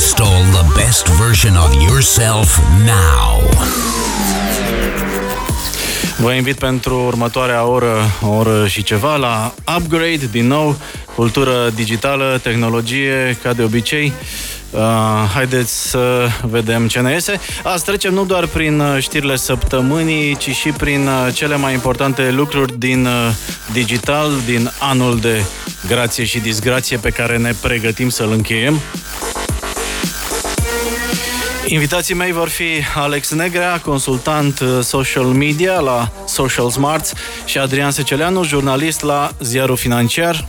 [0.00, 3.50] Install the best version of yourself now.
[6.18, 10.76] Vă invit pentru următoarea oră, o oră și ceva, la Upgrade, din nou,
[11.14, 14.12] cultură digitală, tehnologie, ca de obicei.
[14.70, 14.80] Uh,
[15.34, 17.40] haideți să vedem ce ne iese.
[17.62, 22.30] Azi trecem nu doar prin uh, știrile săptămânii, ci și prin uh, cele mai importante
[22.30, 23.12] lucruri din uh,
[23.72, 25.44] digital, din anul de
[25.86, 28.80] grație și disgrație pe care ne pregătim să-l încheiem.
[31.72, 37.12] Invitații mei vor fi Alex Negrea, consultant uh, social media la Social Smarts
[37.44, 40.46] și Adrian Seceleanu, jurnalist la Ziarul Financiar.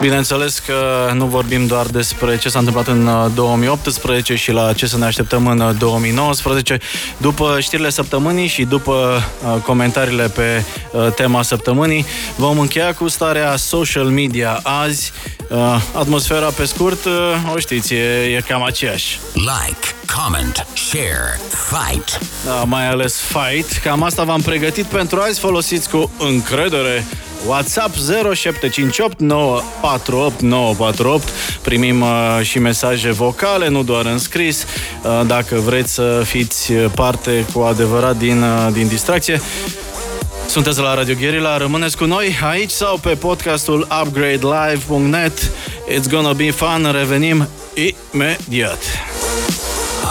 [0.00, 4.86] Bineînțeles că nu vorbim doar despre ce s-a întâmplat în 2018 uh, și la ce
[4.86, 6.72] să ne așteptăm în 2019.
[6.72, 6.80] Uh,
[7.16, 10.64] după știrile săptămânii și după uh, comentariile pe
[11.14, 15.12] tema săptămânii, vom încheia cu starea social media azi.
[15.92, 17.06] Atmosfera, pe scurt,
[17.54, 19.20] o știți, e, e cam aceeași.
[19.32, 19.86] Like,
[20.16, 22.20] comment, share, fight.
[22.44, 23.82] Da, mai ales fight.
[23.82, 25.40] Cam asta v-am pregătit pentru azi.
[25.40, 27.06] Folosiți cu încredere
[27.46, 31.28] WhatsApp 0758 948 948.
[31.62, 32.08] Primim uh,
[32.42, 34.64] și mesaje vocale, nu doar în scris.
[35.02, 39.40] Uh, dacă vreți să fiți parte cu adevărat din, uh, din distracție.
[40.46, 45.50] Sunteți la Radio Guerilla, rămâneți cu noi aici sau pe podcastul upgradelive.net.
[45.88, 48.78] It's gonna be fun, revenim imediat.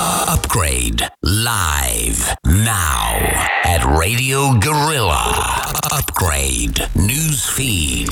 [0.02, 3.20] Upgrade live now
[3.66, 5.62] at Radio Gorilla.
[5.92, 8.08] Upgrade news feed.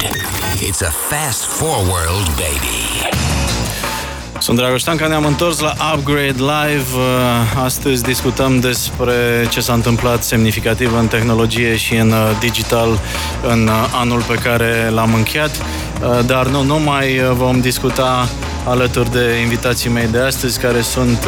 [0.60, 3.08] It's a fast forward, baby.
[4.40, 6.96] Sunt Dragoș Tanca, ne-am întors la Upgrade Live.
[6.96, 13.00] Uh, astăzi discutăm despre ce s-a întâmplat semnificativ în tehnologie și în uh, digital
[13.48, 15.52] în uh, anul pe care l-am încheiat.
[16.26, 18.28] Dar nu numai vom discuta
[18.66, 21.28] alături de invitații mei de astăzi, care sunt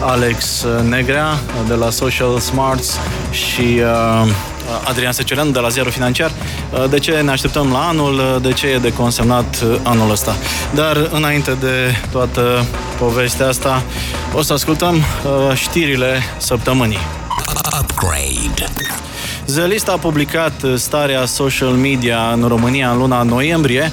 [0.00, 2.98] Alex Negrea de la Social Smarts
[3.30, 4.30] și uh,
[4.84, 6.30] Adrian Seceleanu de la Ziarul Financiar.
[6.70, 8.14] Uh, de ce ne așteptăm la anul?
[8.14, 10.34] Uh, de ce e de consemnat uh, anul ăsta?
[10.74, 12.64] Dar înainte de toată
[12.98, 13.82] povestea asta,
[14.34, 16.98] o să ascultăm uh, știrile săptămânii.
[17.80, 18.72] Upgrade.
[19.46, 23.92] Zelist a publicat starea social media în România în luna noiembrie.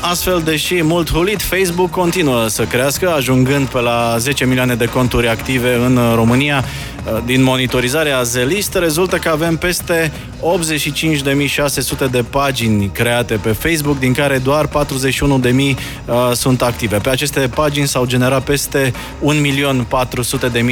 [0.00, 5.28] Astfel, deși mult hulit, Facebook continuă să crească, ajungând pe la 10 milioane de conturi
[5.28, 6.64] active în România,
[6.99, 14.12] Uh, din monitorizarea Zelist rezultă că avem peste 85.600 de pagini create pe Facebook, din
[14.12, 16.96] care doar 41.000 uh, sunt active.
[16.96, 18.92] Pe aceste pagini s-au generat peste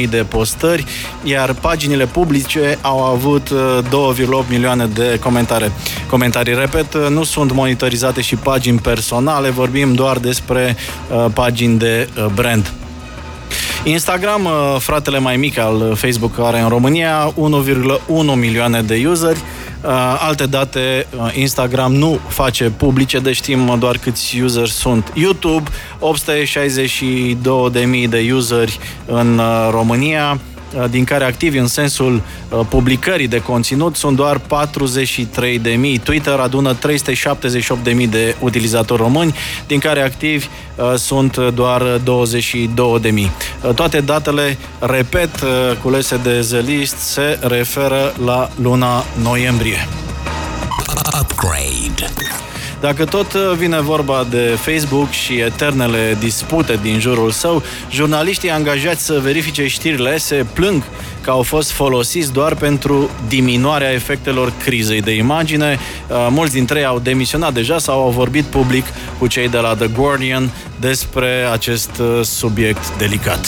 [0.01, 0.85] 1.400.000 de postări,
[1.23, 3.89] iar paginile publice au avut 2,8
[4.27, 5.71] uh, milioane de comentare.
[6.09, 6.53] comentarii.
[6.53, 10.75] Repet, uh, nu sunt monitorizate și pagini personale, vorbim doar despre
[11.11, 12.78] uh, pagini de uh, brand.
[13.83, 19.39] Instagram, uh, fratele mai mic al Facebook are în România 1,1 milioane de useri.
[19.83, 25.11] Uh, alte date, uh, Instagram nu face publice, deci știm doar câți useri sunt.
[25.15, 25.69] YouTube,
[25.99, 29.41] 862.000 de useri în
[29.71, 30.39] România.
[30.75, 34.43] Uh, din care activi în sensul uh, publicării de conținut sunt doar 43.000.
[36.03, 39.35] Twitter adună 378.000 de utilizatori români,
[39.67, 43.73] din care activi uh, sunt doar 22.000.
[43.75, 45.29] Toate datele, repet,
[45.81, 49.87] culese de The List, se referă la luna noiembrie.
[51.21, 52.48] Upgrade.
[52.79, 59.05] Dacă tot uh, vine vorba de Facebook și eternele dispute din jurul său, jurnaliștii angajați
[59.05, 60.83] să verifice știrile se plâng
[61.21, 65.79] că au fost folosiți doar pentru diminuarea efectelor crizei de imagine.
[66.07, 68.85] Uh, mulți dintre ei au demisionat deja sau au vorbit public
[69.17, 73.47] cu cei de la The Guardian despre acest uh, subiect delicat.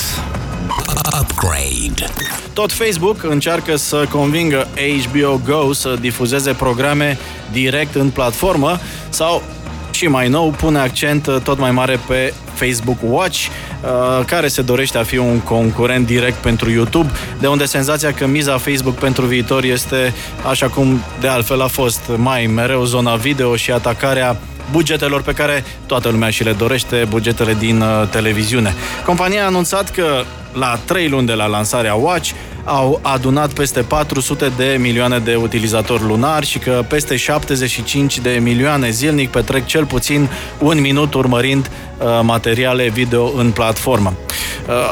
[1.22, 2.14] Upgrade.
[2.54, 4.68] Tot Facebook încearcă să convingă
[5.04, 7.18] HBO Go să difuzeze programe
[7.52, 9.44] direct în platformă sau
[9.92, 14.98] și mai nou pune accent tot mai mare pe Facebook Watch, uh, care se dorește
[14.98, 19.64] a fi un concurent direct pentru YouTube, de unde senzația că miza Facebook pentru viitor
[19.64, 20.14] este,
[20.50, 24.38] așa cum de altfel a fost mai mereu, zona video și atacarea
[24.72, 28.74] bugetelor pe care toată lumea și le dorește, bugetele din uh, televiziune.
[29.06, 32.32] Compania a anunțat că la 3 luni de la lansarea Watch
[32.64, 38.90] au adunat peste 400 de milioane de utilizatori lunari și că peste 75 de milioane
[38.90, 44.14] zilnic petrec cel puțin un minut urmărind uh, materiale video în platformă.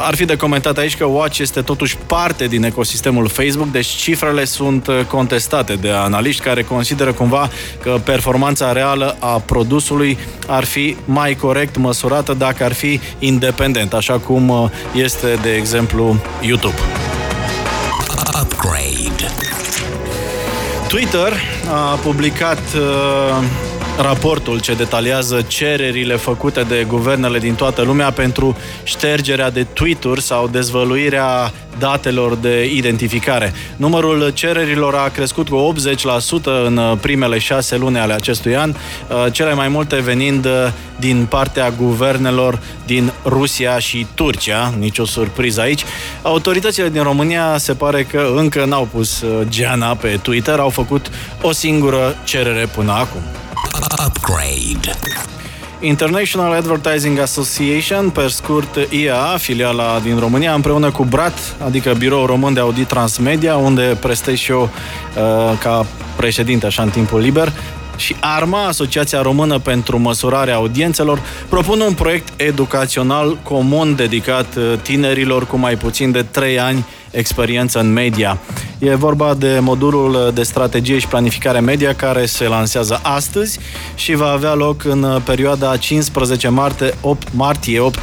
[0.07, 4.45] Ar fi de comentat aici că Watch este totuși parte din ecosistemul Facebook, deci cifrele
[4.45, 7.49] sunt contestate de analiști care consideră cumva
[7.81, 10.17] că performanța reală a produsului
[10.47, 16.75] ar fi mai corect măsurată dacă ar fi independent, așa cum este, de exemplu, YouTube.
[18.41, 19.33] Upgrade.
[20.87, 21.33] Twitter
[21.71, 23.68] a publicat uh,
[24.01, 30.47] raportul ce detaliază cererile făcute de guvernele din toată lumea pentru ștergerea de tweet-uri sau
[30.47, 33.53] dezvăluirea datelor de identificare.
[33.75, 35.73] Numărul cererilor a crescut cu
[36.41, 40.51] 80% în primele șase luni ale acestui an, uh, cele mai multe venind uh,
[40.99, 45.83] din partea guvernelor din Rusia și Turcia, nicio surpriză aici.
[46.21, 51.11] Autoritățile din România se pare că încă n-au pus uh, geana pe Twitter, au făcut
[51.41, 53.21] o singură cerere până acum.
[54.19, 54.97] Upgrade.
[55.79, 62.53] International Advertising Association, pe scurt IAA, filiala din România, împreună cu BRAT, adică Biroul Român
[62.53, 65.85] de Audit Transmedia, unde prestez și eu uh, ca
[66.15, 67.53] președinte așa în timpul liber,
[67.99, 75.47] și ARMA, Asociația Română pentru Măsurarea Audiențelor, propun un proiect educațional comun dedicat uh, tinerilor
[75.47, 78.37] cu mai puțin de 3 ani experiență în media.
[78.79, 83.59] E vorba de modulul de strategie și planificare media care se lansează astăzi
[83.95, 87.99] și va avea loc în perioada 15 martie 8, martie 8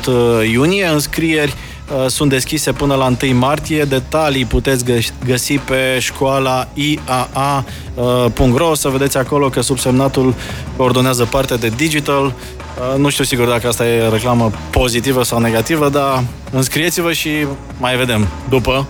[0.52, 0.86] iunie.
[0.86, 1.75] Înscrieri uh,
[2.06, 3.84] sunt deschise până la 1 martie.
[3.84, 4.84] Detalii puteți
[5.24, 8.74] găsi pe școala iaa.ro.
[8.74, 10.34] Să vedeți acolo că subsemnatul
[10.76, 12.24] coordonează partea de digital.
[12.24, 17.30] Uh, nu știu sigur dacă asta e reclamă pozitivă sau negativă, dar înscrieți-vă și
[17.78, 18.86] mai vedem după.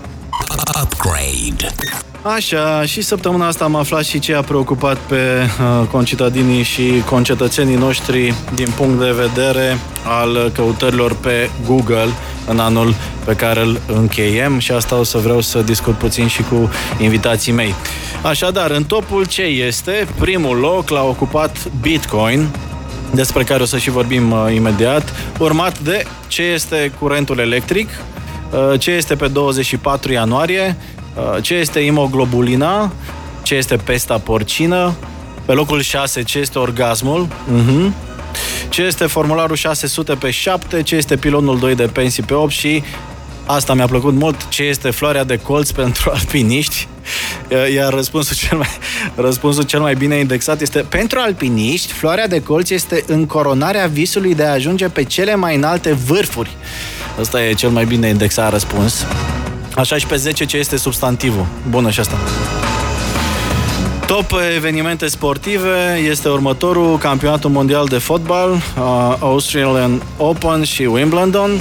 [0.83, 1.75] Upgrade.
[2.21, 7.75] Așa, și săptămâna asta am aflat și ce a preocupat pe uh, concitadinii și concetățenii
[7.75, 12.09] noștri din punct de vedere al căutărilor pe Google
[12.47, 12.95] în anul
[13.25, 17.51] pe care îl încheiem și asta o să vreau să discut puțin și cu invitații
[17.51, 17.73] mei.
[18.21, 20.07] Așadar, în topul ce este?
[20.19, 22.47] Primul loc l-a ocupat Bitcoin,
[23.13, 28.79] despre care o să și vorbim uh, imediat, urmat de ce este curentul electric, uh,
[28.79, 30.75] ce este pe 24 ianuarie,
[31.17, 32.91] Uh, ce este imoglobulina,
[33.41, 34.93] ce este pesta porcină,
[35.45, 37.91] pe locul 6 ce este orgasmul, uh-huh.
[38.69, 42.83] Ce este formularul 600 pe 7, ce este pilonul 2 de pensii pe 8 și
[43.45, 46.87] asta mi-a plăcut mult, ce este floarea de colț pentru alpiniști.
[47.49, 48.67] Uh, iar răspunsul cel mai,
[49.27, 54.43] răspunsul cel mai bine indexat este Pentru alpiniști, floarea de colț este încoronarea visului de
[54.43, 56.55] a ajunge pe cele mai înalte vârfuri.
[57.19, 59.05] Asta e cel mai bine indexat răspuns.
[59.75, 61.45] Așa și pe 10 ce este substantivul.
[61.69, 62.17] Bună și asta.
[64.07, 68.61] Top evenimente sportive este următorul campionatul mondial de fotbal, uh,
[69.19, 71.51] Australian Open și Wimbledon.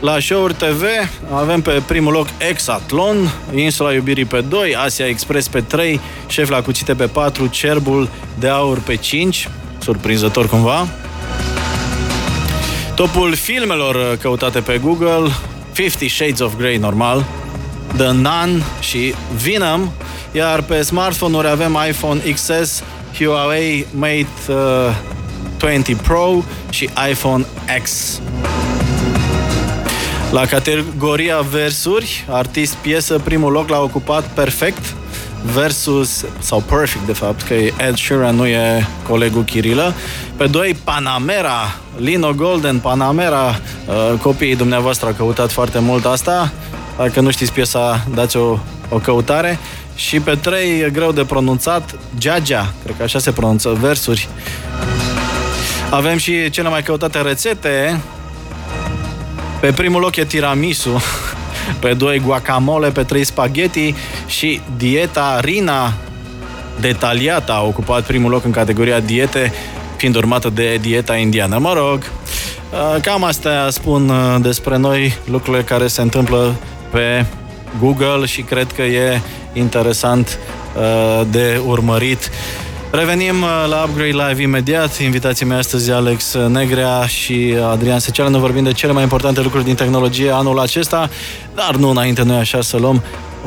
[0.00, 0.82] La show TV
[1.32, 3.16] avem pe primul loc Exatlon,
[3.54, 8.48] Insula Iubirii pe 2, Asia Express pe 3, Șef la cuțite pe 4, Cerbul de
[8.48, 9.48] Aur pe 5,
[9.78, 10.88] surprinzător cumva.
[12.94, 15.30] Topul filmelor căutate pe Google,
[15.72, 17.24] Fifty Shades of Grey normal,
[17.96, 19.90] The Nun și Venom,
[20.32, 22.82] iar pe smartphone-uri avem iPhone XS,
[23.18, 24.94] Huawei Mate uh,
[25.58, 27.44] 20 Pro și iPhone
[27.82, 28.20] X.
[30.30, 34.94] La categoria versuri, artist piesă, primul loc l-a ocupat perfect
[35.54, 39.94] versus, sau perfect de fapt, că Ed Sheeran nu e colegul Chirilă.
[40.36, 46.52] Pe doi, Panamera, Lino Golden, Panamera, uh, copiii dumneavoastră au căutat foarte mult asta.
[46.96, 48.58] Dacă nu știți piesa, dați o,
[48.88, 49.58] o căutare.
[49.94, 54.28] Și pe trei e greu de pronunțat, Geagea, cred că așa se pronunță, versuri.
[55.90, 58.00] Avem și cele mai căutate rețete.
[59.60, 61.02] Pe primul loc e tiramisu,
[61.80, 63.94] pe doi guacamole, pe trei spaghetti
[64.26, 65.92] și dieta Rina
[66.80, 69.52] detaliată a ocupat primul loc în categoria diete,
[69.96, 71.58] fiind urmată de dieta indiană.
[71.58, 72.02] Mă rog,
[73.02, 76.54] cam astea spun despre noi lucrurile care se întâmplă
[76.90, 77.26] pe
[77.78, 79.20] Google și cred că e
[79.52, 80.38] interesant
[80.76, 82.30] uh, de urmărit.
[82.90, 84.98] Revenim uh, la Upgrade Live imediat.
[84.98, 88.30] Invitații mei astăzi Alex Negrea și Adrian Seceală.
[88.30, 91.10] Ne vorbim de cele mai importante lucruri din tehnologie anul acesta,
[91.54, 93.02] dar nu înainte noi așa să luăm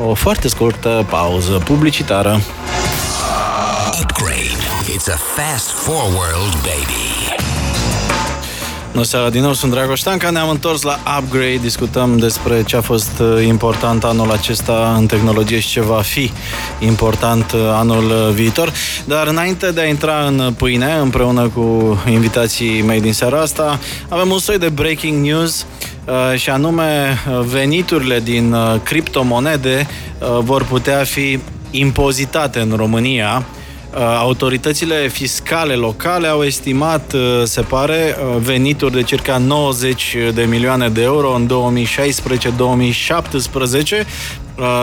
[0.06, 2.40] o foarte scurtă pauză publicitară.
[4.00, 4.62] Upgrade.
[4.94, 7.25] It's a fast forward, baby.
[8.96, 12.80] Bună seara din nou, sunt Dragoș Tanca, ne-am întors la Upgrade, discutăm despre ce a
[12.80, 16.30] fost uh, important anul acesta în tehnologie și ce va fi
[16.78, 18.72] important uh, anul uh, viitor.
[19.04, 24.30] Dar înainte de a intra în pâine, împreună cu invitații mei din seara asta, avem
[24.30, 25.66] un soi de breaking news
[26.34, 29.86] și anume veniturile din criptomonede
[30.40, 31.38] vor putea fi
[31.70, 33.65] impozitate în România Uh,
[34.18, 40.88] autoritățile fiscale locale au estimat, uh, se pare, uh, venituri de circa 90 de milioane
[40.88, 44.06] de euro în 2016-2017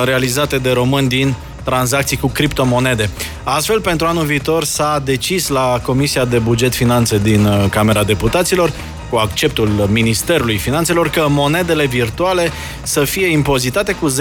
[0.03, 3.09] realizate de români din tranzacții cu criptomonede.
[3.43, 8.71] Astfel, pentru anul viitor s-a decis la Comisia de Buget Finanțe din Camera Deputaților
[9.09, 12.51] cu acceptul Ministerului Finanțelor că monedele virtuale
[12.83, 14.13] să fie impozitate cu 10%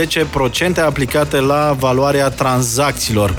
[0.84, 3.34] aplicate la valoarea tranzacțiilor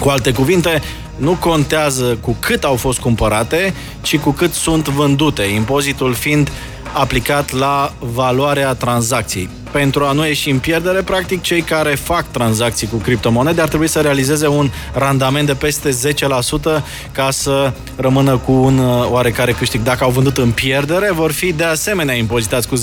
[0.00, 0.82] cu alte cuvinte,
[1.16, 6.50] nu contează cu cât au fost cumpărate, ci cu cât sunt vândute, impozitul fiind
[6.92, 9.48] aplicat la valoarea tranzacției.
[9.70, 13.88] Pentru a nu ieși în pierdere, practic, cei care fac tranzacții cu criptomonede ar trebui
[13.88, 19.82] să realizeze un randament de peste 10% ca să rămână cu un uh, oarecare câștig.
[19.82, 22.76] Dacă au vândut în pierdere, vor fi de asemenea impozitați cu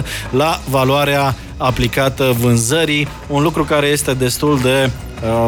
[0.00, 5.05] 10% la valoarea aplicată vânzării, un lucru care este destul de Uh,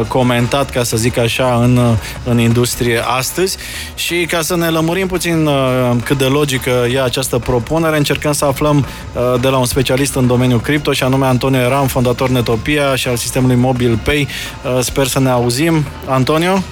[0.08, 1.92] comentat, ca să zic așa, în, uh,
[2.24, 3.56] în industrie astăzi
[3.94, 8.44] și ca să ne lămurim puțin uh, cât de logică e această propunere, încercăm să
[8.44, 8.86] aflăm
[9.40, 13.16] de la un specialist în domeniul cripto și anume Antonio Eram, fondator Netopia și al
[13.16, 14.28] sistemului Mobile Pay.
[14.80, 15.84] Sper să ne auzim.
[16.06, 16.62] Antonio?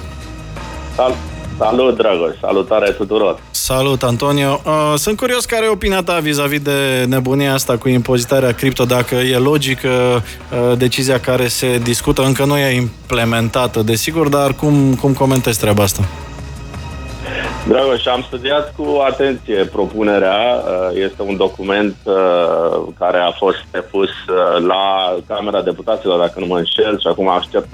[0.95, 1.36] Salut!
[1.57, 2.35] Salut, Dragoș!
[2.41, 3.39] Salutare tuturor!
[3.51, 4.61] Salut, Antonio!
[4.65, 9.15] Uh, sunt curios care e opinia ta vis-a-vis de nebunia asta cu impozitarea cripto, dacă
[9.15, 15.13] e logică uh, decizia care se discută, încă nu e implementată, desigur, dar cum, cum
[15.13, 16.03] comentezi treaba asta?
[17.67, 20.37] Dragoș, am studiat cu atenție propunerea.
[20.55, 21.95] Uh, este un document
[22.99, 24.09] care a fost depus
[24.67, 27.73] la Camera Deputaților, dacă nu mă înșel, și acum aștept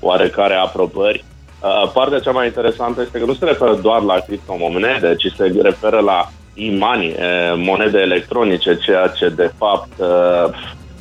[0.00, 1.24] oarecare aprobări.
[1.60, 5.54] Uh, partea cea mai interesantă este că nu se referă doar la criptomonede, ci se
[5.62, 10.54] referă la e-money, uh, monede electronice, ceea ce de fapt uh,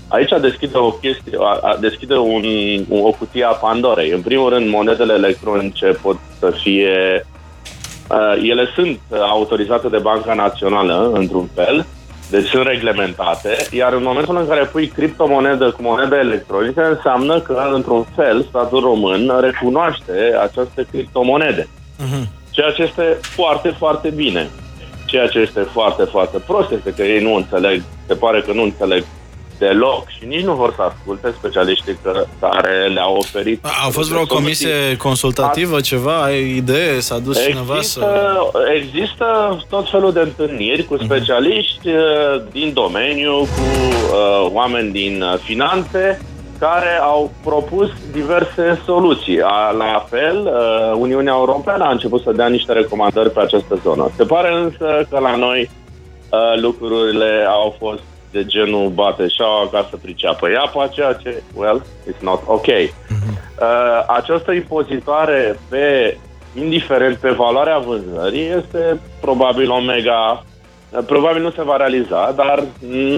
[0.08, 1.38] aici deschide o chestie,
[1.80, 2.44] deschide un,
[2.90, 4.12] o cutie a Pandorei.
[4.12, 7.26] În primul rând, monedele electronice pot să fie
[8.42, 11.86] ele sunt autorizate de Banca Națională, într-un fel,
[12.29, 17.70] deci sunt reglementate, iar în momentul în care pui criptomonedă cu monedă electronică, înseamnă că,
[17.74, 21.63] într-un fel, statul român recunoaște aceste criptomonede.
[21.63, 22.24] Uh-huh.
[22.50, 24.50] Ceea ce este foarte, foarte bine.
[25.05, 28.62] Ceea ce este foarte, foarte prost este că ei nu înțeleg, se pare că nu
[28.62, 29.03] înțeleg
[29.58, 31.98] deloc și nici nu vor să asculte specialiștii
[32.40, 33.66] care le-au oferit.
[33.66, 36.24] A, a fost vreo comisie consultativă, ceva?
[36.24, 37.00] Ai idee?
[37.00, 38.06] S-a dus există, cineva să...
[38.76, 39.26] Există
[39.70, 41.04] tot felul de întâlniri cu mhm.
[41.04, 42.52] specialiști uh-huh.
[42.52, 46.20] din domeniu, cu uh, oameni din uh, finanțe,
[46.60, 49.38] care au propus diverse soluții.
[49.78, 54.12] La fel, uh, Uniunea Europeană a început să dea niște recomandări pe această zonă.
[54.16, 55.70] Se pare însă că la noi
[56.30, 58.02] uh, lucrurile au fost
[58.36, 62.65] de genul bate șaua ca să priceapă apa, ceea ce, well, it's not ok.
[62.65, 63.34] Uh-huh.
[63.60, 66.18] Uh, această impozitare pe,
[66.60, 70.44] indiferent pe valoarea vânzării, este probabil o mega,
[70.89, 72.63] uh, probabil nu se va realiza, dar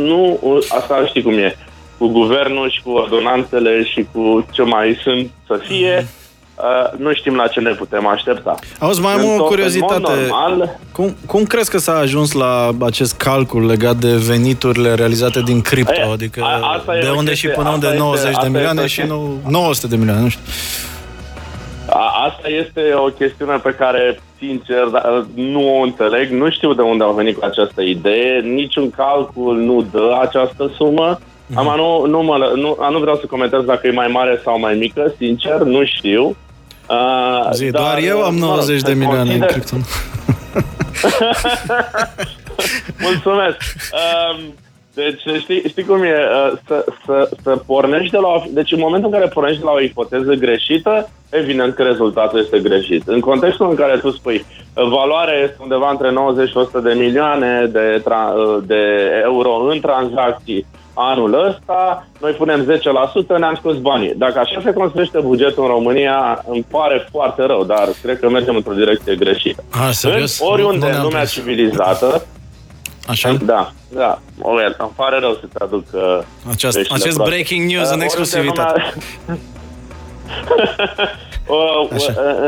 [0.10, 1.56] nu, asta știi cum e,
[1.98, 6.27] cu guvernul și cu ordonanțele și cu ce mai sunt să fie, uh-huh
[6.58, 8.56] Uh, nu știm la ce ne putem aștepta.
[8.80, 10.02] Auzi, mai am o curiozitate.
[10.02, 15.62] Normal, cum, cum crezi că s-a ajuns la acest calcul legat de veniturile realizate din
[15.62, 15.92] cripto?
[15.92, 19.08] Aia, adică a, de unde chestie, și până unde 90 este, de milioane este, și
[19.08, 20.44] nu 900 de milioane, nu știu.
[21.90, 26.30] A, asta este o chestiune pe care, sincer, da, nu o înțeleg.
[26.30, 28.40] Nu știu de unde au venit cu această idee.
[28.40, 31.20] Niciun calcul nu dă această sumă.
[31.20, 31.56] Mm-hmm.
[31.56, 34.76] Am, nu, nu, mă, nu, nu vreau să comentez dacă e mai mare sau mai
[34.76, 36.36] mică, sincer, nu știu.
[36.90, 39.50] Uh, Zi, dar, doar eu am 90 de milioane consider...
[39.50, 39.76] în cripto.
[43.08, 43.58] Mulțumesc.
[43.92, 44.54] Um,
[44.94, 46.10] deci, știi, știi cum e?
[46.10, 49.66] Uh, să, să, să pornești de la o, Deci, în momentul în care pornești de
[49.66, 53.08] la o ipoteză greșită, evident că rezultatul este greșit.
[53.08, 57.70] În contextul în care tu spui valoarea este undeva între 90 și 100 de milioane
[57.72, 60.66] de, tra, uh, de euro în tranzacții
[61.00, 62.80] anul ăsta, noi punem
[63.36, 64.14] 10%, ne-am scos banii.
[64.16, 68.56] Dacă așa se construiește bugetul în România, îmi pare foarte rău, dar cred că mergem
[68.56, 69.64] într-o direcție greșită.
[69.70, 70.40] A, serios?
[70.40, 72.26] În oriunde în lumea civilizată,
[73.08, 73.34] Așa?
[73.46, 74.20] Da, da.
[74.38, 76.20] Well, îmi pare rău să-ți aduc uh,
[76.52, 78.82] Aceast, acest breaking news uh, în exclusivitate.
[81.50, 81.88] Uh,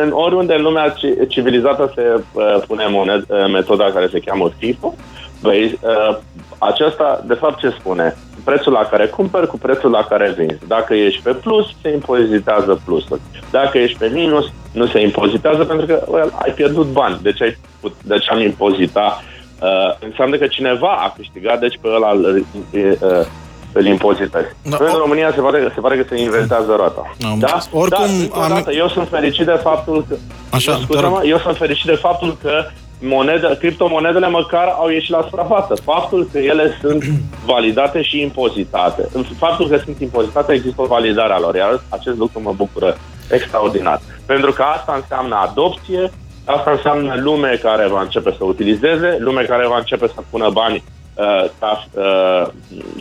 [0.02, 0.96] în oriunde în lumea
[1.28, 2.02] civilizată se
[2.34, 4.94] uh, pune moned, uh, metoda care se cheamă FIFO,
[5.42, 6.18] Băi, uh,
[6.58, 8.16] aceasta, de fapt, ce spune?
[8.44, 10.68] Prețul la care cumperi cu prețul la care vinzi.
[10.68, 13.20] Dacă ești pe plus, se impozitează plusul.
[13.52, 17.20] Dacă ești pe minus, nu se impozitează pentru că well, ai pierdut bani.
[17.22, 17.58] Deci, ai,
[18.04, 19.24] deci am impozita.
[19.62, 23.26] Uh, înseamnă că cineva a câștigat, deci pe ăla îl, uh,
[23.74, 24.56] îl impozitezi.
[24.64, 24.78] Da.
[24.80, 27.16] În România se pare, se pare că se inventează roata.
[27.18, 27.36] Da?
[27.40, 27.60] da?
[27.72, 28.66] Oricum, da, am...
[28.72, 30.16] eu sunt fericit de faptul că...
[30.52, 32.66] Așa, eu, eu sunt fericit de faptul că
[33.02, 35.76] monede, criptomonedele măcar au ieșit la suprafață.
[35.76, 37.04] Faptul că ele sunt
[37.46, 39.08] validate și impozitate.
[39.14, 42.98] În faptul că sunt impozitate există o validare a lor, iar acest lucru mă bucură
[43.32, 44.00] extraordinar.
[44.26, 46.12] Pentru că asta înseamnă adopție,
[46.46, 50.84] asta înseamnă lume care va începe să utilizeze, lume care va începe să pună bani
[51.14, 52.48] uh, ca, uh,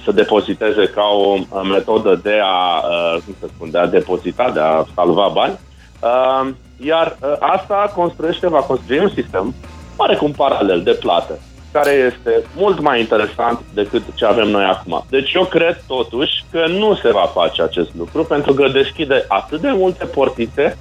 [0.04, 4.50] să depoziteze ca o uh, metodă de a, uh, cum să spun, de a depozita,
[4.50, 5.58] de a salva bani.
[6.00, 9.54] Uh, iar uh, asta construiește, va construi un sistem
[9.98, 11.38] oarecum paralel de plată,
[11.72, 15.04] care este mult mai interesant decât ce avem noi acum.
[15.10, 19.60] Deci eu cred totuși că nu se va face acest lucru pentru că deschide atât
[19.60, 20.78] de multe portițe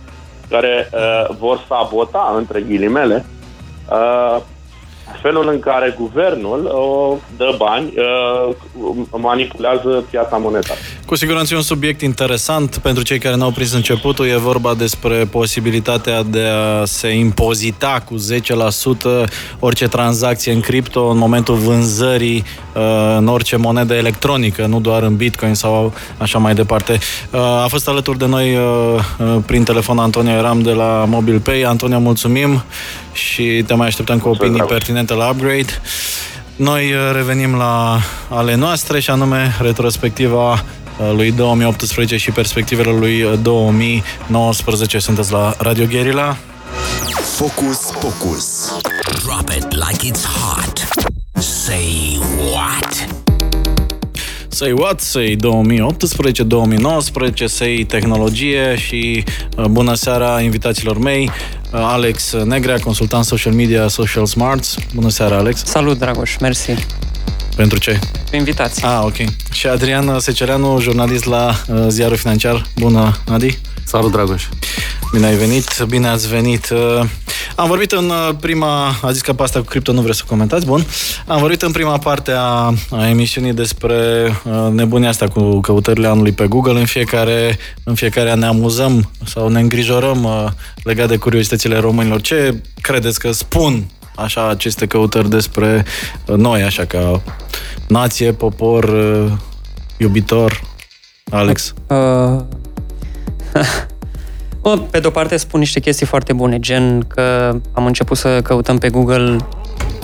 [0.49, 3.25] care uh, vor sabota, între ghilimele,
[3.91, 4.41] uh,
[5.21, 8.55] felul în care guvernul uh, dă bani, uh,
[9.21, 10.79] manipulează piața monetară.
[11.05, 14.27] Cu siguranță e un subiect interesant pentru cei care n-au prins începutul.
[14.27, 18.15] E vorba despre posibilitatea de a se impozita cu
[19.25, 19.27] 10%
[19.59, 25.15] orice tranzacție în cripto în momentul vânzării uh, în orice monedă electronică, nu doar în
[25.15, 26.99] Bitcoin sau așa mai departe.
[27.31, 28.61] Uh, a fost alături de noi uh,
[29.19, 31.61] uh prin telefon Antonio Eram de la MobilePay.
[31.61, 32.63] Antonio, mulțumim
[33.17, 35.81] și te mai așteptăm cu opinii pertinente la Upgrade.
[36.55, 43.39] Noi uh, revenim la ale noastre și anume retrospectiva uh, lui 2018 și perspectivele lui
[43.41, 44.99] 2019.
[44.99, 46.37] Sunteți la Radio Guerilla.
[47.35, 48.73] Focus, focus.
[49.23, 50.87] Drop it like it's hot.
[51.43, 52.19] Say
[52.53, 53.07] what?
[54.57, 59.23] Say What, Say 2018, 2019, Say Tehnologie și
[59.57, 64.75] uh, bună seara invitațiilor mei, uh, Alex Negrea, consultant social media Social Smarts.
[64.93, 65.65] Bună seara, Alex!
[65.65, 66.85] Salut, Dragoș, mersi!
[67.55, 67.99] Pentru ce?
[68.31, 68.87] invitație.
[68.87, 69.15] Ah, ok.
[69.51, 72.65] Și Adrian Secereanu, jurnalist la uh, Ziarul Financiar.
[72.75, 73.59] Bună, Adi!
[73.83, 74.43] Salut, Dragoș!
[75.11, 76.69] Bine ai venit, bine ați venit.
[76.69, 77.09] Uh,
[77.55, 80.23] am vorbit în uh, prima, a zis că pe asta cu cripto nu vreți să
[80.27, 80.85] comentați, bun.
[81.27, 83.95] Am vorbit în prima parte a, a emisiunii despre
[84.43, 86.79] uh, nebunia asta cu căutările anului pe Google.
[86.79, 92.21] În fiecare, în fiecare an ne amuzăm sau ne îngrijorăm legat de curiozitățile românilor.
[92.21, 95.85] Ce credeți că spun așa aceste căutări despre
[96.25, 97.21] noi, așa ca
[97.87, 98.93] nație, popor,
[99.97, 100.61] iubitor,
[101.29, 101.73] Alex?
[101.87, 102.41] Uh...
[104.67, 108.77] Bă, pe de-o parte spun niște chestii foarte bune, gen că am început să căutăm
[108.77, 109.35] pe Google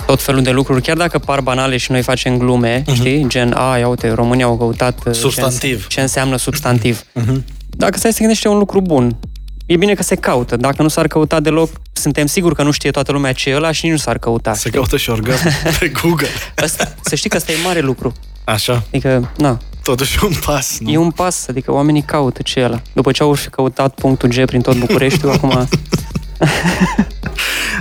[0.05, 2.93] tot felul de lucruri, chiar dacă par banale și noi facem glume, uh-huh.
[2.93, 3.25] știi?
[3.27, 5.05] Gen, a, ia uite, România au căutat...
[5.05, 5.87] Uh, substantiv.
[5.87, 7.01] Ce, înseamnă substantiv.
[7.01, 7.43] Uh-huh.
[7.69, 9.17] Dacă stai să gândești, e un lucru bun.
[9.65, 10.57] E bine că se caută.
[10.57, 13.71] Dacă nu s-ar căuta deloc, suntem siguri că nu știe toată lumea ce e ăla
[13.71, 14.53] și nici nu s-ar căuta.
[14.53, 14.71] Se știi?
[14.71, 15.47] caută și orgasm
[15.79, 16.27] pe Google.
[16.55, 18.13] Asta, să știi că asta e mare lucru.
[18.43, 18.83] Așa.
[18.91, 20.89] Adică, na, Totuși un pas, nu?
[20.91, 22.81] E un pas, adică oamenii caută ce e ăla.
[22.93, 25.67] După ce au fi căutat punctul G prin tot Bucureștiul, acum...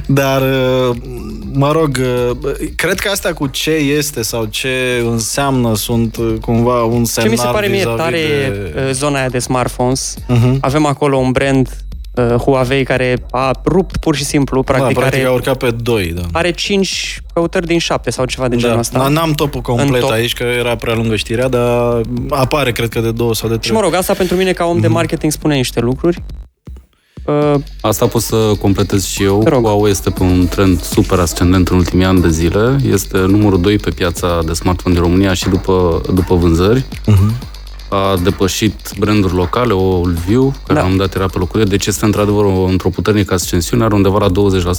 [0.06, 0.96] Dar, uh,
[1.52, 6.82] mă rog, uh, cred că asta cu ce este sau ce înseamnă sunt uh, cumva
[6.82, 8.92] un semnal Ce mi se pare mie tare de...
[8.92, 10.16] zona aia de smartphones.
[10.18, 10.60] Uh-huh.
[10.60, 11.68] Avem acolo un brand
[12.14, 14.62] uh, Huawei care a rupt pur și simplu.
[14.62, 16.12] Practic, da, practic are, a urcat pe 2.
[16.12, 16.22] Da.
[16.32, 18.60] Are 5 căutări din 7 sau ceva de da.
[18.60, 19.08] genul ăsta.
[19.08, 20.10] N-am topul complet top.
[20.10, 23.68] aici, că era prea lungă știrea, dar apare, cred că, de 2 sau de 3.
[23.68, 24.80] Și mă rog, asta pentru mine ca om mm-hmm.
[24.80, 24.96] de mhm.
[24.96, 26.22] marketing spune niște lucruri.
[27.24, 29.44] Uh, Asta pot să completez și eu.
[29.48, 32.76] Huawei este pe un trend super ascendent în ultimii ani de zile.
[32.86, 36.80] Este numărul 2 pe piața de smartphone din România și după, după vânzări.
[36.80, 37.50] Uh-huh
[37.92, 40.84] a depășit branduri locale, o View, care da.
[40.84, 44.28] am dat era pe locul deci este într-adevăr o, într-o puternică ascensiune, are undeva la
[44.28, 44.32] 20%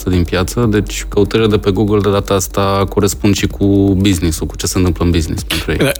[0.05, 3.65] din piață, deci căutările de pe Google de data asta corespund și cu
[3.97, 5.91] business-ul, cu ce se întâmplă în business pentru ei.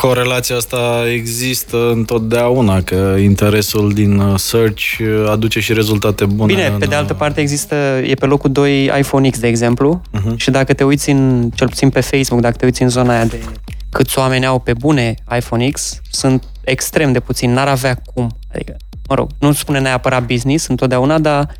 [0.00, 6.52] Corelația asta există întotdeauna, că interesul din uh, search uh, aduce și rezultate bune.
[6.54, 10.00] Bine, pe de uh, altă parte există, e pe locul 2 iPhone X, de exemplu,
[10.16, 10.36] uh-huh.
[10.36, 13.24] și dacă te uiți în, cel puțin pe Facebook, dacă te uiți în zona aia
[13.24, 13.40] de
[13.90, 18.36] câți oameni au pe bune iPhone X, sunt extrem de puțin, n-ar avea cum.
[18.54, 18.76] Adică,
[19.08, 21.54] mă rg, nu spune neapărat business întotdeauna, dar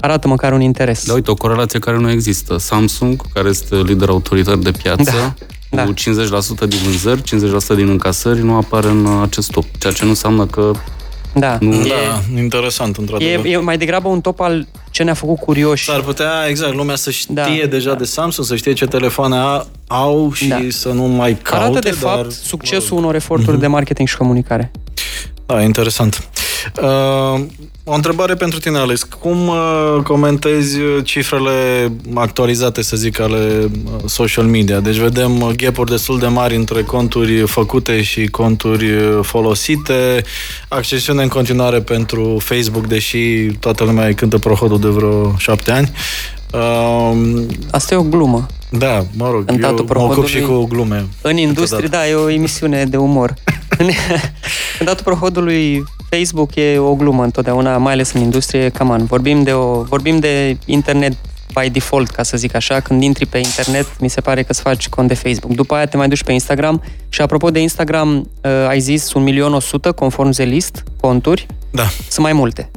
[0.00, 1.06] arată măcar un interes.
[1.06, 2.58] Da, uite, o corelație care nu există.
[2.58, 5.34] Samsung, care este lider autoritar de piață,
[5.70, 6.64] da, cu da.
[6.64, 9.64] 50% din vânzări, 50% din încasări, nu apare în acest top.
[9.78, 10.72] Ceea ce nu înseamnă că
[11.34, 11.58] Da.
[11.60, 13.44] Nu, e, da, interesant, într-adevăr.
[13.44, 15.84] E, e mai degrabă un top al ce ne-a făcut curioși.
[15.84, 17.96] S-ar putea, exact, lumea să știe da, deja da.
[17.96, 19.36] de Samsung, să știe ce telefoane
[19.86, 20.58] au și da.
[20.68, 21.64] să nu mai caute.
[21.64, 22.14] Arată, de dar...
[22.14, 23.60] fapt, succesul unor eforturi uh-huh.
[23.60, 24.70] de marketing și comunicare.
[25.46, 26.28] Da, interesant.
[26.82, 27.40] Uh,
[27.90, 29.02] o întrebare pentru tine, Alex.
[29.02, 34.80] Cum uh, comentezi cifrele actualizate, să zic, ale uh, social media?
[34.80, 40.22] Deci vedem uh, gap destul de mari între conturi făcute și conturi uh, folosite,
[40.68, 45.92] accesiune în continuare pentru Facebook, deși toată lumea îi cântă prohodul de vreo șapte ani.
[46.52, 48.46] Uh, Asta e o glumă.
[48.70, 51.06] Da, mă rog, în eu mă ocup și cu glume.
[51.22, 53.34] În industrie, da, e o emisiune de umor.
[54.78, 59.04] în datul prohodului Facebook e o glumă întotdeauna, mai ales în industrie, cam an.
[59.04, 61.12] Vorbim de, o, vorbim de internet
[61.60, 64.60] by default, ca să zic așa, când intri pe internet, mi se pare că îți
[64.60, 65.54] faci cont de Facebook.
[65.54, 69.94] După aia te mai duci pe Instagram și apropo de Instagram, uh, ai zis 1.100.000
[69.94, 71.46] conform Zelist, conturi.
[71.70, 71.86] Da.
[72.08, 72.70] Sunt mai multe.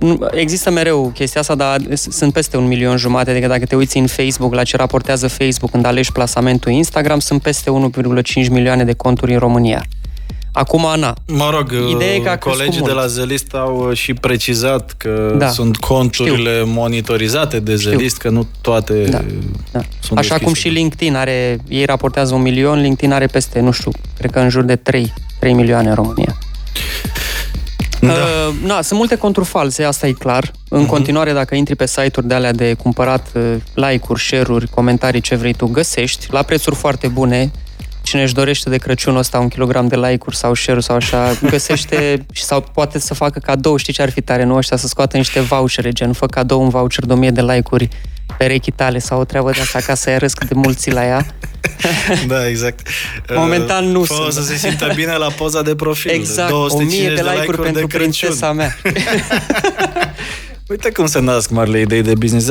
[0.00, 3.98] Uh, există mereu chestia asta, dar sunt peste un milion jumate, adică dacă te uiți
[3.98, 7.70] în Facebook, la ce raportează Facebook când alegi plasamentul Instagram, sunt peste
[8.44, 9.84] 1,5 milioane de conturi în România.
[10.52, 11.14] Acum, Ana.
[11.26, 15.48] Mă rog, ideea e că colegii de la Zelist au uh, și precizat că da.
[15.48, 16.66] sunt conturile Știu.
[16.66, 18.30] monitorizate de Zelist, Știu.
[18.30, 19.24] că nu toate da.
[19.70, 19.80] Da.
[20.00, 20.44] sunt Așa deschise.
[20.44, 24.38] cum și LinkedIn are, ei raportează un milion, LinkedIn are peste, nu știu, cred că
[24.38, 26.38] în jur de 3, 3 milioane în România.
[28.00, 28.12] Da.
[28.12, 30.50] Uh, na, sunt multe conturi false, asta e clar.
[30.68, 30.88] În uh-huh.
[30.88, 35.52] continuare, dacă intri pe site-uri de alea de cumpărat uh, like-uri, share-uri, comentarii, ce vrei
[35.52, 37.50] tu, găsești la prețuri foarte bune
[38.10, 42.26] cine își dorește de Crăciun ăsta un kilogram de like-uri sau share sau așa, găsește
[42.32, 44.56] și sau poate să facă cadou, știi ce ar fi tare, nu?
[44.56, 47.88] Ăștia să scoată niște vouchere, gen fă cadou un voucher de 1000 de like-uri
[48.38, 51.26] perechii tale sau o treabă de asta ca să-i arăți de mulți la ea.
[52.26, 52.88] Da, exact.
[53.34, 54.32] Momentan nu Fă sunt.
[54.32, 56.10] să se simtă bine la poza de profil.
[56.10, 58.76] Exact, 1000 de like-uri, like-uri pentru de prințesa mea.
[60.70, 62.48] Uite cum se nasc marile idei de business.
[62.48, 62.50] 0758948948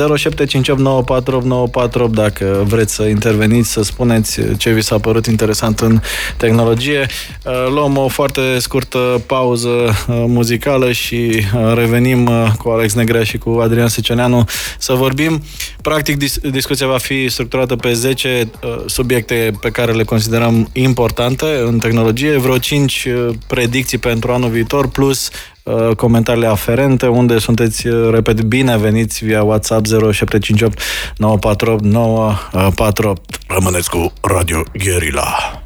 [2.10, 6.00] dacă vreți să interveniți, să spuneți ce vi s-a părut interesant în
[6.36, 7.06] tehnologie.
[7.44, 13.38] Uh, luăm o foarte scurtă pauză uh, muzicală și uh, revenim cu Alex Negrea și
[13.38, 14.44] cu Adrian Seceneanu
[14.78, 15.42] să vorbim.
[15.82, 16.16] Practic,
[16.50, 18.50] discuția va fi structurată pe 10
[18.86, 23.08] subiecte pe care le considerăm importante în tehnologie, vreo 5
[23.46, 25.49] predicții pentru anul viitor, plus Uh,
[25.96, 30.80] comentariile aferente, unde sunteți, uh, repet, bine veniți via WhatsApp 0758
[31.16, 33.38] 948 948.
[33.46, 35.62] Rămâneți cu Radio Guerilla.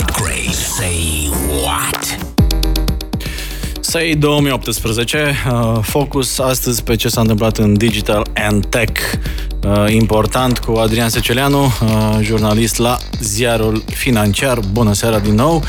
[0.00, 1.30] Upgrade, say
[1.64, 2.18] what?
[3.80, 9.00] Say 2018, uh, focus astăzi pe ce s-a întâmplat în Digital and Tech.
[9.64, 14.58] Uh, important cu Adrian Seceleanu, uh, jurnalist la ziarul financiar.
[14.72, 15.62] Bună seara din nou!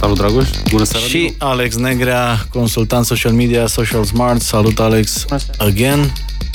[0.00, 0.48] Salut, Dragoș!
[0.70, 1.06] Bună seara!
[1.06, 4.40] Și Alex Negrea, consultant social media, Social Smart.
[4.40, 5.24] Salut, Alex!
[5.58, 6.12] Again!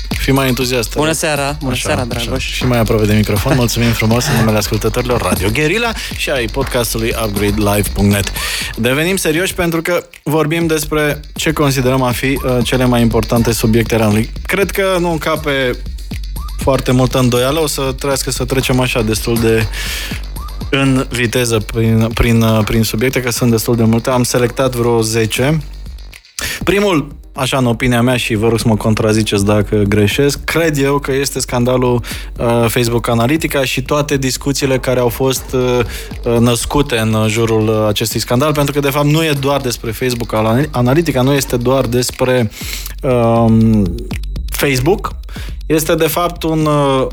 [0.10, 0.96] Fi mai entuziast.
[0.96, 1.58] Bună seara!
[1.60, 2.28] Bună așa, seara, Dragoș!
[2.28, 2.54] Așa.
[2.54, 3.56] Și mai aproape de microfon.
[3.56, 8.32] Mulțumim frumos în numele ascultătorilor Radio Guerilla și ai podcastului upgradelive.net.
[8.76, 13.96] Devenim serioși pentru că vorbim despre ce considerăm a fi uh, cele mai importante subiecte
[13.96, 14.30] ale anului.
[14.46, 15.78] Cred că nu încape
[16.58, 19.68] foarte multă îndoială, o să trească să trecem așa destul de
[20.70, 24.10] în viteză prin, prin, prin subiecte, că sunt destul de multe.
[24.10, 25.62] Am selectat vreo 10.
[26.64, 31.00] Primul, așa în opinia mea și vă rog să mă contraziceți dacă greșesc, cred eu
[31.00, 32.02] că este scandalul
[32.38, 35.80] uh, Facebook Analytica și toate discuțiile care au fost uh,
[36.24, 40.34] uh născute în jurul acestui scandal, pentru că de fapt nu e doar despre Facebook
[40.72, 42.52] Analytica, nu este doar despre
[43.02, 43.46] uh,
[44.50, 45.16] Facebook,
[45.66, 47.08] este de fapt un uh,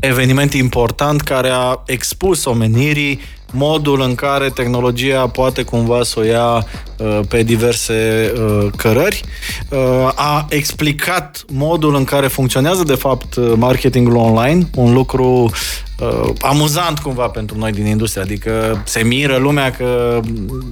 [0.00, 3.20] eveniment important care a expus omenirii
[3.52, 9.22] modul în care tehnologia poate cumva să o ia uh, pe diverse uh, cărări.
[9.68, 9.78] Uh,
[10.14, 15.50] a explicat modul în care funcționează de fapt marketingul online, un lucru
[15.98, 20.20] uh, amuzant cumva pentru noi din industrie, adică se miră lumea că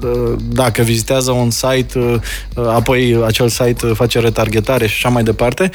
[0.02, 2.20] uh, dacă vizitează un site, uh,
[2.66, 5.70] apoi acel site face retargetare și așa mai departe.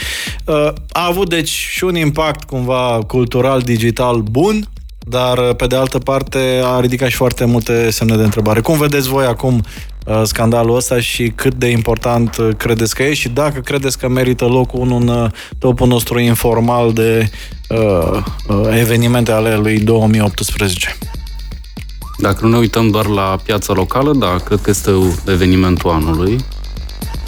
[0.46, 4.68] Uh, a avut deci și un impact cumva cultural, digital bun,
[5.08, 8.62] dar uh, pe de altă parte a ridicat și foarte multe semne de întrebare.
[8.62, 9.62] Cum vedeți voi acum
[10.06, 14.08] uh, scandalul ăsta și cât de important uh, credeți că e și dacă credeți că
[14.08, 17.30] merită locul în topul nostru informal de
[17.70, 18.24] uh,
[18.80, 20.98] evenimente ale lui 2018?
[22.18, 24.92] Dacă nu ne uităm doar la piața locală, da, cred că este
[25.28, 26.38] evenimentul anului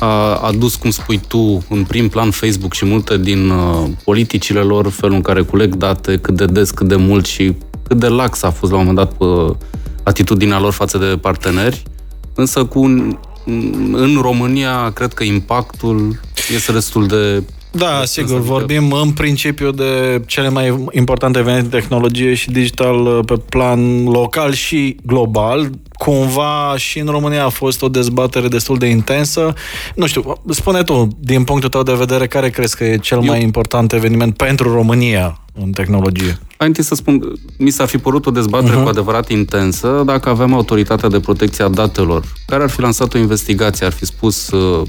[0.03, 4.89] a adus, cum spui tu, în prim plan Facebook și multe din uh, politicile lor,
[4.89, 7.55] felul în care culeg date, cât de des, cât de mult și
[7.87, 9.55] cât de lax a fost la un moment dat uh,
[10.03, 11.83] atitudinea lor față de parteneri.
[12.35, 13.17] însă cu un,
[13.91, 16.19] în România cred că impactul
[16.53, 17.43] este destul de
[17.75, 23.19] da, sigur, vorbim în principiu de cele mai importante evenimente de tehnologie și digital uh,
[23.25, 25.69] pe plan local și global.
[25.93, 29.53] Cumva și în România a fost o dezbatere destul de intensă.
[29.95, 33.25] Nu știu, spune tu, din punctul tău de vedere, care crezi că e cel Eu...
[33.25, 36.39] mai important eveniment pentru România în tehnologie?
[36.57, 38.83] Hai întâi să spun, mi s-ar fi părut o dezbatere uh-huh.
[38.83, 43.17] cu adevărat intensă dacă avem autoritatea de protecție a datelor, care ar fi lansat o
[43.17, 44.87] investigație, ar fi spus uh,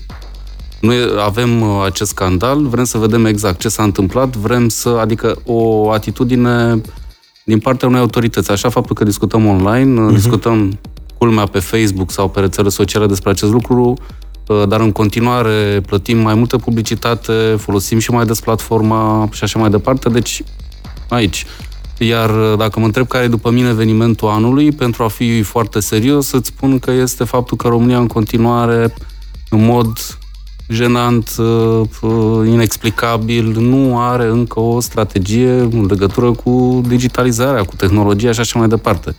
[0.85, 5.37] noi avem uh, acest scandal, vrem să vedem exact ce s-a întâmplat, vrem să, adică
[5.44, 6.81] o atitudine
[7.44, 8.51] din partea unei autorități.
[8.51, 10.14] Așa faptul că discutăm online, uh-huh.
[10.14, 10.79] discutăm
[11.18, 13.94] culmea pe Facebook sau pe rețele sociale despre acest lucru,
[14.47, 19.59] uh, dar în continuare plătim mai multă publicitate, folosim și mai des platforma și așa
[19.59, 20.42] mai departe, deci
[21.09, 21.47] aici.
[21.99, 25.81] Iar uh, dacă mă întreb care e după mine evenimentul anului, pentru a fi foarte
[25.81, 28.94] serios, să-ți spun că este faptul că România în continuare,
[29.51, 29.99] în mod
[30.68, 38.33] jenant, uh, uh, inexplicabil, nu are încă o strategie în legătură cu digitalizarea, cu tehnologia
[38.33, 39.14] și așa mai departe.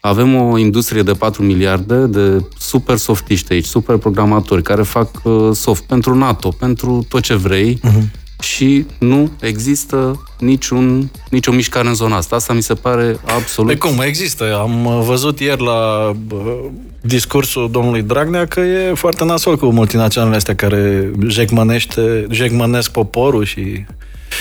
[0.00, 5.50] Avem o industrie de 4 miliarde de super softiști aici, super programatori care fac uh,
[5.52, 11.94] soft pentru NATO, pentru tot ce vrei, uh-huh și nu există niciun, nicio mișcare în
[11.94, 12.36] zona asta.
[12.36, 13.70] Asta mi se pare absolut...
[13.70, 14.00] Pe cum?
[14.00, 14.58] Există.
[14.58, 16.12] Am văzut ieri la
[17.00, 23.84] discursul domnului Dragnea că e foarte nasol cu multinaționalele astea care jecmănește, jecmănesc poporul și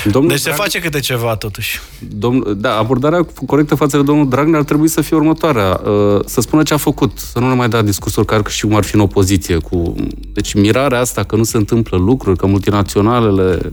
[0.05, 0.55] Domnul deci Drag...
[0.55, 1.79] se face câte ceva, totuși.
[1.99, 2.61] Domn...
[2.61, 5.81] Da, abordarea corectă față de domnul Dragnea ar trebui să fie următoarea.
[5.85, 8.75] Uh, să spună ce a făcut, să nu ne mai da discursuri care și cum
[8.75, 9.57] ar fi în opoziție.
[9.57, 9.95] Cu...
[10.33, 13.69] Deci mirarea asta că nu se întâmplă lucruri, că multinaționalele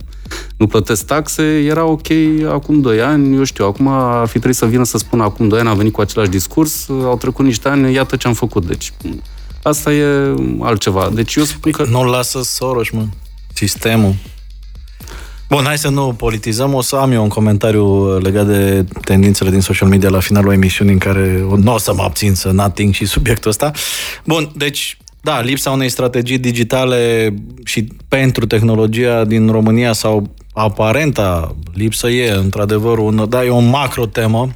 [0.56, 2.06] nu plătesc taxe, era ok
[2.48, 5.59] acum 2 ani, eu știu, acum ar fi trebuit să vină să spună acum 2
[5.59, 8.66] ani, am venit cu același discurs, au trecut niște ani, iată ce am făcut.
[8.66, 8.92] Deci
[9.62, 11.11] asta e altceva.
[11.14, 11.85] Deci eu spun că...
[11.90, 13.06] Nu lasă Soros, mă.
[13.54, 14.14] Sistemul.
[15.50, 16.74] Bun, hai să nu politizăm.
[16.74, 20.92] O să am eu un comentariu legat de tendințele din social media la finalul emisiunii
[20.92, 23.70] în care nu o să mă abțin să n și subiectul ăsta.
[24.24, 27.34] Bun, deci da, lipsa unei strategii digitale
[27.64, 34.06] și pentru tehnologia din România sau aparenta lipsă e, într-adevăr, un, da, e o macro
[34.06, 34.48] temă.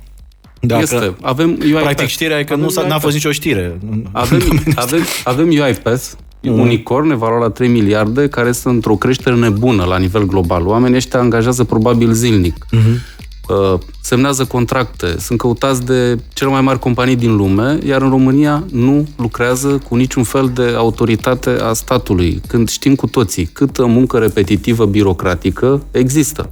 [0.61, 1.15] Dacă, este.
[1.21, 1.83] Avem UiPath.
[1.83, 3.79] Practic știrea e că avem nu n-a fost nicio știre.
[4.13, 4.41] Avem,
[4.75, 6.05] avem, avem UiPath,
[6.51, 6.59] mm.
[6.59, 10.67] unicorn valoare la 3 miliarde, care sunt într-o creștere nebună la nivel global.
[10.67, 12.67] Oamenii ăștia angajează probabil zilnic.
[12.67, 13.15] Mm-hmm.
[13.49, 18.65] Uh, semnează contracte, sunt căutați de cele mai mari companii din lume, iar în România
[18.71, 24.19] nu lucrează cu niciun fel de autoritate a statului, când știm cu toții câtă muncă
[24.19, 26.51] repetitivă birocratică există.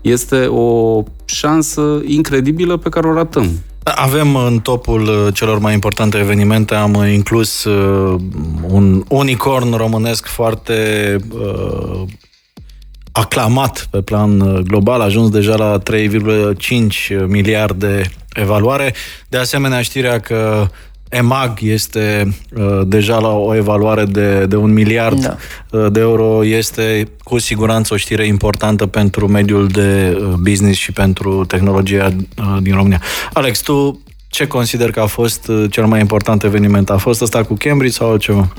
[0.00, 3.50] Este o șansă incredibilă pe care o ratăm.
[3.84, 8.20] Avem în topul uh, celor mai importante evenimente, am inclus uh,
[8.68, 12.02] un unicorn românesc foarte uh,
[13.12, 18.02] aclamat pe plan uh, global, a ajuns deja la 3,5 miliarde
[18.34, 18.94] evaluare.
[19.28, 20.68] De asemenea, știrea că
[21.12, 25.36] EMAG este uh, deja la o evaluare de, de un miliard da.
[25.70, 26.44] Uh, de euro.
[26.44, 32.56] Este cu siguranță o știre importantă pentru mediul de uh, business și pentru tehnologia uh,
[32.60, 33.00] din România.
[33.32, 36.90] Alex, tu ce consider că a fost uh, cel mai important eveniment?
[36.90, 38.52] A fost ăsta cu Cambridge sau altceva?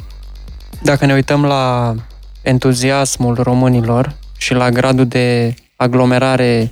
[0.82, 1.96] Dacă ne uităm la
[2.42, 6.70] entuziasmul românilor și la gradul de aglomerare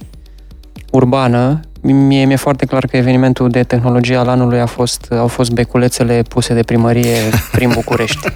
[0.91, 5.51] urbană, mie mi-e foarte clar că evenimentul de tehnologie al anului a fost, au fost
[5.51, 7.17] beculețele puse de primărie
[7.51, 8.27] prin București.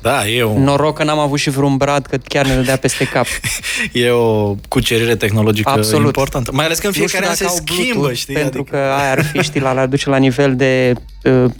[0.00, 0.58] Da, e o...
[0.58, 3.26] Noroc că n-am avut și vreun brad, că chiar ne dădea peste cap.
[3.92, 6.06] e o cucerire tehnologică Absolut.
[6.06, 6.50] importantă.
[6.52, 8.34] Mai ales că în fiecare an se schimbă, știi?
[8.34, 8.76] Pentru adică...
[8.76, 10.92] că aia ar fi, știi, la aduce la nivel de,
[11.24, 11.50] uh,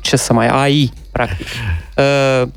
[0.00, 1.46] ce să mai, AI, practic.
[1.96, 2.48] Uh,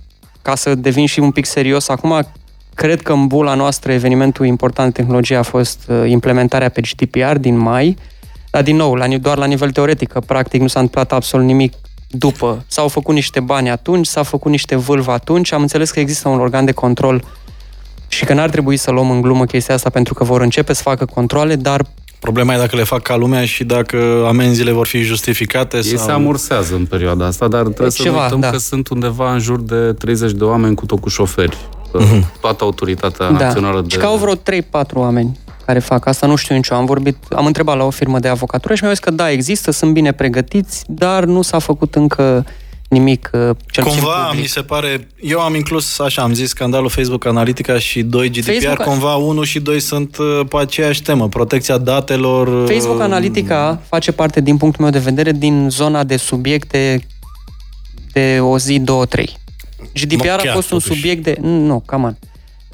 [0.41, 2.27] ca să devin și un pic serios, acum
[2.75, 7.35] Cred că în bula noastră evenimentul important în tehnologie a fost uh, implementarea pe GDPR
[7.35, 7.97] din mai,
[8.51, 11.73] dar din nou, la, doar la nivel teoretic, că practic nu s-a întâmplat absolut nimic
[12.07, 12.63] după.
[12.67, 16.39] S-au făcut niște bani atunci, s-au făcut niște vâlvă atunci, am înțeles că există un
[16.39, 17.23] organ de control
[18.07, 20.81] și că n-ar trebui să luăm în glumă chestia asta pentru că vor începe să
[20.81, 21.85] facă controle, dar
[22.19, 25.77] Problema e dacă le fac ca lumea și dacă amenziile vor fi justificate.
[25.77, 26.05] Ei sau...
[26.05, 28.49] se amorsează în perioada asta, dar trebuie Ceva, să nu uităm da.
[28.49, 31.57] că sunt undeva în jur de 30 de oameni cu tot cu șoferi
[32.01, 32.39] uh-huh.
[32.41, 33.45] toată autoritatea da.
[33.45, 33.87] națională de...
[33.89, 34.39] Și că au vreo 3-4
[34.93, 36.73] oameni care fac asta, nu știu nicio.
[36.73, 39.71] Am vorbit, am întrebat la o firmă de avocatură și mi-au zis că da, există,
[39.71, 42.45] sunt bine pregătiți, dar nu s-a făcut încă
[42.93, 47.25] nimic uh, cel Cumva, mi se pare, eu am inclus, așa, am zis, scandalul Facebook
[47.25, 48.77] Analytica și 2 GDPR, Facebook...
[48.77, 52.47] cumva 1 și 2 sunt uh, pe aceeași temă, protecția datelor.
[52.47, 57.07] Uh, Facebook Analytica face parte, din punctul meu de vedere, din zona de subiecte
[58.11, 59.41] de o zi, două, trei.
[59.93, 60.99] GDPR a fost un totuși.
[60.99, 61.37] subiect de...
[61.41, 62.15] Nu, cam an.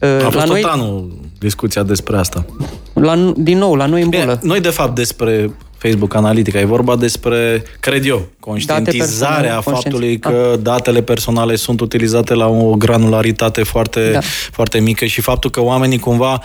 [0.02, 2.46] A la fost noi, tot anul discuția despre asta.
[2.94, 4.40] La, din nou, la noi în bolă.
[4.42, 6.60] Noi, de fapt, despre Facebook Analytica.
[6.60, 10.60] E vorba despre, cred eu, conștientizarea faptului că ah.
[10.62, 14.20] datele personale sunt utilizate la o granularitate foarte, da.
[14.52, 16.42] foarte mică și faptul că oamenii cumva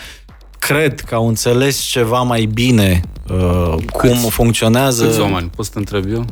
[0.59, 5.07] cred că au înțeles ceva mai bine uh, cum Câți, funcționează.
[5.07, 5.51] Câți oameni?
[5.57, 6.25] Poți să întreb eu?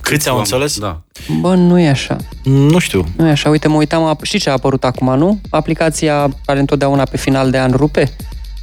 [0.00, 0.78] Câți au înțeles?
[0.78, 1.00] Da.
[1.40, 2.16] Bă, nu e așa.
[2.44, 3.04] Nu știu.
[3.16, 3.48] Nu e așa.
[3.48, 5.40] Uite, mă uitam, știi ce a apărut acum, nu?
[5.50, 8.12] Aplicația care întotdeauna pe final de an rupe.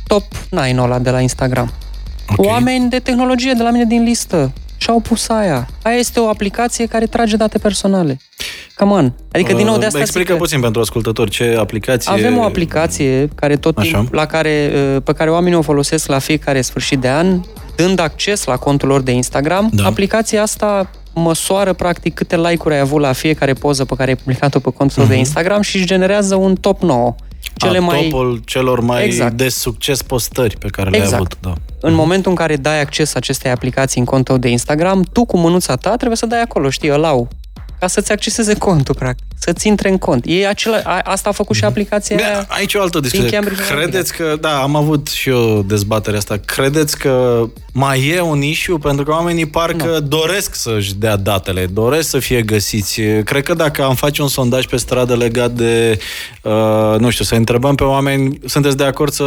[0.08, 1.74] Top 9 ăla de la Instagram.
[2.28, 2.52] Okay.
[2.52, 5.68] Oameni de tehnologie de la mine din listă și-au pus aia.
[5.82, 8.20] Aia este o aplicație care trage date personale.
[8.76, 9.14] Come on.
[9.32, 10.38] Adică, din nou, de asta Explică că...
[10.38, 12.12] puțin pentru ascultători ce aplicație...
[12.12, 16.20] Avem o aplicație care tot timp, la care, uh, pe care oamenii o folosesc la
[16.20, 17.42] fiecare sfârșit de an,
[17.76, 19.70] dând acces la contul lor de Instagram.
[19.74, 19.86] Da.
[19.86, 24.60] Aplicația asta măsoară practic câte like-uri ai avut la fiecare poză pe care ai publicat-o
[24.60, 25.08] pe contul uh-huh.
[25.08, 27.16] de Instagram și își generează un top 9
[27.56, 28.02] cele A, mai...
[28.10, 29.34] topul celor mai exact.
[29.34, 31.22] de succes postări pe care le-ai exact.
[31.22, 31.38] avut.
[31.42, 31.54] Da.
[31.88, 35.76] În momentul în care dai acces acestei aplicații în contul de Instagram, tu cu mânuța
[35.76, 37.28] ta trebuie să dai acolo, știi, ălau,
[37.80, 40.24] ca să-ți acceseze contul, practic, să-ți intre în cont.
[40.28, 43.40] E acela, a, asta a făcut și aplicația Bine, Aici o altă discuție.
[43.70, 48.78] Credeți că, da, am avut și eu dezbaterea asta, credeți că mai e un issue?
[48.78, 50.00] Pentru că oamenii parcă no.
[50.00, 53.02] doresc să-și dea datele, doresc să fie găsiți.
[53.02, 56.00] Cred că dacă am face un sondaj pe stradă legat de,
[56.42, 59.26] uh, nu știu, să întrebăm pe oameni, sunteți de acord să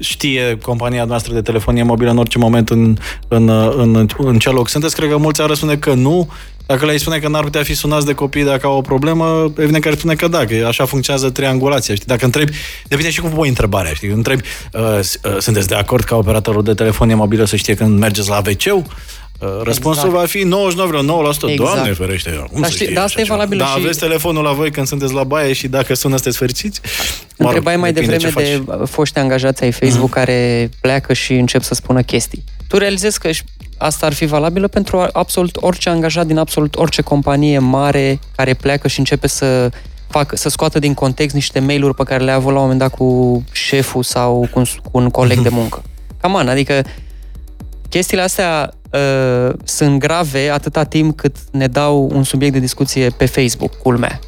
[0.00, 2.96] știe compania noastră de telefonie mobilă în orice moment în,
[3.28, 4.96] în, în, în ce loc sunteți?
[4.96, 6.28] Cred că mulți ar răspunde că nu
[6.66, 9.82] dacă le-ai spune că n-ar putea fi sunați de copii dacă au o problemă, evident
[9.82, 11.94] că ar spune că da, că așa funcționează triangulația.
[11.94, 12.06] Știi?
[12.06, 12.52] Dacă întrebi,
[12.88, 13.92] depinde și cum pui întrebarea.
[13.92, 14.08] Știi?
[14.08, 18.28] Întrebi, uh, uh, sunteți de acord ca operatorul de telefonie mobilă să știe când mergeți
[18.28, 19.25] la wc Uh,
[19.62, 20.22] răspunsul exact.
[20.22, 20.48] va fi 99,9%.
[20.48, 21.56] Exact.
[21.56, 23.72] Doamne ferește, cum Dar să știi, da, asta e valabil Da, și...
[23.76, 26.80] aveți telefonul la voi când sunteți la baie și dacă sună sunteți fericiți?
[27.36, 30.12] Întrebai mai devreme de foști angajați ai Facebook mm-hmm.
[30.12, 32.44] care pleacă și încep să spună chestii.
[32.68, 33.28] Tu realizezi că
[33.78, 38.88] asta ar fi valabilă pentru absolut orice angajat din absolut orice companie mare care pleacă
[38.88, 39.70] și începe să
[40.08, 42.94] fac, să scoată din context niște mail-uri pe care le-a avut la un moment dat
[42.94, 45.82] cu șeful sau cu un, cu un coleg de muncă.
[46.20, 46.82] Cam an, adică
[47.88, 53.26] chestiile astea uh, sunt grave atâta timp cât ne dau un subiect de discuție pe
[53.26, 54.18] Facebook, culmea.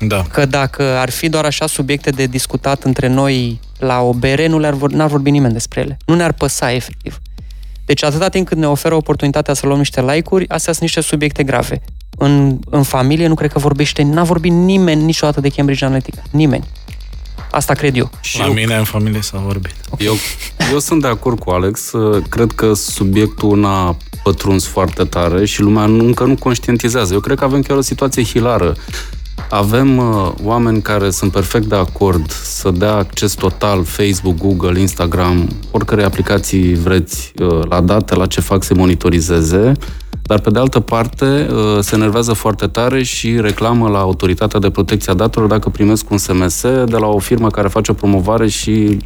[0.00, 0.24] Da.
[0.32, 4.58] Că dacă ar fi doar așa subiecte de discutat între noi la o bere, nu
[4.58, 5.96] le-ar n-ar vorbi nimeni despre ele.
[6.06, 7.20] Nu ne-ar păsa, efectiv.
[7.86, 11.42] Deci atâta timp cât ne oferă oportunitatea să luăm niște like-uri, astea sunt niște subiecte
[11.42, 11.80] grave.
[12.18, 16.22] În, în familie nu cred că vorbește, n-a vorbit nimeni niciodată de Cambridge Analytica.
[16.30, 16.64] Nimeni.
[17.54, 18.10] Asta cred eu.
[18.20, 19.74] Și la eu, mine în familie s-a vorbit.
[19.98, 20.14] Eu,
[20.72, 21.90] eu sunt de acord cu Alex.
[22.28, 27.14] Cred că subiectul n-a pătruns foarte tare și lumea nu, încă nu conștientizează.
[27.14, 28.74] Eu cred că avem chiar o situație hilară.
[29.50, 35.48] Avem uh, oameni care sunt perfect de acord să dea acces total Facebook, Google, Instagram,
[35.70, 39.72] oricare aplicații vreți uh, la date, la ce fac să monitorizeze,
[40.22, 44.70] dar pe de altă parte uh, se enervează foarte tare și reclamă la Autoritatea de
[44.70, 48.48] Protecție a Datelor dacă primesc un SMS de la o firmă care face o promovare
[48.48, 48.98] și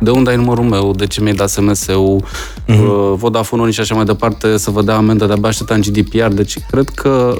[0.00, 3.14] de unde ai numărul meu, de ce mi-ai dat SMS-ul, uh-huh.
[3.14, 6.26] Vodafone și așa mai departe, să vă dea amendă, de-abia așteptam GDPR.
[6.26, 7.34] Deci cred că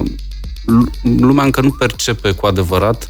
[0.00, 0.10] uh,
[1.02, 3.08] lumea încă nu percepe cu adevărat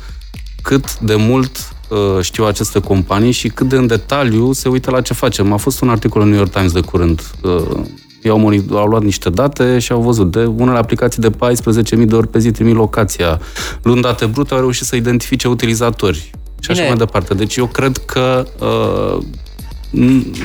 [0.63, 5.01] cât de mult uh, știu aceste companii și cât de în detaliu se uită la
[5.01, 5.53] ce facem.
[5.53, 7.23] A fost un articol în New York Times de curând.
[7.43, 7.81] Uh,
[8.23, 12.15] ei au, au luat niște date și au văzut de unele aplicații de 14.000 de
[12.15, 13.41] ori pe zi trimit locația.
[13.83, 17.35] Luând date brute, au reușit să identifice utilizatori și așa mai departe.
[17.35, 19.25] Deci eu cred că uh,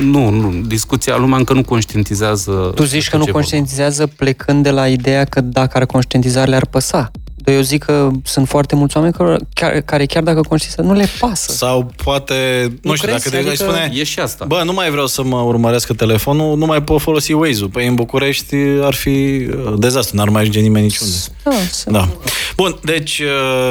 [0.00, 2.72] nu, nu, discuția, lumea încă nu conștientizează.
[2.74, 7.10] Tu zici că nu conștientizează plecând de la ideea că dacă ar conștientiza le-ar păsa.
[7.36, 10.98] Dar eu zic că sunt foarte mulți oameni care chiar, care chiar dacă conștientizează, nu
[10.98, 11.52] le pasă.
[11.52, 12.34] Sau poate,
[12.82, 13.30] nu, nu știu, crezi?
[13.30, 13.64] dacă adică...
[13.64, 14.44] spune, e și asta.
[14.44, 17.68] Bă, nu mai vreau să mă urmăresc telefonul, nu mai pot folosi Waze-ul.
[17.68, 21.16] Păi în București ar fi uh, dezastru, n-ar mai ajunge nimeni niciunde.
[21.44, 21.50] Da,
[21.86, 22.08] da.
[22.56, 23.22] Bun, deci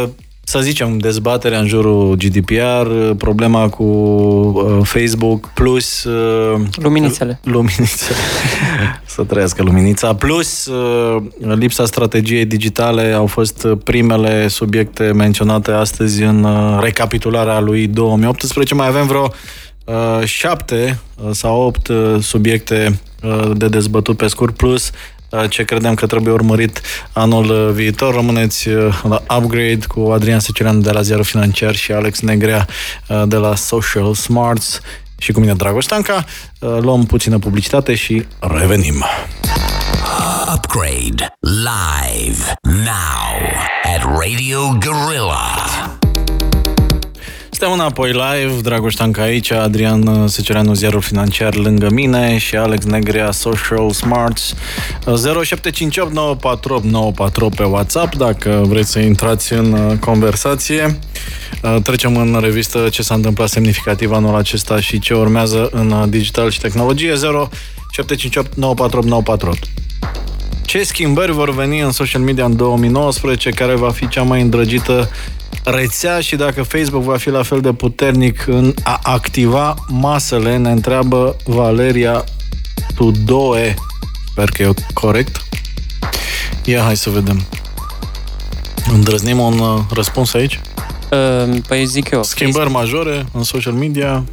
[0.03, 0.09] uh,
[0.47, 6.03] să zicem, dezbaterea în jurul GDPR, problema cu uh, Facebook, plus...
[6.03, 7.39] Uh, luminițele.
[7.43, 8.17] Luminițele.
[9.15, 10.15] să trăiască luminița.
[10.15, 17.87] Plus uh, lipsa strategiei digitale au fost primele subiecte menționate astăzi în uh, recapitularea lui
[17.87, 18.73] 2018.
[18.73, 19.31] Mai avem vreo
[19.85, 24.91] uh, șapte uh, sau opt uh, subiecte uh, de dezbătut pe scurt, plus
[25.49, 26.81] ce credem că trebuie urmărit
[27.11, 28.13] anul viitor.
[28.13, 32.67] Rămâneți uh, la Upgrade cu Adrian Secerean de la Ziarul Financiar și Alex Negrea
[33.07, 34.79] uh, de la Social Smarts
[35.17, 36.25] și cu mine Dragoș Tanca.
[36.59, 39.05] Uh, luăm puțină publicitate și revenim.
[40.53, 43.35] Upgrade live now
[43.83, 45.84] at Radio Guerrilla.
[47.57, 53.31] Suntem înapoi live, Dragoș Tanca aici, Adrian Secereanu, Ziarul Financiar lângă mine și Alex Negrea,
[53.31, 54.53] Social Smarts.
[55.03, 56.13] 0758
[57.55, 60.99] pe WhatsApp dacă vreți să intrați în uh, conversație.
[61.61, 66.03] Uh, trecem în revistă ce s-a întâmplat semnificativ anul acesta și ce urmează în uh,
[66.07, 67.13] digital și tehnologie.
[67.13, 68.55] 0758
[70.65, 75.09] Ce schimbări vor veni în social media în 2019, care va fi cea mai îndrăgită
[75.65, 80.71] rețea și dacă Facebook va fi la fel de puternic în a activa masele, ne
[80.71, 82.23] întreabă Valeria
[82.95, 83.73] Tudoe.
[84.31, 85.43] Sper că e corect.
[86.63, 87.41] Ia, hai să vedem.
[88.93, 90.61] Îndrăznim un uh, răspuns aici?
[91.11, 92.23] Uh, păi zic eu.
[92.23, 94.23] Schimbări majore în social media?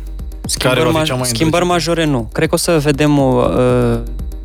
[0.46, 2.28] Schimbări, care va fi cea mai schimbări majore nu.
[2.32, 3.98] Cred că o să vedem o, uh,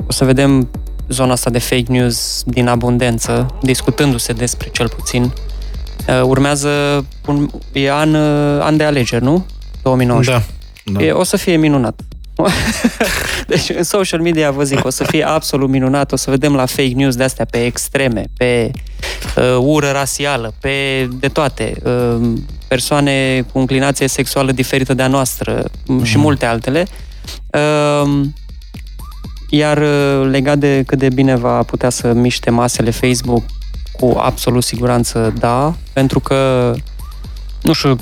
[0.07, 0.69] o să vedem
[1.09, 5.46] zona asta de fake news din abundență, discutându-se despre cel puțin Uh,
[6.23, 9.45] urmează un, e an, uh, an de alegeri, nu?
[9.81, 10.45] 2019.
[10.83, 10.99] Da.
[10.99, 11.05] da.
[11.05, 12.01] E, o să fie minunat.
[13.47, 16.65] deci în social media vă zic, o să fie absolut minunat, o să vedem la
[16.65, 18.71] fake news de astea pe extreme, pe
[19.37, 22.33] uh, ură rasială, pe de toate, uh,
[22.67, 26.03] persoane cu inclinație sexuală diferită de a noastră mm.
[26.03, 26.87] și multe altele.
[27.51, 28.21] Uh,
[29.49, 33.43] iar uh, legat de cât de bine va putea să miște masele Facebook
[33.99, 36.73] cu absolut siguranță da, pentru că,
[37.61, 37.95] nu știu,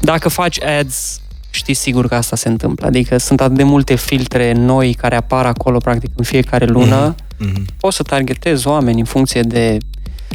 [0.00, 2.86] dacă faci ads, știi sigur că asta se întâmplă.
[2.86, 7.14] Adică sunt atât de multe filtre noi care apar acolo, practic, în fiecare lună.
[7.14, 7.76] Mm-hmm.
[7.78, 9.78] Poți să targetezi oameni în funcție de...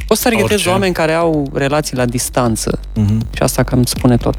[0.07, 0.69] Poți să targetezi Orice.
[0.69, 2.79] oameni care au relații la distanță.
[2.79, 3.35] Mm-hmm.
[3.35, 4.35] Și asta cam spune tot.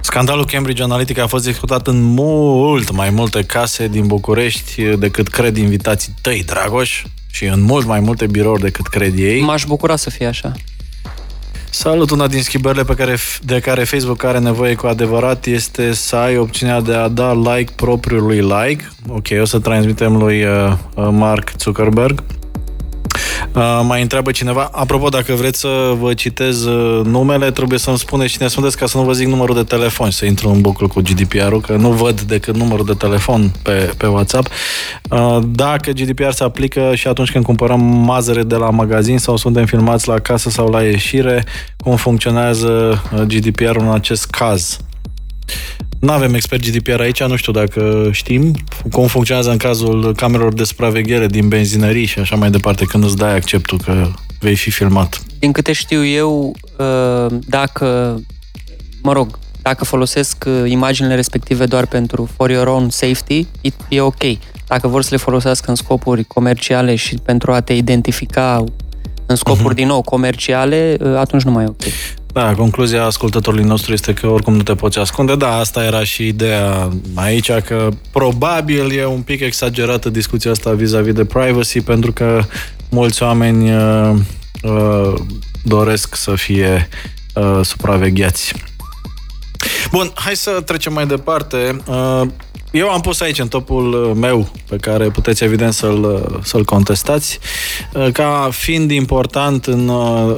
[0.00, 5.56] Scandalul Cambridge Analytica a fost discutat în mult mai multe case din București decât cred
[5.56, 7.04] invitații tăi, Dragoș
[7.38, 9.40] și în mult mai multe birouri decât cred ei.
[9.40, 10.52] M-aș bucura să fie așa.
[11.70, 12.10] Salut!
[12.10, 16.36] Una din schimbările pe care, de care Facebook are nevoie cu adevărat este să ai
[16.36, 18.88] opțiunea de a da like propriului like.
[19.08, 22.22] Ok, o să transmitem lui uh, uh Mark Zuckerberg.
[23.52, 28.32] Uh, mai întreabă cineva, apropo, dacă vreți să vă citez uh, numele, trebuie să-mi spuneți
[28.32, 31.00] cine sunteți ca să nu vă zic numărul de telefon, să intru în buclu cu
[31.00, 34.48] GDPR-ul, că nu văd decât numărul de telefon pe, pe WhatsApp.
[35.10, 39.66] Uh, dacă GDPR se aplică și atunci când cumpărăm mazăre de la magazin sau suntem
[39.66, 41.44] filmați la casă sau la ieșire,
[41.76, 44.78] cum funcționează GDPR-ul în acest caz?
[46.00, 48.54] Nu avem expert GDPR aici, nu știu dacă știm
[48.90, 53.16] cum funcționează în cazul camerelor de supraveghere din benzinării și așa mai departe, când îți
[53.16, 55.22] dai acceptul că vei fi filmat.
[55.38, 58.20] Din câte știu eu, uh, dacă,
[59.02, 63.46] mă rog, dacă folosesc uh, imaginile respective doar pentru for your own safety,
[63.88, 64.22] e ok.
[64.66, 68.64] Dacă vor să le folosească în scopuri comerciale și pentru a te identifica
[69.26, 69.76] în scopuri, uh-huh.
[69.76, 71.82] din nou, comerciale, uh, atunci nu mai e ok.
[72.32, 75.36] Da, concluzia ascultătorului nostru este că oricum nu te poți ascunde.
[75.36, 81.12] Da, asta era și ideea aici, că probabil e un pic exagerată discuția asta vis-a-vis
[81.12, 82.42] de privacy, pentru că
[82.88, 84.14] mulți oameni uh,
[84.62, 85.14] uh,
[85.64, 86.88] doresc să fie
[87.34, 88.54] uh, supravegheați.
[89.90, 91.80] Bun, hai să trecem mai departe.
[91.86, 92.22] Uh,
[92.70, 96.64] eu am pus aici în topul uh, meu, pe care puteți evident să-l, uh, să-l
[96.64, 97.38] contestați,
[97.94, 99.90] uh, ca fiind important în,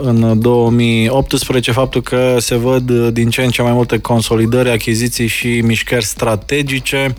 [0.02, 5.60] în 2018 faptul că se văd din ce în ce mai multe consolidări, achiziții și
[5.60, 7.14] mișcări strategice.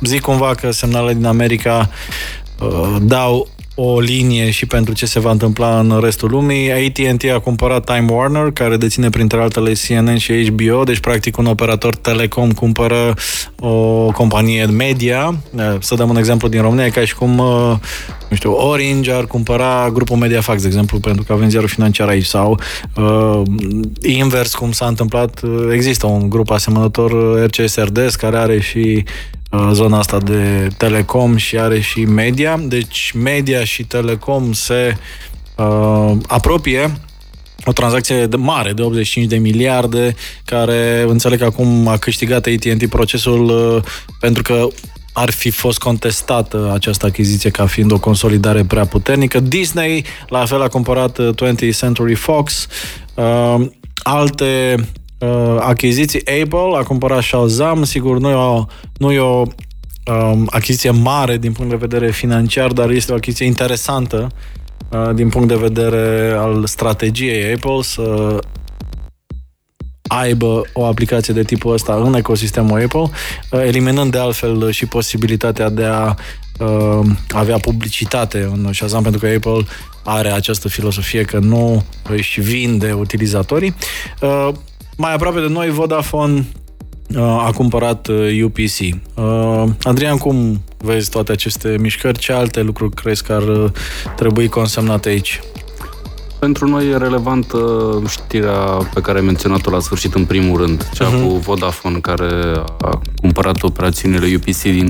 [0.00, 1.90] Zic cumva că semnalele din America
[3.00, 6.72] dau o linie și pentru ce se va întâmpla în restul lumii.
[6.72, 11.46] AT&T a cumpărat Time Warner, care deține printre altele CNN și HBO, deci practic un
[11.46, 13.14] operator telecom cumpără
[13.58, 15.36] o companie media.
[15.80, 17.30] Să dăm un exemplu din România, ca și cum
[18.28, 22.24] nu știu, Orange ar cumpăra grupul Mediafax, de exemplu, pentru că avem ziarul financiar aici,
[22.24, 22.60] sau
[22.96, 23.42] uh,
[24.02, 25.40] invers, cum s-a întâmplat,
[25.72, 29.41] există un grup asemănător RCS RDS, care are și Uh,
[29.72, 32.56] zona asta de telecom și are și media.
[32.56, 34.96] Deci media și telecom se
[35.56, 36.92] uh, apropie
[37.64, 42.88] o tranzacție de mare, de 85 de miliarde, care înțeleg că acum a câștigat AT&T
[42.88, 43.82] procesul uh,
[44.20, 44.68] pentru că
[45.12, 49.40] ar fi fost contestată această achiziție ca fiind o consolidare prea puternică.
[49.40, 52.66] Disney, la fel, a cumpărat 20th uh, Century Fox.
[53.14, 53.66] Uh,
[54.02, 54.74] alte
[55.22, 56.20] uh, achiziții.
[56.42, 58.64] Apple a cumpărat Shazam, sigur nu e o,
[58.98, 59.42] nu e o
[60.06, 64.30] um, achiziție mare din punct de vedere financiar, dar este o achiziție interesantă
[64.88, 68.38] uh, din punct de vedere al strategiei Apple să
[70.06, 73.10] aibă o aplicație de tipul ăsta în ecosistemul Apple,
[73.66, 76.14] eliminând de altfel și posibilitatea de a
[76.58, 79.66] uh, avea publicitate în Shazam, pentru că Apple
[80.04, 83.74] are această filosofie că nu își vinde utilizatorii.
[84.20, 84.48] Uh,
[84.96, 86.46] mai aproape de noi, Vodafone
[87.16, 88.08] uh, a cumpărat
[88.44, 88.78] UPC.
[88.80, 92.18] Uh, uh, Adrian, cum vezi toate aceste mișcări?
[92.18, 93.70] Ce alte lucruri crezi că ar uh,
[94.16, 95.40] trebui consemnate aici?
[96.38, 97.58] Pentru noi e relevantă
[98.08, 98.58] știrea
[98.94, 101.22] pe care ai menționat-o la sfârșit în primul rând, cea uh-huh.
[101.22, 104.88] cu Vodafone, care a cumpărat operațiunile UPC din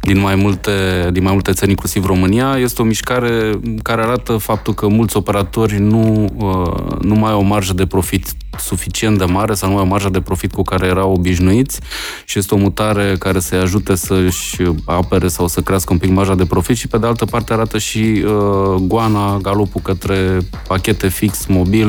[0.00, 2.56] din mai multe, din mai multe țări, inclusiv România.
[2.58, 7.44] Este o mișcare care arată faptul că mulți operatori nu, uh, nu mai au o
[7.44, 8.26] marjă de profit
[8.58, 11.80] suficient de mare sau nu mai au o marjă de profit cu care erau obișnuiți
[12.24, 16.34] și este o mutare care să-i ajute să-și apere sau să crească un pic marja
[16.34, 21.46] de profit și pe de altă parte arată și uh, goana, galopul către pachete fix,
[21.46, 21.88] mobil,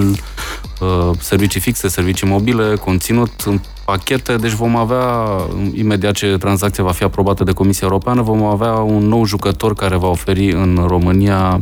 [0.80, 3.44] uh, servicii fixe, servicii mobile, conținut
[3.86, 5.26] pachete, deci vom avea,
[5.74, 9.96] imediat ce tranzacția va fi aprobată de Comisia Europeană, vom avea un nou jucător care
[9.98, 11.62] va oferi în România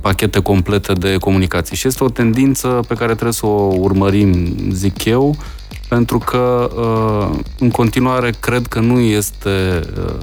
[0.00, 1.76] pachete complete de comunicații.
[1.76, 5.36] Și este o tendință pe care trebuie să o urmărim, zic eu,
[5.88, 10.14] pentru că uh, în continuare cred că nu este uh,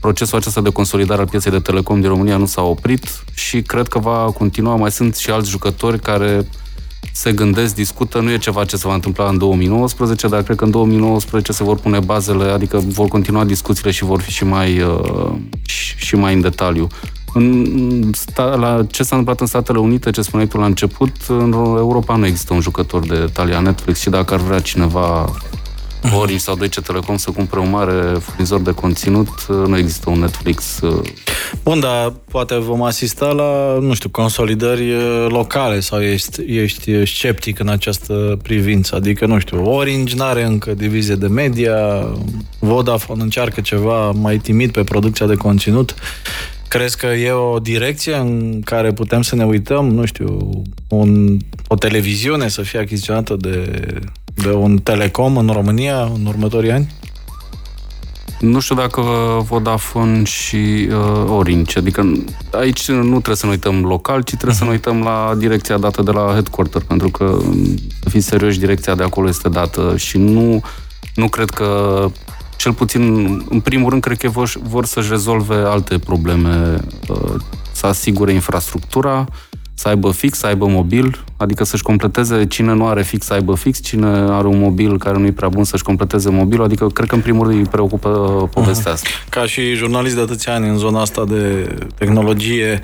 [0.00, 3.88] procesul acesta de consolidare al pieței de telecom din România nu s-a oprit și cred
[3.88, 4.76] că va continua.
[4.76, 6.46] Mai sunt și alți jucători care
[7.20, 10.64] se gândesc, discută, nu e ceva ce se va întâmpla în 2019, dar cred că
[10.64, 14.80] în 2019 se vor pune bazele, adică vor continua discuțiile și vor fi și mai,
[14.80, 15.32] uh,
[15.96, 16.86] și mai în detaliu.
[17.34, 21.52] În, sta, la ce s-a întâmplat în Statele Unite, ce spuneai tu la început, în
[21.52, 25.32] Europa nu există un jucător de talia Netflix și dacă ar vrea cineva
[26.02, 30.80] Orange sau Deutsche Telecom să cumpere un mare furnizor de conținut, nu există un Netflix.
[30.80, 31.02] Uh,
[31.62, 37.58] Bun, dar poate vom asista la, nu știu, consolidări uh, locale sau ești, ești sceptic
[37.58, 38.94] în această privință?
[38.94, 42.06] Adică, nu știu, Orange nu are încă divizie de media,
[42.58, 45.94] Vodafone încearcă ceva mai timid pe producția de conținut.
[46.68, 51.36] Crezi că e o direcție în care putem să ne uităm, nu știu, un,
[51.68, 53.82] o televiziune să fie achiziționată de
[54.42, 56.94] de un telecom în România în următorii ani?
[58.40, 59.00] Nu știu dacă
[59.42, 62.12] Vodafone și uh, Orange, adică
[62.52, 64.58] aici nu trebuie să ne uităm local, ci trebuie uh-huh.
[64.58, 64.78] să ne mhm.
[64.78, 67.38] uităm la direcția dată de la headquarter, pentru că,
[68.02, 70.62] să fiți serioși, direcția de acolo este dată și nu,
[71.14, 72.06] nu cred că,
[72.56, 73.02] cel puțin,
[73.48, 76.76] în primul rând, cred că vor, vor să-și rezolve alte probleme,
[77.08, 77.34] uh,
[77.72, 79.26] să asigure infrastructura,
[79.80, 83.54] să aibă fix, să aibă mobil, adică să-și completeze cine nu are fix să aibă
[83.54, 87.08] fix, cine are un mobil care nu e prea bun să-și completeze mobilul, adică cred
[87.08, 88.08] că în primul rând îi preocupă
[88.54, 89.08] povestea asta.
[89.28, 92.80] Ca și jurnalist de atâția ani în zona asta de tehnologie,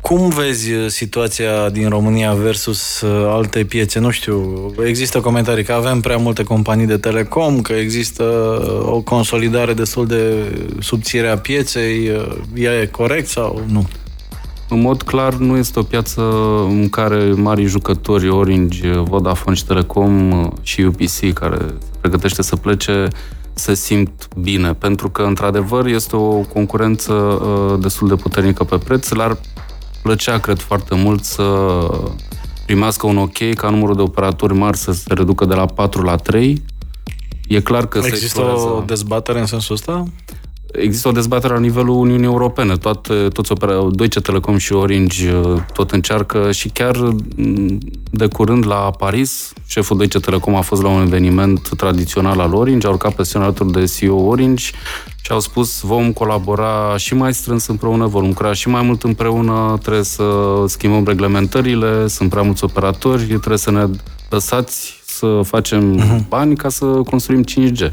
[0.00, 3.98] cum vezi situația din România versus uh, alte piețe?
[3.98, 9.00] Nu știu, există comentarii că avem prea multe companii de telecom, că există uh, o
[9.00, 10.34] consolidare destul de
[10.80, 12.10] subțire a pieței.
[12.54, 13.88] Uh, e corect sau nu?
[14.74, 16.22] În mod clar, nu este o piață
[16.68, 23.08] în care mari jucători, Orange, Vodafone și Telecom și UPC, care se pregătește să plece,
[23.52, 29.10] se simt bine, pentru că, într-adevăr, este o concurență uh, destul de puternică pe preț.
[29.10, 29.36] Le-ar
[30.02, 31.44] plăcea, cred, foarte mult să
[32.66, 36.16] primească un ok ca numărul de operatori mari să se reducă de la 4 la
[36.16, 36.62] 3.
[37.48, 40.04] E clar că Există se o dezbatere în sensul ăsta?
[40.80, 42.76] Există o dezbatere la nivelul Uniunii Europene.
[42.76, 46.96] Toate, toți opera, Deutsche Telecom și Orange uh, tot încearcă și chiar
[47.36, 47.78] mm,
[48.10, 52.86] de curând la Paris, șeful Deutsche Telecom a fost la un eveniment tradițional al Orange,
[52.86, 54.64] a urcat pe scenă alături de CEO Orange
[55.22, 59.78] și au spus vom colabora și mai strâns împreună, vom lucra și mai mult împreună,
[59.82, 60.24] trebuie să
[60.66, 63.84] schimbăm reglementările, sunt prea mulți operatori, trebuie să ne
[64.28, 66.28] lăsați să facem uh-huh.
[66.28, 67.90] bani ca să construim 5G.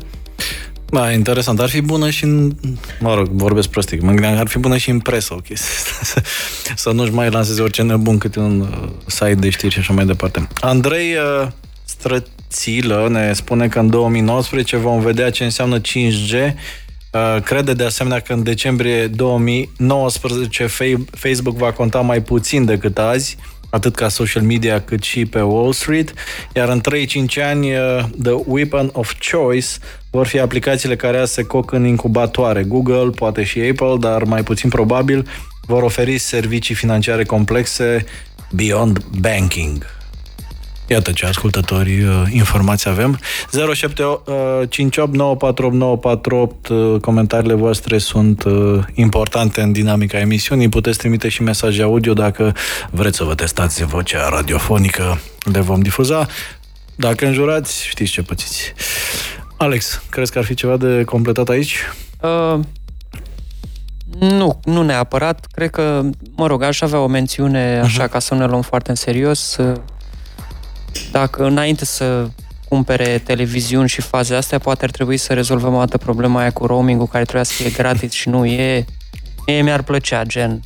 [0.92, 1.60] Da, interesant.
[1.60, 2.56] Ar fi bună și în...
[3.00, 4.02] Mă rog, vorbesc prostic.
[4.02, 6.22] Mă gândeam ar fi bună și în presă o chestie.
[6.76, 10.06] să nu-și mai lanseze orice nebun câte un uh, site de știri și așa mai
[10.06, 10.48] departe.
[10.60, 11.48] Andrei uh,
[11.84, 16.54] Strățilă ne spune că în 2019 vom vedea ce înseamnă 5G.
[17.14, 20.68] Uh, crede de asemenea că în decembrie 2019
[21.12, 23.38] Facebook va conta mai puțin decât azi
[23.70, 26.14] atât ca social media cât și pe Wall Street,
[26.54, 26.82] iar în
[27.40, 29.68] 3-5 ani uh, The Weapon of Choice
[30.12, 32.64] vor fi aplicațiile care se coc în incubatoare.
[32.64, 35.28] Google, poate și Apple, dar mai puțin probabil,
[35.66, 38.06] vor oferi servicii financiare complexe
[38.52, 39.86] beyond banking.
[40.88, 43.20] Iată ce ascultători uh, informații avem.
[43.74, 50.70] 0758 uh, comentariile voastre sunt uh, importante în dinamica emisiunii.
[50.70, 52.56] Puteți trimite și mesaje audio dacă
[52.90, 55.20] vreți să vă testați vocea radiofonică.
[55.52, 56.28] Le vom difuza.
[56.96, 58.74] Dacă înjurați, știți ce pățiți.
[59.62, 61.78] Alex, crezi că ar fi ceva de completat aici?
[62.22, 62.60] Uh,
[64.20, 65.46] nu, nu neapărat.
[65.52, 66.02] Cred că,
[66.36, 68.12] mă rog, aș avea o mențiune așa uh-huh.
[68.12, 69.58] ca să nu ne luăm foarte în serios.
[71.12, 72.30] Dacă înainte să
[72.70, 76.66] cumpere televiziuni și faze astea, poate ar trebui să rezolvăm o dată problema aia cu
[76.66, 78.86] roaming-ul care trebuia să fie gratis și nu e.
[79.48, 80.62] Mie mi-ar plăcea, gen,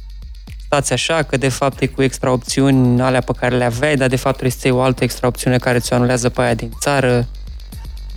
[0.66, 4.08] stați așa, că de fapt e cu extra opțiuni alea pe care le aveai, dar
[4.08, 7.28] de fapt trebuie să o altă extra opțiune care ți-o anulează pe aia din țară.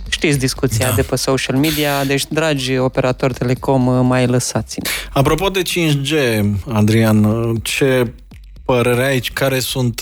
[0.09, 0.95] Știți discuția da.
[0.95, 4.89] de pe social media, deci, dragi operatori telecom, mai lăsați -mi.
[5.13, 6.43] Apropo de 5G,
[6.73, 7.25] Adrian,
[7.61, 8.13] ce
[8.65, 9.31] părere aici?
[9.31, 10.01] Care sunt,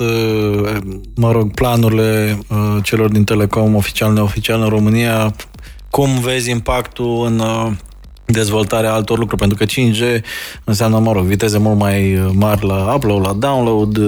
[1.15, 2.39] mă rog, planurile
[2.83, 5.35] celor din Telecom oficial, neoficial în România?
[5.89, 7.41] Cum vezi impactul în
[8.25, 10.21] dezvoltarea altor lucruri, pentru că 5G
[10.63, 13.99] înseamnă, mă rog, viteze mult mai mari la upload, la download,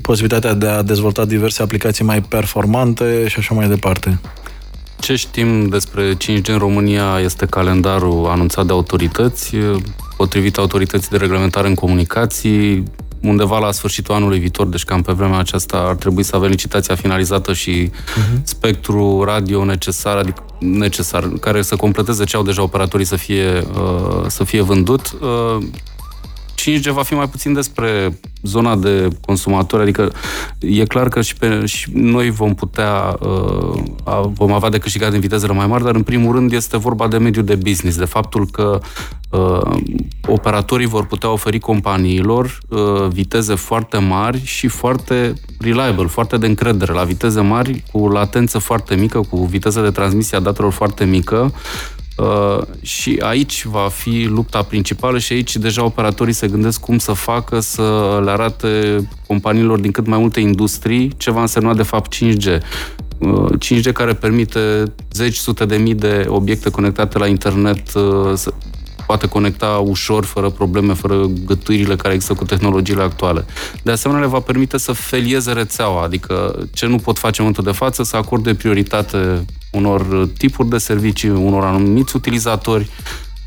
[0.00, 4.20] posibilitatea de a dezvolta diverse aplicații mai performante și așa mai departe.
[5.02, 9.56] Ce știm despre 5G în România este calendarul anunțat de autorități,
[10.16, 12.82] potrivit autorității de reglementare în comunicații,
[13.22, 16.94] undeva la sfârșitul anului viitor, deci cam pe vremea aceasta ar trebui să avem licitația
[16.94, 18.42] finalizată și uh-huh.
[18.42, 24.24] spectru radio necesar, adică necesar, care să completeze ce au deja operatorii să fie, uh,
[24.26, 25.16] să fie vândut.
[25.20, 25.64] Uh,
[26.60, 30.12] 5G va fi mai puțin despre zona de consumatori, adică
[30.58, 33.82] e clar că și, pe, și noi vom putea, uh,
[34.32, 37.18] vom avea de câștigat din vitezele mai mari, dar în primul rând este vorba de
[37.18, 38.80] mediul de business, de faptul că
[39.30, 39.80] uh,
[40.26, 46.92] operatorii vor putea oferi companiilor uh, viteze foarte mari și foarte reliable, foarte de încredere,
[46.92, 51.52] la viteze mari, cu latență foarte mică, cu viteză de transmisie a datelor foarte mică,
[52.16, 57.12] Uh, și aici va fi lupta principală și aici deja operatorii se gândesc cum să
[57.12, 62.14] facă să le arate companiilor din cât mai multe industrii ce va însemna de fapt
[62.14, 62.58] 5G.
[63.58, 68.52] 5G uh, care permite zeci, sute de mii de obiecte conectate la internet uh, să
[69.06, 73.44] poate conecta ușor, fără probleme, fără gătuirile care există cu tehnologiile actuale.
[73.82, 77.72] De asemenea, le va permite să felieze rețeaua, adică ce nu pot face în momentul
[77.72, 82.90] de față, să acorde prioritate unor tipuri de servicii, unor anumiți utilizatori.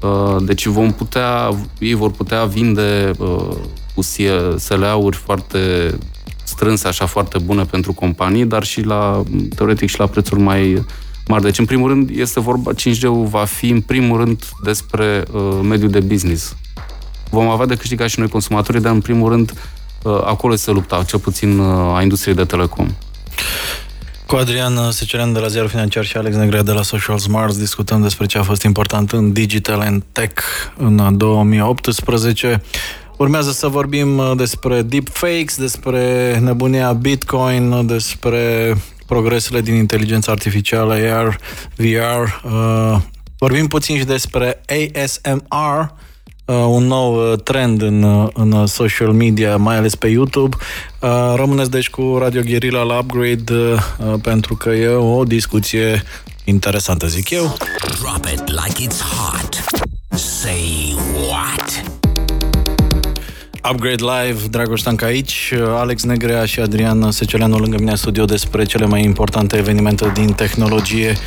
[0.01, 1.49] Uh, deci vom putea,
[1.79, 3.55] ei vor putea vinde uh,
[3.95, 4.01] cu
[4.57, 5.93] SLA-uri foarte
[6.43, 9.23] strânse, așa foarte bune pentru companii, dar și la,
[9.55, 10.85] teoretic, și la prețuri mai
[11.27, 11.43] mari.
[11.43, 15.89] Deci, în primul rând, este vorba, 5G-ul va fi, în primul rând, despre uh, mediul
[15.89, 16.55] de business.
[17.29, 19.53] Vom avea de câștigat și noi consumatorii, dar, în primul rând,
[20.03, 22.87] uh, acolo se lupta, cel puțin uh, a industriei de telecom.
[24.35, 28.01] Cu Adrian Secerean de la Ziarul Financiar și Alex Negrea de la Social Smarts discutăm
[28.01, 30.43] despre ce a fost important în Digital and Tech
[30.77, 32.61] în 2018.
[33.17, 38.75] Urmează să vorbim uh, despre deepfakes, despre nebunia Bitcoin, despre
[39.05, 41.39] progresele din inteligența artificială, AR,
[41.75, 42.45] VR.
[42.45, 42.97] Uh,
[43.37, 45.87] vorbim puțin și despre ASMR, uh,
[46.45, 50.55] un nou uh, trend în, uh, în social media, mai ales pe YouTube.
[50.99, 53.77] Uh, rămâneți deci cu Radio Guerilla la Upgrade uh,
[54.21, 56.03] pentru că e o discuție
[56.43, 57.57] interesantă, zic eu.
[57.99, 59.63] Drop it like it's hot.
[60.09, 60.95] Say
[61.29, 61.64] what?
[63.71, 68.65] Upgrade Live, Dragoș Tanca aici, Alex Negrea și Adrian Seceleanu lângă mine în studio despre
[68.65, 71.17] cele mai importante evenimente din tehnologie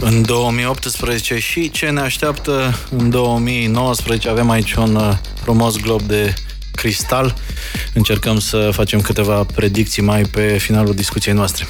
[0.00, 4.28] în 2018 și ce ne așteaptă în 2019.
[4.28, 5.12] Avem aici un uh,
[5.42, 6.34] frumos glob de
[6.76, 7.34] cristal.
[7.94, 11.66] Încercăm să facem câteva predicții mai pe finalul discuției noastre.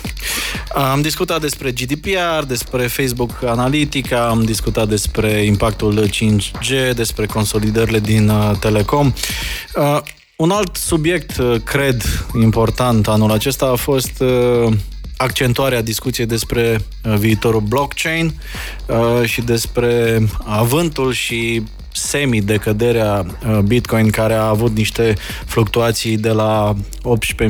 [0.75, 8.29] Am discutat despre GDPR, despre Facebook Analytica, am discutat despre impactul 5G, despre consolidările din
[8.29, 9.13] uh, Telecom.
[9.75, 9.99] Uh,
[10.37, 12.03] un alt subiect, uh, cred,
[12.41, 14.23] important anul acesta a fost
[15.17, 16.81] accentuarea discuției despre
[17.19, 18.35] viitorul blockchain
[19.25, 21.63] și despre avântul și
[21.97, 25.15] semi-decăderea uh, Bitcoin, care a avut niște
[25.47, 27.47] fluctuații de la 18.000,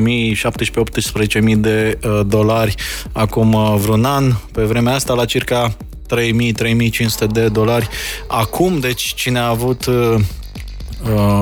[1.51, 2.75] 17-18.000 de uh, dolari
[3.11, 5.77] acum uh, vreun an, pe vremea asta la circa
[6.15, 7.87] 3.000-3.500 de dolari
[8.27, 10.19] acum, deci cine a avut uh,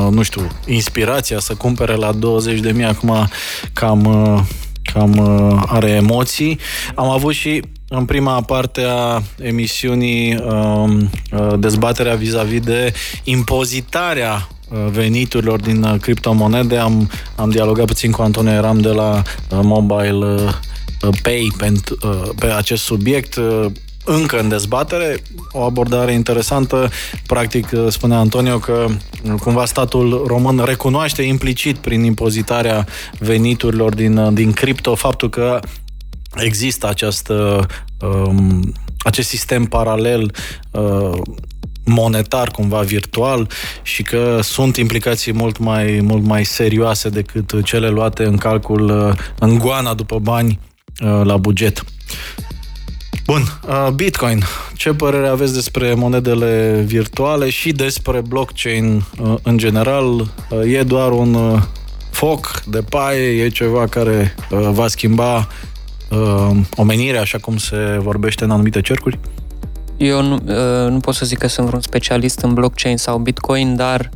[0.09, 3.29] nu știu, inspirația să cumpere la 20.000 acum
[3.73, 4.41] cam, uh,
[4.93, 6.59] cam uh, are emoții.
[6.95, 14.87] Am avut și în prima parte a emisiunii um, uh, dezbaterea vis-a-vis de impozitarea uh,
[14.91, 16.77] veniturilor din uh, criptomonede.
[16.77, 20.35] Am, am dialogat puțin cu Antonio Eram de la Mobile
[21.21, 21.71] Pay pe,
[22.39, 23.39] pe acest subiect
[24.05, 25.17] încă în dezbatere,
[25.51, 26.89] o abordare interesantă.
[27.25, 28.85] Practic, spunea Antonio că
[29.39, 32.87] cumva statul român recunoaște implicit prin impozitarea
[33.19, 35.59] veniturilor din, din cripto faptul că
[36.37, 37.65] există această,
[38.01, 40.35] um, acest sistem paralel
[40.71, 41.21] uh,
[41.85, 43.49] monetar, cumva virtual
[43.81, 49.13] și că sunt implicații mult mai, mult mai serioase decât cele luate în calcul uh,
[49.39, 50.59] în goana după bani
[51.03, 51.83] uh, la buget.
[53.25, 54.43] Bun, uh, Bitcoin.
[54.75, 59.05] Ce părere aveți despre monedele virtuale și despre blockchain
[59.43, 60.27] în general?
[60.65, 61.61] E doar un
[62.11, 65.47] foc de paie, e ceva care va schimba
[66.75, 69.19] omenirea, așa cum se vorbește în anumite cercuri?
[69.97, 73.75] Eu nu, uh, nu pot să zic că sunt vreun specialist în blockchain sau Bitcoin,
[73.75, 74.09] dar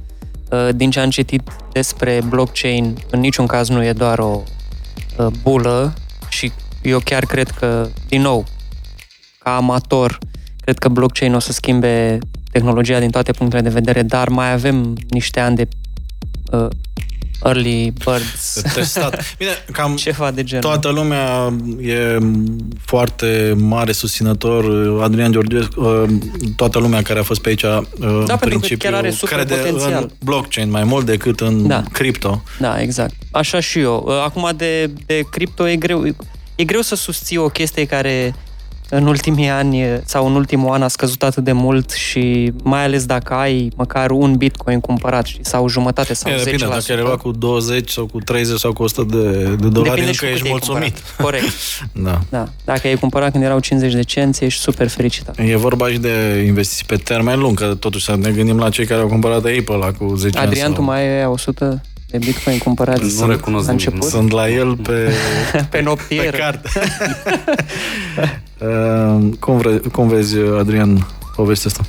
[0.51, 4.43] uh, din ce am citit despre blockchain, în niciun caz nu e doar o
[5.17, 5.93] uh, bulă
[6.29, 8.45] și eu chiar cred că, din nou,
[9.39, 10.17] ca amator,
[10.61, 12.19] cred că blockchain o să schimbe
[12.51, 15.67] tehnologia din toate punctele de vedere, dar mai avem niște ani de
[17.43, 18.61] early birds.
[18.73, 19.35] Testat.
[19.37, 20.63] Bine, cam ceva de genul.
[20.63, 22.17] Toată lumea e
[22.85, 24.65] foarte mare susținător.
[25.01, 26.09] Adrian Georgescu, uh,
[26.55, 27.79] toată lumea care a fost pe aici uh,
[28.25, 30.01] da, în principiu chiar are super crede potențial.
[30.01, 31.83] în blockchain mai mult decât în da.
[31.91, 32.43] cripto.
[32.59, 33.13] Da, exact.
[33.31, 34.03] Așa și eu.
[34.07, 36.05] Uh, acum de, de cripto e greu.
[36.55, 38.35] E greu să susții o chestie care
[38.89, 43.05] în ultimii ani sau în ultimul an a scăzut atât de mult și mai ales
[43.05, 46.43] dacă ai măcar un bitcoin cumpărat sau jumătate sau e, 10%.
[46.43, 50.25] Depinde, dacă ai cu 20 sau cu 30 sau cu 100 de, de dolari, încă
[50.25, 50.99] ești mulțumit.
[50.99, 51.21] Cumpărat.
[51.21, 51.53] Corect.
[52.07, 52.19] da.
[52.29, 52.47] da.
[52.65, 55.31] Dacă ai cumpărat când erau 50 de cenți, ești super fericit.
[55.35, 58.85] E vorba și de investiții pe termen lung, că totuși să ne gândim la cei
[58.85, 60.73] care au cumpărat Apple la cu 10 Adrian, ani.
[60.75, 60.83] Sau...
[60.83, 64.03] tu mai ai 100 de Bitcoin cumpărați nu recunosc la început?
[64.03, 65.11] Sunt la el pe,
[65.71, 66.31] pe noptier.
[66.31, 66.69] Pe carte.
[68.61, 71.83] uh, cum, vre, cum vezi, Adrian, povestea asta?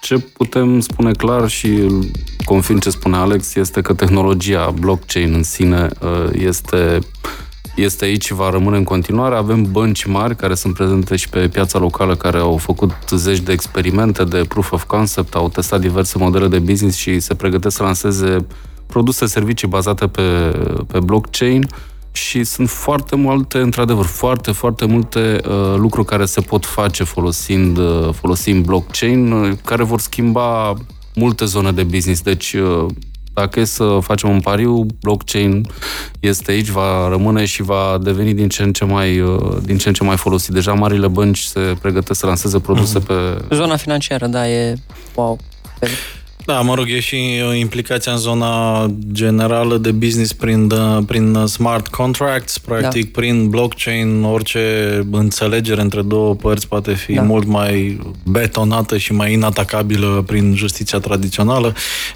[0.00, 1.86] Ce putem spune clar și
[2.44, 6.98] confirm ce spune Alex este că tehnologia blockchain în sine uh, este
[7.76, 9.34] este aici și va rămâne în continuare.
[9.34, 13.52] Avem bănci mari care sunt prezente și pe piața locală, care au făcut zeci de
[13.52, 17.82] experimente de proof of concept, au testat diverse modele de business și se pregătesc să
[17.82, 18.46] lanseze
[18.86, 20.22] produse, servicii bazate pe,
[20.86, 21.68] pe blockchain
[22.12, 27.78] și sunt foarte multe, într-adevăr, foarte, foarte multe uh, lucruri care se pot face folosind,
[27.78, 30.74] uh, folosind blockchain, uh, care vor schimba
[31.14, 32.20] multe zone de business.
[32.20, 32.86] Deci, uh,
[33.34, 35.66] dacă e să facem un pariu, blockchain
[36.20, 39.88] este aici, va rămâne și va deveni din ce în ce mai, uh, din ce
[39.88, 40.52] în ce mai folosit.
[40.52, 43.06] Deja marile bănci se pregătesc să lanseze produse mm-hmm.
[43.48, 43.54] pe...
[43.54, 44.74] Zona financiară, da, e
[45.14, 45.38] wow.
[46.44, 47.16] Da, mă rog, e și
[47.58, 50.72] implicația în zona generală de business prin,
[51.06, 53.20] prin smart contracts, practic da.
[53.20, 54.60] prin blockchain, orice
[55.10, 57.22] înțelegere între două părți poate fi da.
[57.22, 61.74] mult mai betonată și mai inatacabilă prin justiția tradițională.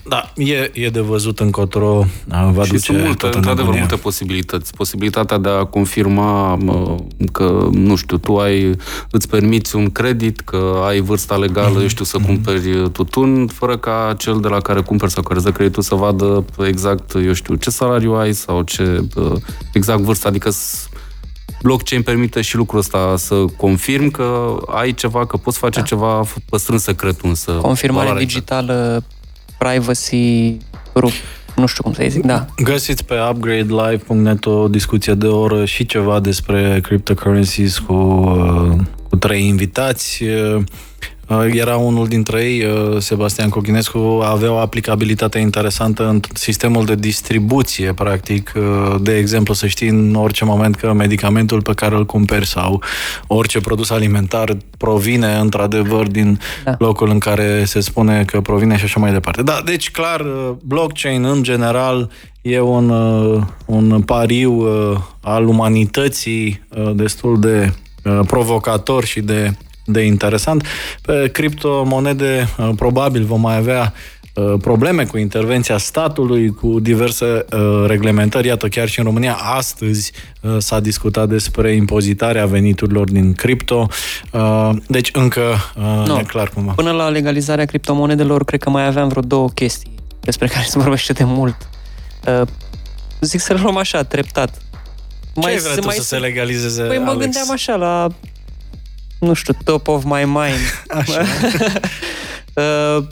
[0.08, 2.06] Da, e, e de văzut încotro
[2.52, 4.74] va și duce sunt multe, într-adevăr, multe posibilități.
[4.74, 6.58] Posibilitatea de a confirma
[7.32, 8.76] că, nu știu, tu ai,
[9.10, 11.82] îți permiți un credit, că ai vârsta legală, mm-hmm.
[11.82, 12.26] eu știu, să mm-hmm.
[12.26, 15.94] cumperi tutun, fără ca cel de la care cumperi sau care îți dă creditul să
[15.94, 19.04] vadă exact, eu știu, ce salariu ai sau ce
[19.72, 20.50] exact vârstă, adică
[21.62, 25.84] blockchain permite și lucrul ăsta să confirm că ai ceva, că poți face da.
[25.86, 27.52] ceva păstrând secretul însă.
[27.52, 29.04] Confirmare digitală,
[29.58, 30.56] privacy,
[30.94, 31.12] rup
[31.56, 32.46] nu știu cum să zic, da.
[32.56, 37.94] Găsiți pe upgradelive.net o discuție de oră și ceva despre cryptocurrencies cu,
[39.08, 40.24] cu trei invitați.
[41.28, 46.94] Uh, era unul dintre ei, uh, Sebastian Cochinescu, avea o aplicabilitate interesantă în sistemul de
[46.94, 48.52] distribuție, practic.
[48.56, 52.82] Uh, de exemplu, să știi în orice moment că medicamentul pe care îl cumperi sau
[53.26, 56.74] orice produs alimentar provine într-adevăr din da.
[56.78, 59.42] locul în care se spune că provine și așa mai departe.
[59.42, 60.24] Da, deci clar,
[60.62, 62.10] blockchain în general
[62.42, 62.90] e un,
[63.64, 64.66] un pariu
[65.20, 66.62] al umanității
[66.94, 67.72] destul de
[68.26, 69.52] provocator și de
[69.86, 70.66] de interesant.
[71.02, 73.92] Pe criptomonede uh, probabil vom mai avea
[74.34, 78.46] uh, probleme cu intervenția statului, cu diverse uh, reglementări.
[78.46, 80.12] Iată, chiar și în România, astăzi
[80.58, 83.88] s-a discutat despre impozitarea veniturilor din cripto.
[84.86, 85.40] Deci încă
[86.06, 86.18] no.
[86.18, 86.72] e clar cumva.
[86.72, 91.12] Până la legalizarea criptomonedelor, cred că mai aveam vreo două chestii despre care se vorbește
[91.12, 91.68] de mult.
[93.20, 94.50] Zic să le luăm așa, treptat.
[95.34, 97.12] Ce mai, ai mai să se legalizeze, Păi Alex?
[97.12, 98.08] mă gândeam așa la
[99.18, 100.82] nu știu, top of my mind.
[100.98, 101.24] Așa.
[102.54, 103.06] uh,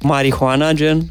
[0.00, 1.10] marihuana, gen.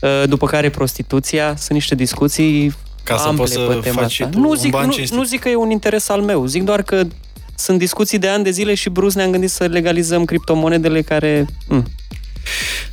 [0.00, 1.56] Uh, după care prostituția.
[1.56, 4.38] Sunt niște discuții Ca să poți să faci asta.
[4.38, 6.46] nu zic, nu, nu zic că e un interes al meu.
[6.46, 7.06] Zic doar că
[7.54, 11.46] sunt discuții de ani de zile și brusc ne-am gândit să legalizăm criptomonedele care...
[11.68, 11.86] Mm.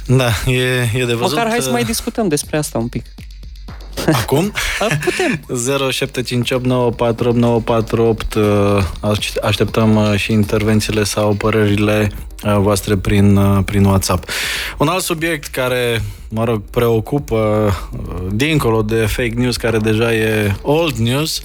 [0.06, 1.36] Da, e, e de văzut.
[1.36, 3.06] Măcar hai să uh, mai discutăm despre asta un pic.
[4.22, 4.52] Acum?
[5.04, 5.40] Putem.
[9.32, 12.12] 0758948948 Așteptăm și intervențiile sau părerile
[12.58, 14.30] voastre prin, prin WhatsApp.
[14.78, 17.72] Un alt subiect care, mă rog, preocupă
[18.32, 21.42] dincolo de fake news, care deja e old news,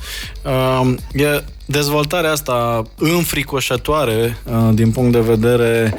[1.13, 4.37] e dezvoltarea asta înfricoșătoare
[4.73, 5.95] din punct de vedere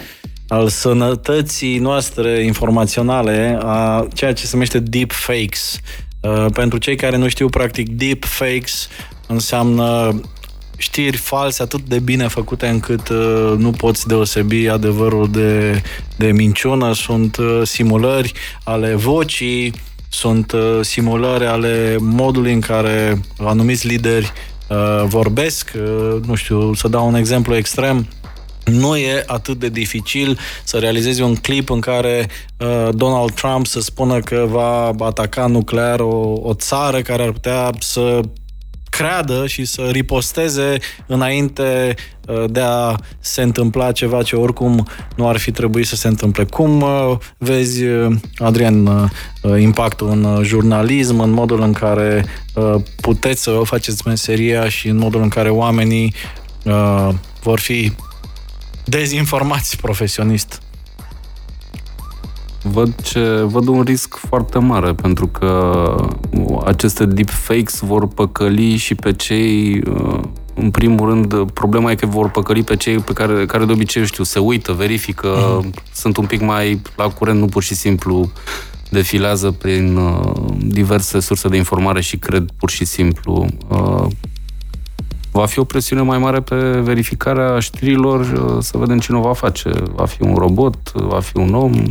[0.48, 5.80] al sănătății noastre informaționale, a ceea ce se numește deepfakes.
[5.84, 6.07] Uh,
[6.54, 8.88] pentru cei care nu știu, practic, deepfakes
[9.28, 10.22] înseamnă
[10.78, 15.82] știri false atât de bine făcute încât uh, nu poți deosebi adevărul de,
[16.16, 16.94] de minciună.
[16.94, 19.74] Sunt uh, simulări ale vocii,
[20.10, 24.32] sunt uh, simulări ale modului în care anumiți lideri
[24.68, 25.72] uh, vorbesc.
[25.76, 28.08] Uh, nu știu, să dau un exemplu extrem
[28.72, 32.28] nu e atât de dificil să realizezi un clip în care
[32.60, 37.72] uh, Donald Trump să spună că va ataca nuclear o, o țară care ar putea
[37.80, 38.22] să
[38.90, 41.96] creadă și să riposteze înainte
[42.28, 46.44] uh, de a se întâmpla ceva ce oricum nu ar fi trebuit să se întâmple.
[46.44, 49.10] Cum uh, vezi, uh, Adrian,
[49.60, 52.26] impactul în jurnalism, în modul în care
[53.02, 56.14] puteți să o faceți meseria și în modul în care oamenii
[57.42, 57.92] vor fi
[58.88, 60.62] dezinformați profesionist?
[62.62, 65.96] Văd, ce, văd un risc foarte mare, pentru că
[66.66, 70.20] aceste deepfakes vor păcăli și pe cei, uh,
[70.54, 74.06] în primul rând, problema e că vor păcăli pe cei pe care, care de obicei,
[74.06, 75.72] știu, se uită, verifică, mm.
[75.94, 78.32] sunt un pic mai la curent, nu pur și simplu
[78.90, 83.48] defilează prin uh, diverse surse de informare și cred pur și simplu.
[83.68, 84.06] Uh,
[85.38, 89.34] va fi o presiune mai mare pe verificarea știrilor, uh, să vedem cine o va
[89.34, 89.70] face.
[89.96, 91.84] Va fi un robot, va fi un om.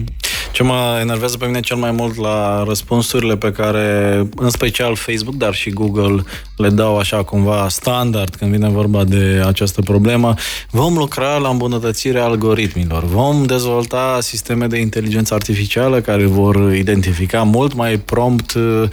[0.52, 5.34] Ce mă enervează pe mine cel mai mult la răspunsurile pe care, în special Facebook,
[5.34, 6.22] dar și Google,
[6.56, 10.34] le dau așa cumva standard când vine vorba de această problemă,
[10.70, 17.74] vom lucra la îmbunătățirea algoritmilor, vom dezvolta sisteme de inteligență artificială care vor identifica mult
[17.74, 18.88] mai prompt uh,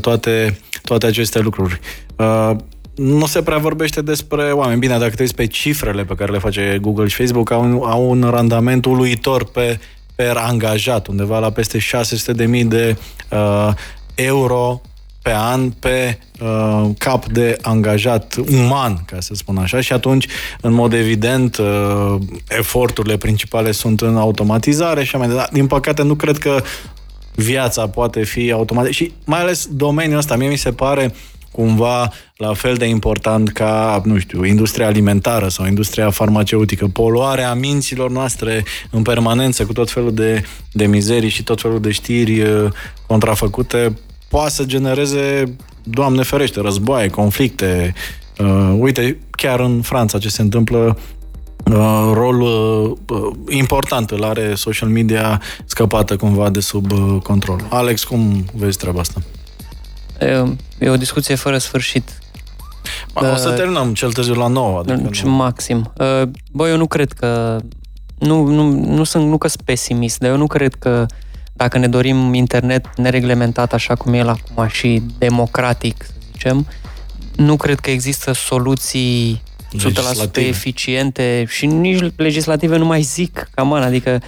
[0.00, 1.80] toate, toate aceste lucruri.
[2.98, 4.78] Uh, nu se prea vorbește despre oameni.
[4.78, 7.80] Bine, dacă te uiți pe cifrele pe care le face Google și Facebook, au un,
[7.84, 9.78] au un randament uluitor pe
[10.14, 12.96] per angajat, undeva la peste 600.000 de
[13.30, 13.68] uh,
[14.14, 14.80] euro
[15.22, 20.26] pe an pe uh, cap de angajat uman, ca să spun așa, și atunci,
[20.60, 22.14] în mod evident, uh,
[22.48, 25.50] eforturile principale sunt în automatizare și mai departe.
[25.54, 26.62] Din păcate, nu cred că
[27.34, 32.12] viața poate fi automatizată și mai ales domeniul ăsta, mie mi se pare uh, cumva
[32.36, 36.86] la fel de important ca, nu știu, industria alimentară sau industria farmaceutică.
[36.86, 40.42] Poluarea minților noastre în permanență cu tot felul de,
[40.72, 42.70] de mizerii și tot felul de știri uh,
[43.06, 47.94] contrafăcute poate să genereze, Doamne ferește, războaie, conflicte.
[48.38, 50.98] Uh, uite, chiar în Franța ce se întâmplă
[51.72, 57.66] Uh, rol uh, uh, important îl are social media scăpată cumva de sub uh, control.
[57.68, 59.20] Alex, cum vezi treaba asta?
[60.78, 62.18] E o discuție fără sfârșit.
[63.14, 64.78] O să terminăm cel târziu la 9.
[64.78, 65.30] Adică nu.
[65.30, 65.92] Maxim.
[66.52, 67.60] Bă, eu nu cred că...
[68.18, 71.06] Nu, nu, nu sunt, nu că sunt pesimist, dar eu nu cred că
[71.52, 76.66] dacă ne dorim internet nereglementat așa cum e el acum și democratic, să zicem,
[77.36, 79.42] nu cred că există soluții
[80.30, 84.20] 100% eficiente și nici legislative nu mai zic, cam adică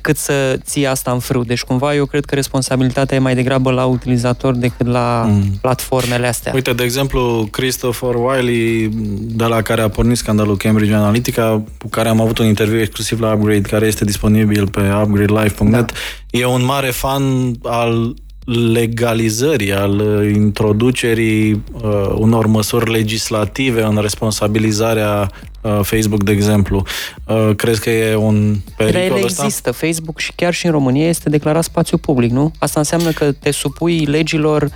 [0.00, 1.44] cât să ții asta în frâu.
[1.44, 5.58] Deci cumva eu cred că responsabilitatea e mai degrabă la utilizator decât la mm.
[5.60, 6.52] platformele astea.
[6.54, 8.88] Uite, de exemplu, Christopher Wiley,
[9.20, 13.20] de la care a pornit scandalul Cambridge Analytica, cu care am avut un interviu exclusiv
[13.20, 16.38] la Upgrade, care este disponibil pe upgradelive.net, da.
[16.38, 18.14] e un mare fan al
[18.46, 25.30] legalizării, al uh, introducerii uh, unor măsuri legislative în responsabilizarea
[25.60, 26.82] uh, Facebook, de exemplu.
[27.26, 29.70] Uh, crezi că e un pericol Ele există.
[29.70, 32.52] Facebook și chiar și în România este declarat spațiu public, nu?
[32.58, 34.68] Asta înseamnă că te supui legilor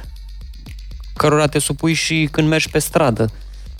[1.16, 3.30] cărora te supui și când mergi pe stradă.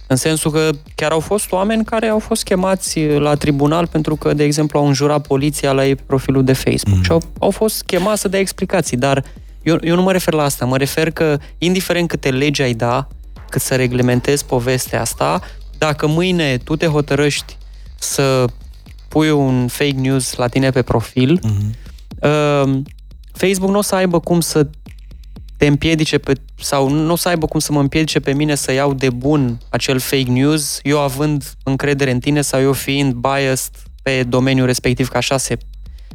[0.07, 4.35] În sensul că chiar au fost oameni care au fost chemați la tribunal pentru că,
[4.35, 7.03] de exemplu, au înjurat poliția la ei profilul de Facebook mm.
[7.03, 9.25] și au, au fost chemați să dea explicații, dar
[9.63, 13.09] eu, eu nu mă refer la asta, mă refer că, indiferent câte legi ai da,
[13.49, 15.41] cât să reglementezi povestea asta,
[15.79, 17.57] dacă mâine tu te hotărăști
[17.99, 18.45] să
[19.09, 21.75] pui un fake news la tine pe profil, uh-huh.
[22.21, 22.81] uh,
[23.33, 24.67] Facebook nu o să aibă cum să
[25.57, 28.73] te împiedice pe, sau nu o să aibă cum să mă împiedice pe mine să
[28.73, 33.73] iau de bun acel fake news, eu având încredere în tine sau eu fiind biased
[34.03, 35.59] pe domeniul respectiv, că așa se,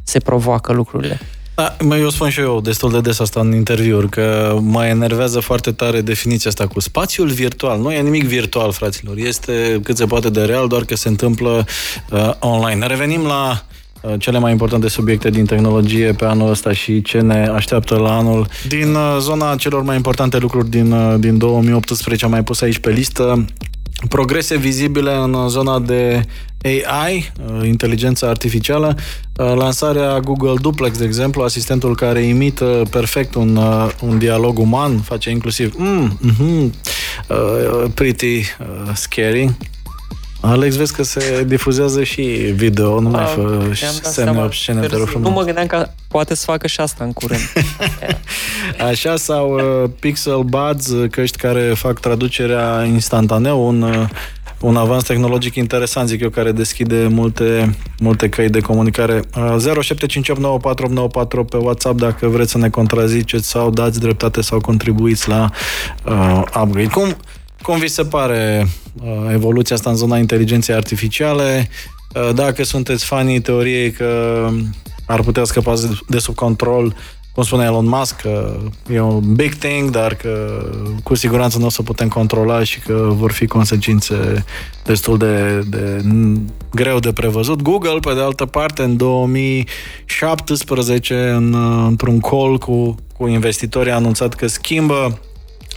[0.04, 1.20] se provoacă lucrurile.
[1.56, 5.39] Da, mă, eu spun și eu destul de des asta în interviuri, că mă enervează
[5.39, 7.80] foarte tare definiția asta cu spațiul virtual.
[7.80, 9.18] Nu e nimic virtual, fraților.
[9.18, 11.66] Este cât se poate de real, doar că se întâmplă
[12.12, 12.88] uh, online.
[12.88, 13.66] Revenim la
[14.01, 18.18] uh, cele mai importante subiecte din tehnologie pe anul ăsta și ce ne așteaptă la
[18.18, 18.47] anul.
[18.68, 22.80] Din uh, zona celor mai importante lucruri din, uh, din 2018 am mai pus aici
[22.80, 23.45] pe listă
[24.10, 26.26] progrese vizibile în zona de
[26.64, 28.95] AI, uh, inteligența artificială,
[29.38, 34.99] uh, lansarea Google Duplex, de exemplu, asistentul care imită perfect un, uh, un dialog uman,
[34.99, 36.74] face inclusiv mm, mm-hmm,
[37.30, 39.56] uh, pretty uh, scary.
[40.40, 42.22] Alex, vezi că se difuzează și
[42.56, 43.70] video, nu mai fă
[44.02, 47.42] semne obscene, te rog Nu mă gândeam că poate să facă și asta în curând.
[48.90, 54.08] Așa, sau uh, Pixel Buds, căști care fac traducerea instantaneu, un uh,
[54.66, 59.20] un avans tehnologic interesant, zic eu, care deschide multe, multe căi de comunicare.
[59.20, 59.24] 07589484
[61.50, 65.50] pe WhatsApp dacă vreți să ne contraziceți sau dați dreptate sau contribuiți la
[66.06, 66.88] uh, upgrade.
[66.88, 67.16] Cum,
[67.66, 68.68] cum vi se pare
[69.03, 71.70] uh, evoluția asta în zona inteligenței artificiale?
[72.16, 74.47] Uh, dacă sunteți fanii teoriei că
[75.05, 75.74] ar putea scăpa
[76.07, 76.95] de sub control
[77.34, 78.57] cum spune Elon Musk, că
[78.91, 80.63] e un big thing, dar că
[81.03, 84.45] cu siguranță nu o să putem controla și că vor fi consecințe
[84.84, 86.01] destul de, de
[86.72, 87.61] greu de prevăzut.
[87.61, 91.53] Google, pe de altă parte, în 2017, în,
[91.86, 95.20] într-un call cu, cu investitorii, a anunțat că schimbă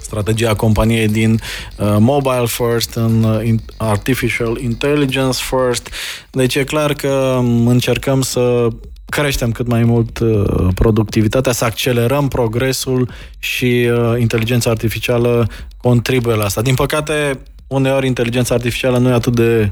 [0.09, 1.33] strategia companiei din
[1.77, 5.89] uh, mobile first în uh, artificial intelligence first.
[6.31, 8.69] Deci e clar că încercăm să
[9.05, 16.45] creștem cât mai mult uh, productivitatea, să accelerăm progresul și uh, inteligența artificială contribuie la
[16.45, 16.63] asta.
[16.63, 19.69] Din păcate, uneori inteligența artificială nu e atât de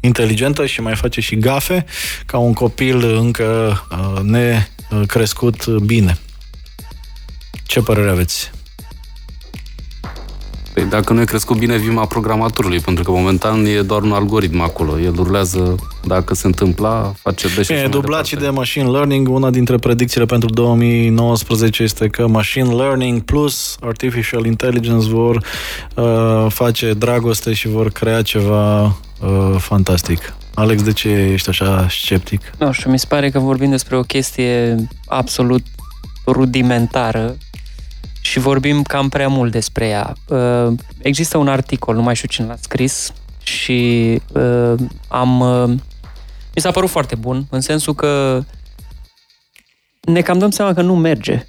[0.00, 1.84] inteligentă și mai face și gafe
[2.26, 6.18] ca un copil încă uh, necrescut bine.
[7.66, 8.50] Ce părere aveți?
[10.78, 14.60] Păi dacă nu e crescut bine vima programatorului, pentru că momentan e doar un algoritm
[14.60, 15.00] acolo.
[15.00, 15.74] El urlează,
[16.04, 19.28] dacă se întâmpla, face de E dublat și de machine learning.
[19.28, 25.44] Una dintre predicțiile pentru 2019 este că machine learning plus artificial intelligence vor
[25.94, 30.34] uh, face dragoste și vor crea ceva uh, fantastic.
[30.54, 32.40] Alex, de ce ești așa sceptic?
[32.58, 34.76] Nu știu, mi se pare că vorbim despre o chestie
[35.06, 35.62] absolut
[36.26, 37.36] rudimentară
[38.28, 40.12] și vorbim cam prea mult despre ea.
[40.28, 43.12] Uh, există un articol, nu mai știu cine l-a scris,
[43.42, 44.74] și uh,
[45.08, 45.40] am...
[45.40, 45.68] Uh,
[46.54, 48.42] mi s-a părut foarte bun, în sensul că
[50.00, 51.46] ne cam dăm seama că nu merge.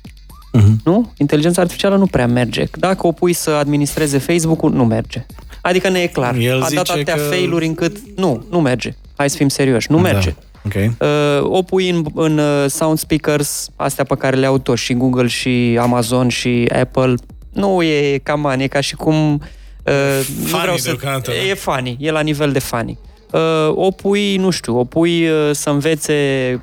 [0.58, 0.84] Uh-huh.
[0.84, 1.12] Nu?
[1.18, 2.64] Inteligența artificială nu prea merge.
[2.72, 5.26] Dacă o pui să administreze Facebook-ul, nu merge.
[5.62, 6.36] Adică ne e clar.
[6.36, 7.22] El A dat atâtea că...
[7.22, 8.96] failuri încât nu, nu merge.
[9.16, 10.20] Hai să fim serioși, nu da.
[10.64, 10.78] Merge.
[10.78, 10.96] Okay.
[11.40, 14.94] Uh, o pui în, în uh, sound speakers, astea pe care le au toți, și
[14.94, 17.14] Google, și Amazon, și Apple.
[17.54, 19.42] Nu e cam e ca și cum...
[19.84, 20.98] Uh, nu vreau să,
[21.50, 22.98] e funny, e la nivel de funny.
[23.32, 26.14] Uh, o pui, nu știu, o pui uh, să învețe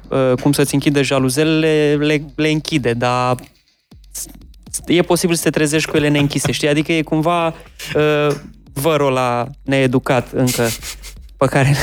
[0.08, 3.34] uh, cum să-ți închide jaluzelele, le, le închide, dar
[4.86, 6.68] e posibil să te trezești cu ele neînchise, știi?
[6.68, 8.34] Adică e cumva uh,
[8.72, 10.68] vărul la needucat încă
[11.36, 11.76] pe care...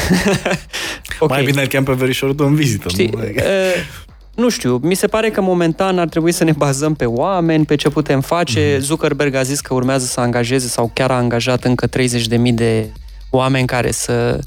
[1.19, 1.37] okay.
[1.37, 2.89] Mai bine îl chem pe verișorul în vizită.
[2.89, 3.19] Știi, nu?
[3.19, 4.01] Uh,
[4.35, 7.75] nu știu, mi se pare că momentan ar trebui să ne bazăm pe oameni, pe
[7.75, 8.75] ce putem face.
[8.75, 8.79] Mm-hmm.
[8.79, 12.89] Zuckerberg a zis că urmează să angajeze sau chiar a angajat încă 30.000 de
[13.29, 14.39] oameni care să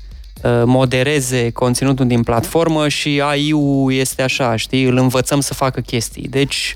[0.42, 6.28] uh, modereze conținutul din platformă și AI-ul este așa, știi, îl învățăm să facă chestii.
[6.28, 6.72] Deci,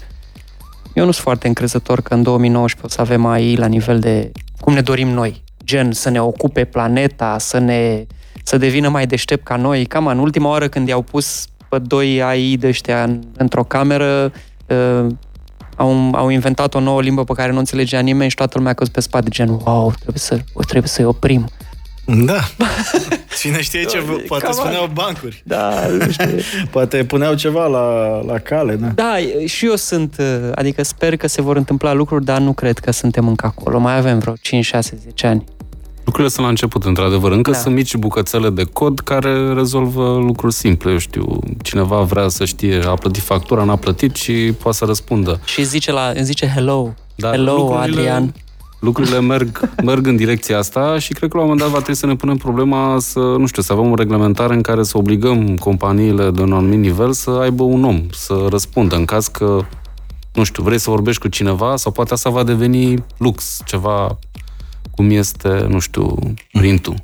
[0.95, 4.33] eu nu sunt foarte încrezător că în 2019 o să avem AI la nivel de
[4.61, 5.43] cum ne dorim noi.
[5.65, 8.07] Gen, să ne ocupe planeta, să ne
[8.43, 9.87] să devină mai deștept ca noi.
[9.87, 14.33] Cam în ultima oară când i-au pus pe doi AI de ăștia în, într-o cameră,
[14.67, 15.07] uh,
[15.77, 18.75] au, au inventat o nouă limbă pe care nu înțelegea nimeni și toată lumea a
[18.75, 21.49] căzut pe spate, gen, wow, trebuie, să, trebuie să-i oprim.
[22.05, 22.41] Da.
[23.41, 25.43] Cine știe ce, poate Cam spuneau bancuri.
[25.45, 26.37] Da, știu.
[26.73, 28.87] poate puneau ceva la, la cale, da.
[28.87, 29.17] Da,
[29.47, 32.91] și eu sunt, uh, adică sper că se vor întâmpla lucruri, dar nu cred că
[32.91, 33.79] suntem încă acolo.
[33.79, 35.45] Mai avem vreo 5, 6, 10 ani.
[36.11, 37.33] Lucrurile sunt la început, într-adevăr.
[37.33, 37.57] Încă da.
[37.57, 40.91] sunt mici bucățele de cod care rezolvă lucruri simple.
[40.91, 44.33] Eu știu, cineva vrea să știe, a plătit factura, n-a plătit și
[44.63, 45.41] poate să răspundă.
[45.45, 46.95] Și zice, la, îmi zice hello.
[47.15, 48.35] Da, hello, lucrurile, Adrian.
[48.79, 52.01] Lucrurile merg, merg în direcția asta și cred că la un moment dat va trebui
[52.01, 55.57] să ne punem problema să, nu știu, să avem o reglementare în care să obligăm
[55.57, 59.65] companiile de un anumit nivel să aibă un om, să răspundă în caz că
[60.33, 64.19] nu știu, vrei să vorbești cu cineva sau poate asta va deveni lux, ceva
[65.01, 66.17] cum este, nu știu,
[66.53, 66.95] printul.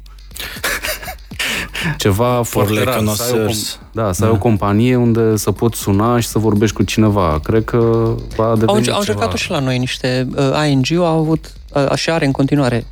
[1.98, 3.04] ceva foarte rar.
[3.14, 3.50] Să ai, o,
[3.92, 4.26] da, să da.
[4.26, 7.40] ai o companie unde să poți suna și să vorbești cu cineva.
[7.42, 10.28] Cred că va deveni Au, au încercat și la noi niște...
[10.36, 12.86] Uh, ING au avut, uh, așa are în continuare,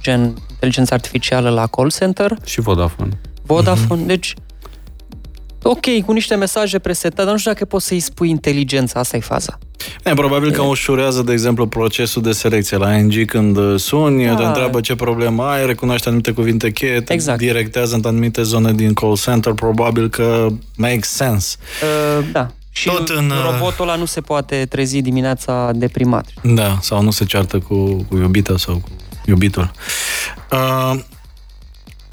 [0.00, 2.36] gen inteligență artificială la call center.
[2.44, 3.20] Și Vodafone.
[3.42, 4.06] Vodafone, mm-hmm.
[4.06, 4.34] deci
[5.62, 9.20] ok, cu niște mesaje presetate, dar nu știu dacă poți să-i spui inteligența, asta e
[9.20, 9.58] faza.
[10.04, 14.34] E, probabil că ușurează, de exemplu, procesul de selecție la ING când suni, da.
[14.34, 17.38] te întreabă ce problemă ai, recunoaște anumite cuvinte cheie, te exact.
[17.38, 20.46] directează în anumite zone din call center, probabil că
[20.76, 21.56] makes sense.
[22.18, 22.50] Uh, da.
[22.70, 26.26] Și Tot în, uh, robotul ăla nu se poate trezi dimineața deprimat.
[26.42, 28.88] Da, sau nu se ceartă cu, cu iubita sau cu
[29.26, 29.70] iubitul.
[30.52, 31.00] Uh,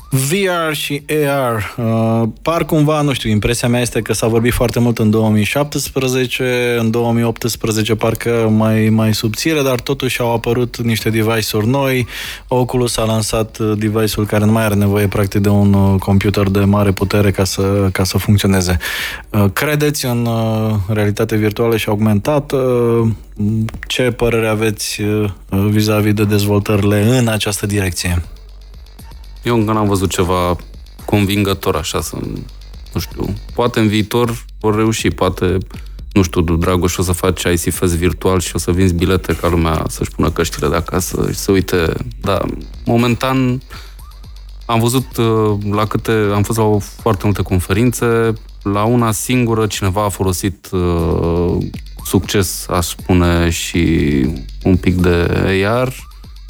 [0.10, 4.80] VR și AR, uh, par cumva, nu știu, impresia mea este că s-a vorbit foarte
[4.80, 11.68] mult în 2017, în 2018 parcă mai, mai subțire, dar totuși au apărut niște device-uri
[11.68, 12.08] noi.
[12.48, 16.48] Oculus a lansat uh, device-ul care nu mai are nevoie practic de un uh, computer
[16.50, 18.78] de mare putere ca să, ca să funcționeze.
[19.30, 22.58] Uh, credeți în uh, realitate virtuală și augmentată?
[23.88, 25.32] Ce părere aveți uh,
[25.70, 28.22] vis-a-vis de dezvoltările în această direcție?
[29.44, 30.56] Eu încă n-am văzut ceva
[31.06, 32.18] convingător așa să...
[32.94, 35.58] Nu știu, poate în viitor vor reuși, poate
[36.14, 39.48] nu știu, Dragoș, o să faci IC Fest virtual și o să vinzi bilete ca
[39.48, 41.94] lumea să-și pună căștile de acasă și să uite.
[42.22, 42.42] Da,
[42.86, 43.62] momentan
[44.66, 48.34] am văzut uh, la câte, am fost la o, foarte multe conferințe,
[48.64, 51.58] la una singură cineva a folosit uh,
[52.04, 54.26] succes, aș spune, și
[54.64, 55.30] un pic de
[55.68, 55.94] AR,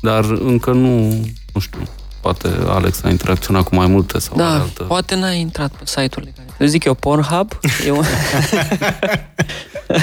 [0.02, 1.08] dar încă nu,
[1.54, 1.80] nu știu,
[2.22, 4.84] Poate Alex a interacționat cu mai multe sau Da, altă...
[4.84, 6.28] poate n-a intrat pe site-ul
[6.60, 7.52] Eu zic eu Pornhub.
[7.86, 8.02] eu...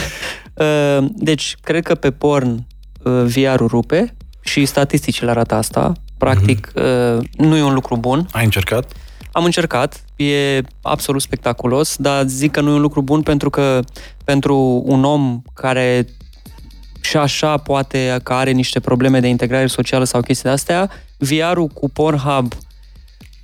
[0.57, 2.67] Uh, deci, cred că pe porn
[3.03, 5.93] uh, VR-ul rupe și statisticile arată asta.
[6.19, 7.21] Practic, mm-hmm.
[7.37, 8.27] nu e un lucru bun.
[8.31, 8.93] Ai încercat?
[9.33, 13.81] Am încercat, e absolut spectaculos, dar zic că nu e un lucru bun pentru că
[14.25, 16.07] pentru un om care
[17.01, 21.67] și așa poate că are niște probleme de integrare socială sau chestii de astea, VR-ul
[21.67, 22.53] cu Pornhub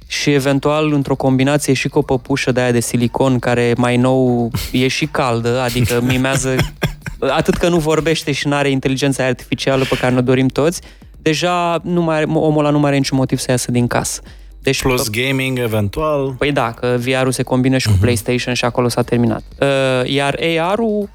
[0.07, 4.51] și eventual într-o combinație și cu o păpușă de aia de silicon care mai nou
[4.73, 6.57] e și caldă, adică mimează
[7.41, 10.81] atât că nu vorbește și nu are inteligența artificială pe care ne dorim toți,
[11.23, 14.21] deja nu mai are, omul ăla nu mai are niciun motiv să iasă din casă.
[14.63, 16.35] Deci, Plus gaming, eventual.
[16.39, 18.01] Păi da, că VR-ul se combină și cu uh-huh.
[18.01, 19.43] PlayStation și acolo s-a terminat.
[19.61, 21.09] Uh, iar AR-ul,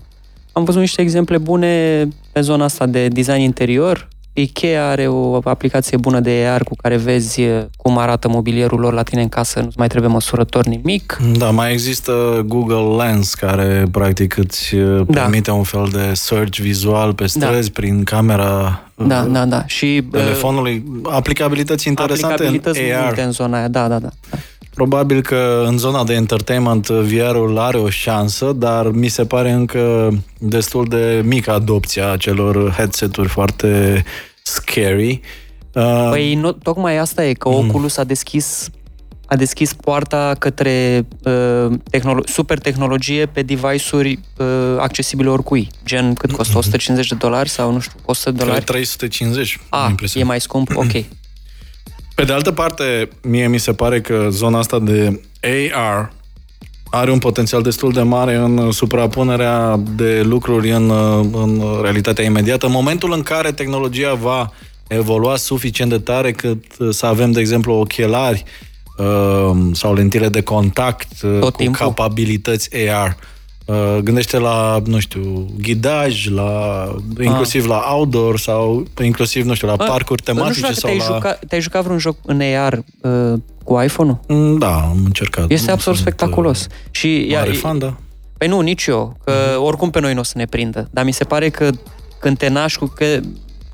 [0.51, 4.07] am văzut niște exemple bune pe zona asta de design interior,
[4.41, 7.41] Ikea are o aplicație bună de AR cu care vezi
[7.75, 11.17] cum arată mobilierul lor la tine în casă, nu mai trebuie măsurător nimic.
[11.37, 14.75] Da, mai există Google Lens care practic îți
[15.07, 15.21] da.
[15.21, 17.79] permite un fel de search vizual pe străzi da.
[17.81, 19.63] prin camera da, da, da.
[19.65, 20.83] Și telefonului.
[21.03, 23.17] Aplicabilități interesante aplicabilități în AR.
[23.25, 24.09] în zona aia, da, da, da.
[24.77, 30.09] Probabil că în zona de entertainment VR-ul are o șansă, dar mi se pare încă
[30.39, 34.03] destul de mică adopția acelor headset-uri foarte
[34.43, 35.21] scary.
[35.73, 37.55] Uh, păi nu, tocmai asta e, că mm.
[37.55, 38.69] Oculus a deschis
[39.25, 44.45] a deschis poarta către uh, tehnolo- super tehnologie pe device-uri uh,
[44.79, 45.69] accesibile oricui.
[45.85, 46.57] Gen, cât costă?
[46.57, 47.09] 150 mm-hmm.
[47.09, 48.63] de dolari sau, nu știu, 100 de dolari?
[48.63, 49.59] 350.
[49.69, 50.75] A, e mai scump?
[50.75, 50.91] Ok.
[52.17, 55.21] Pe de altă parte, mie mi se pare că zona asta de
[55.73, 56.11] AR
[56.89, 60.89] are un potențial destul de mare în suprapunerea de lucruri în,
[61.31, 62.65] în realitatea imediată.
[62.65, 64.51] În momentul în care tehnologia va
[64.87, 68.43] evolua suficient de tare cât să avem, de exemplu, ochelari
[68.97, 71.85] uh, sau lentile de contact uh, cu timpul.
[71.85, 73.36] capabilități AR, Uh,
[74.03, 76.85] gândește la, nu știu, ghidaj, la,
[77.21, 77.67] inclusiv ah.
[77.69, 80.59] la outdoor sau inclusiv, nu știu, la ah, parcuri tematice.
[80.59, 81.13] Nu știu sau te-ai, la...
[81.13, 84.19] juca, te-ai jucat vreun joc în AR uh, cu iPhone-ul?
[84.27, 85.51] Mm, da, am încercat.
[85.51, 86.61] Este absolut spectaculos.
[86.61, 87.97] Uh, și mare fan, da.
[88.37, 89.63] Păi nu, nici eu, că uh-huh.
[89.63, 90.87] oricum pe noi nu o să ne prindă.
[90.91, 91.69] Dar mi se pare că
[92.19, 92.85] când te naști cu...
[92.85, 93.19] Că,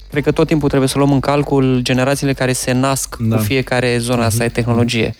[0.09, 3.35] cred că tot timpul trebuie să luăm în calcul generațiile care se nasc da.
[3.35, 4.27] cu fiecare zona uh-huh.
[4.27, 5.15] asta de tehnologie.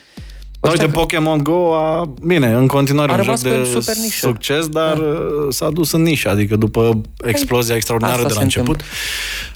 [0.64, 5.04] Da, uite, Pokémon Go a, bine, în continuare un joc de succes, dar da.
[5.04, 8.84] Uh, s-a dus în nișă, adică după explozia extraordinară Asta de la început.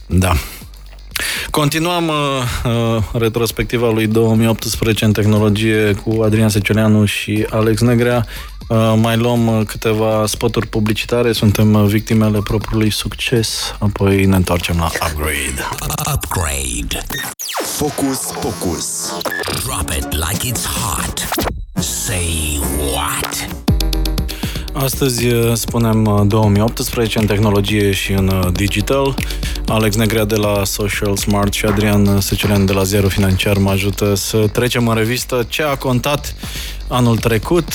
[0.08, 0.28] Întâmplă.
[0.28, 0.34] Da.
[1.52, 2.16] Continuăm uh,
[2.66, 8.26] uh, retrospectiva lui 2018 în tehnologie cu Adrian Seceneanu și Alex Negrea.
[8.68, 14.78] Uh, mai luăm uh, câteva spoturi publicitare, suntem uh, victimele propriului succes, apoi ne întoarcem
[14.78, 15.68] la Upgrade.
[16.14, 17.06] Upgrade.
[17.64, 19.14] Focus, focus.
[19.66, 21.28] Drop it like it's hot.
[21.84, 22.60] Say
[22.94, 23.57] what?
[24.80, 29.16] Astăzi spunem 2018 în tehnologie și în digital.
[29.68, 34.16] Alex Negrea de la Social Smart și Adrian Secelean de la Zero Financiar mă ajută
[34.16, 36.36] să trecem în revistă ce a contat
[36.88, 37.68] anul trecut.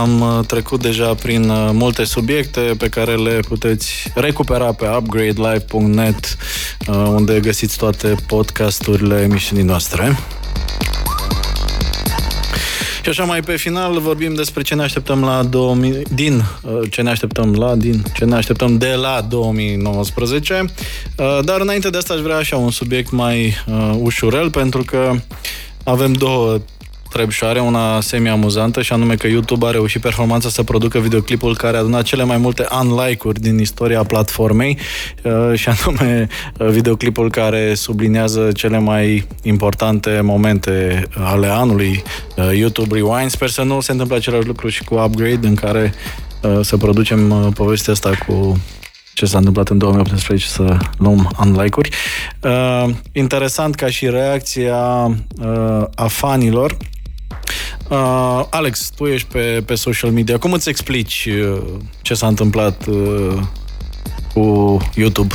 [0.00, 6.36] Am trecut deja prin multe subiecte pe care le puteți recupera pe upgradelive.net
[6.88, 10.18] unde găsiți toate podcasturile emisiunii noastre.
[13.02, 17.02] Și așa mai pe final vorbim despre ce ne așteptăm la 2000, din uh, ce
[17.02, 20.64] ne așteptăm la din ce ne așteptăm de la 2019.
[21.16, 25.12] Uh, dar înainte de asta aș vrea așa un subiect mai uh, ușurel pentru că
[25.84, 26.58] avem două
[27.12, 31.80] trebșoare, una semi-amuzantă și anume că YouTube a reușit performanța să producă videoclipul care a
[31.80, 34.78] adunat cele mai multe unlike-uri din istoria platformei
[35.22, 36.28] uh, și anume
[36.58, 42.02] uh, videoclipul care sublinează cele mai importante momente ale anului
[42.36, 43.30] uh, YouTube Rewind.
[43.30, 45.94] Sper să nu se întâmple același lucru și cu Upgrade în care
[46.60, 48.60] să producem povestea asta cu
[49.20, 51.90] ce s-a întâmplat în 2018 să luăm unlike-uri.
[52.42, 54.76] Uh, interesant ca și reacția
[55.06, 56.76] uh, a fanilor
[57.90, 60.38] Uh, Alex, tu ești pe, pe social media.
[60.38, 61.62] Cum îți explici uh,
[62.02, 63.42] ce s-a întâmplat uh,
[64.32, 65.34] cu YouTube?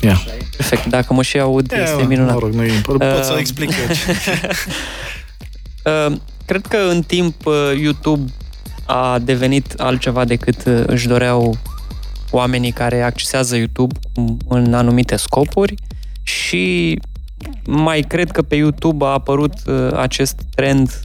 [0.00, 0.24] Yeah.
[0.56, 0.86] Perfect.
[0.86, 2.34] Dacă mă și aud, yeah, este minunat.
[2.34, 3.70] Mă rog, nu e Pot uh, să explic
[5.84, 8.32] uh, Cred că în timp uh, YouTube
[8.86, 11.56] a devenit altceva decât uh, își doreau
[12.30, 13.98] oamenii care accesează YouTube
[14.48, 15.74] în anumite scopuri
[16.22, 16.98] și
[17.66, 21.00] mai cred că pe YouTube a apărut uh, acest trend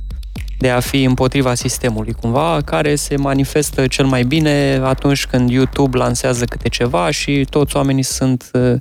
[0.57, 5.97] de a fi împotriva sistemului cumva, care se manifestă cel mai bine atunci când YouTube
[5.97, 8.75] lansează câte ceva și toți oamenii sunt uh,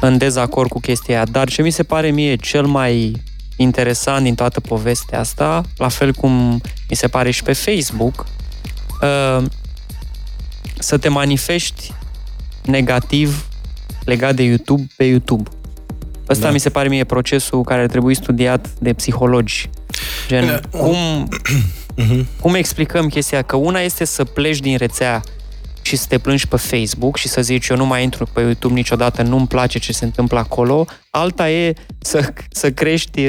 [0.00, 1.24] în dezacord cu chestia aia.
[1.24, 3.22] Dar ce mi se pare mie cel mai
[3.56, 8.26] interesant din toată povestea asta, la fel cum mi se pare și pe Facebook,
[9.02, 9.44] uh,
[10.78, 11.92] să te manifesti
[12.64, 13.48] negativ
[14.04, 15.50] legat de YouTube pe YouTube.
[16.28, 16.52] Ăsta da.
[16.52, 19.70] mi se pare mie procesul care ar trebui studiat de psihologi.
[20.28, 21.28] Gen, Bine, cum,
[21.96, 22.26] uh-huh.
[22.42, 23.42] cum explicăm chestia?
[23.42, 25.20] Că una este să pleci din rețea
[25.82, 28.74] și să te plângi pe Facebook și să zici eu nu mai intru pe YouTube
[28.74, 30.86] niciodată, nu-mi place ce se întâmplă acolo.
[31.10, 33.28] Alta e să, să crești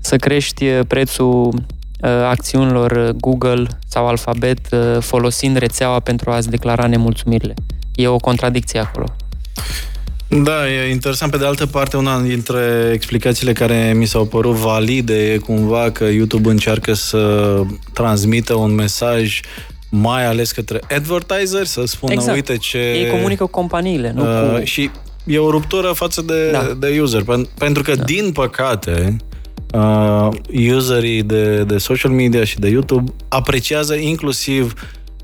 [0.00, 7.54] să crești prețul uh, acțiunilor Google sau Alphabet uh, folosind rețeaua pentru a-ți declara nemulțumirile.
[7.94, 9.06] E o contradicție acolo.
[10.40, 11.30] Da, e interesant.
[11.30, 16.04] Pe de altă parte, una dintre explicațiile care mi s-au părut valide e cumva că
[16.04, 17.54] YouTube încearcă să
[17.92, 19.40] transmită un mesaj
[19.88, 22.34] mai ales către advertiser, să spună, exact.
[22.34, 22.78] uite ce...
[22.78, 24.64] Ei comunică cu companiile, nu uh, cu...
[24.64, 24.90] Și
[25.24, 26.76] e o ruptură față de, da.
[26.78, 27.24] de user,
[27.58, 28.02] pentru că, da.
[28.02, 29.16] din păcate,
[29.74, 30.28] uh,
[30.74, 34.74] userii de, de social media și de YouTube apreciază inclusiv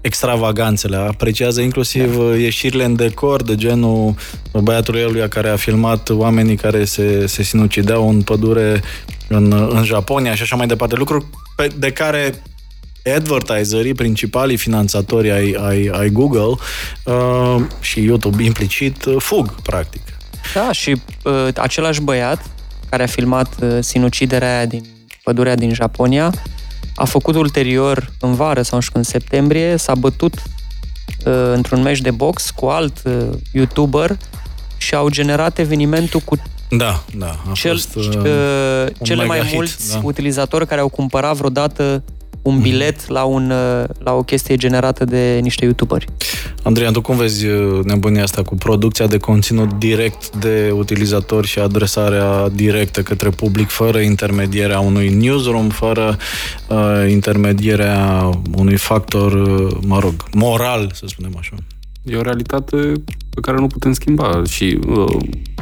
[0.00, 2.36] extravaganțele, apreciază inclusiv da.
[2.36, 4.14] ieșirile în decor de genul
[4.62, 8.80] băiatului eluia care a filmat oamenii care se, se sinucideau în pădure
[9.28, 11.24] în, în Japonia și așa mai departe, lucruri
[11.56, 12.42] pe, de care
[13.14, 16.54] advertiserii, principalii finanțatori ai, ai, ai Google
[17.04, 20.02] uh, și YouTube implicit uh, fug, practic.
[20.54, 22.50] Da, și uh, același băiat
[22.90, 24.84] care a filmat uh, sinuciderea aia din
[25.22, 26.32] pădurea din Japonia
[26.98, 32.50] a făcut ulterior, în vară sau în septembrie, s-a bătut uh, într-un meci de box
[32.50, 34.16] cu alt uh, YouTuber
[34.76, 36.36] și au generat evenimentul cu
[36.70, 40.00] da, da, a cel, fost, uh, uh, cele mai hit, mulți da.
[40.02, 42.02] utilizatori care au cumpărat vreodată
[42.48, 42.62] un mhm.
[42.62, 46.06] bilet la, un, uh, la o chestie generată de niște youtuberi.
[46.62, 51.58] Andrei, tu cum vezi uh, nebunia asta cu producția de conținut direct de utilizatori și
[51.58, 56.16] adresarea directă către public, fără intermedierea unui newsroom, fără
[56.68, 61.54] uh, intermedierea unui factor, uh, mă rog, moral, să spunem așa?
[62.02, 62.92] E o realitate
[63.30, 65.16] pe care nu putem schimba și uh,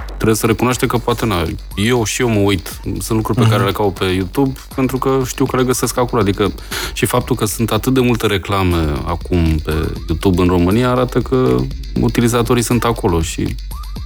[0.07, 1.43] trebuie să recunoaște că poate na,
[1.77, 2.81] eu și eu mă uit.
[2.83, 3.51] Sunt lucruri pe uh-huh.
[3.51, 6.23] care le caut pe YouTube pentru că știu că le găsesc acolo.
[6.23, 6.53] Adică
[6.93, 9.73] și faptul că sunt atât de multe reclame acum pe
[10.09, 11.57] YouTube în România arată că
[12.01, 13.55] utilizatorii sunt acolo și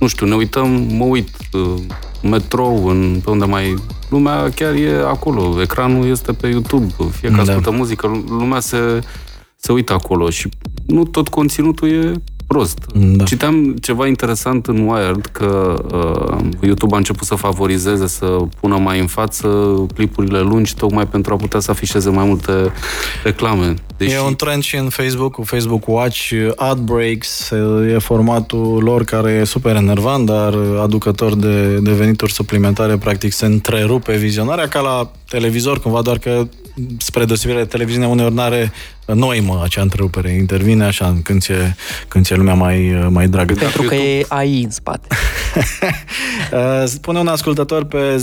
[0.00, 1.74] nu știu, ne uităm, mă uit uh,
[2.22, 3.74] metrou, în, pe unde mai...
[4.08, 7.42] Lumea chiar e acolo, ecranul este pe YouTube, fie că da.
[7.42, 9.00] ascultă muzică, lumea se,
[9.60, 10.48] se uită acolo și
[10.86, 12.12] nu tot conținutul e
[12.46, 12.78] prost.
[12.94, 13.24] Da.
[13.24, 19.00] Citeam ceva interesant în Wired că uh, YouTube a început să favorizeze, să pună mai
[19.00, 19.48] în față
[19.94, 22.52] clipurile lungi, tocmai pentru a putea să afișeze mai multe
[23.24, 23.74] reclame.
[23.96, 24.14] Deși...
[24.14, 27.50] E un trend și în Facebook, cu Facebook Watch, ad breaks,
[27.94, 33.46] e formatul lor care e super enervant, dar aducător de, de venituri suplimentare, practic se
[33.46, 36.46] întrerupe vizionarea ca la televizor, cumva doar că
[36.98, 38.72] spre deosebire de televiziune uneori nu are
[39.14, 41.74] Noi, mă, acea întrerupere intervine așa când ți-e,
[42.08, 43.54] când ți-e lumea mai, mai dragă.
[43.54, 45.06] Pentru că e AI în spate.
[46.84, 48.20] Spune un ascultător pe 0758948948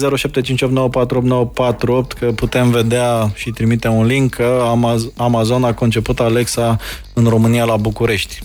[2.19, 4.63] că putem vedea și trimite un link că
[5.17, 6.77] Amazon a conceput Alexa
[7.13, 8.39] în România la București.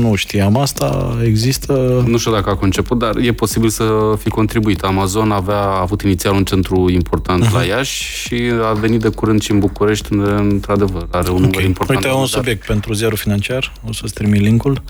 [0.00, 2.04] Nu știam asta, există...
[2.06, 4.80] Nu știu dacă a conceput, dar e posibil să fi contribuit.
[4.80, 7.52] Amazon avea a avut inițial un centru important uh-huh.
[7.52, 11.46] la Iași și a venit de curând și în București, unde, într-adevăr, are un okay.
[11.46, 11.85] număr important.
[11.88, 12.68] Uite, un subiect dar...
[12.68, 14.82] pentru zero financiar, o să-ți trimit linkul.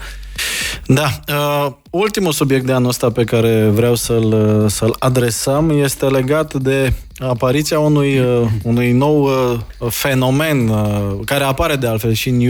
[0.87, 4.33] Da, uh, ultimul subiect de anul ăsta pe care vreau să-l,
[4.63, 9.59] uh, să-l adresăm este legat de apariția unui, uh, unui nou uh,
[9.91, 12.41] fenomen uh, care apare de altfel și în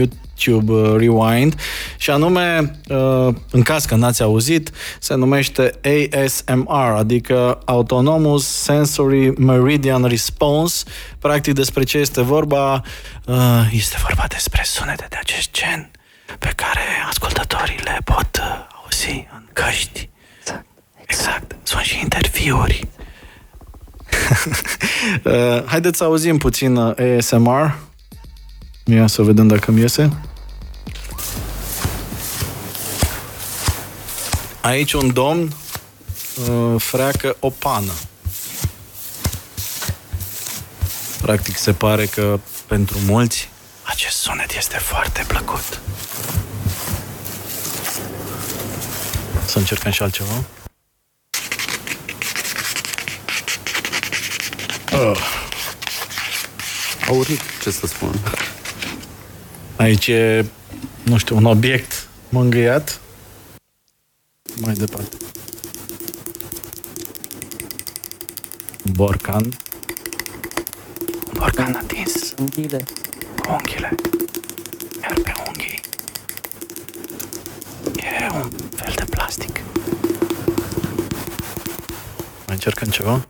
[0.43, 1.55] YouTube uh, Rewind
[1.97, 10.03] și anume, uh, în caz că n-ați auzit, se numește ASMR, adică Autonomous Sensory Meridian
[10.03, 10.83] Response.
[11.19, 12.81] Practic despre ce este vorba?
[13.25, 15.91] Uh, este vorba despre sunete de acest gen
[16.39, 20.09] pe care ascultătorii le pot uh, auzi în căști.
[20.39, 20.65] Exact.
[21.05, 21.55] exact.
[21.63, 22.87] Sunt și interviuri.
[25.23, 27.86] uh, haideți să auzim puțin uh, ASMR.
[28.89, 30.21] Ia să vedem dacă mi iese.
[34.61, 35.51] Aici un domn
[36.49, 37.91] uh, freacă o pană.
[41.21, 43.49] Practic se pare că pentru mulți
[43.83, 45.81] acest sunet este foarte plăcut.
[49.45, 50.43] Să încercăm și altceva.
[54.93, 55.17] Uh.
[57.07, 58.19] Aurit, ce să spun.
[59.77, 60.45] Aici e,
[61.03, 62.99] nu știu, un obiect mângâiat.
[64.61, 65.17] Mai departe.
[68.83, 69.49] Borcan.
[71.33, 72.33] Borcan atins.
[72.39, 72.85] Unghiile.
[73.49, 73.95] Unghiile.
[75.01, 75.79] Iar pe unghii.
[77.95, 79.59] E un fel de plastic.
[82.45, 83.27] Mai încercăm ceva?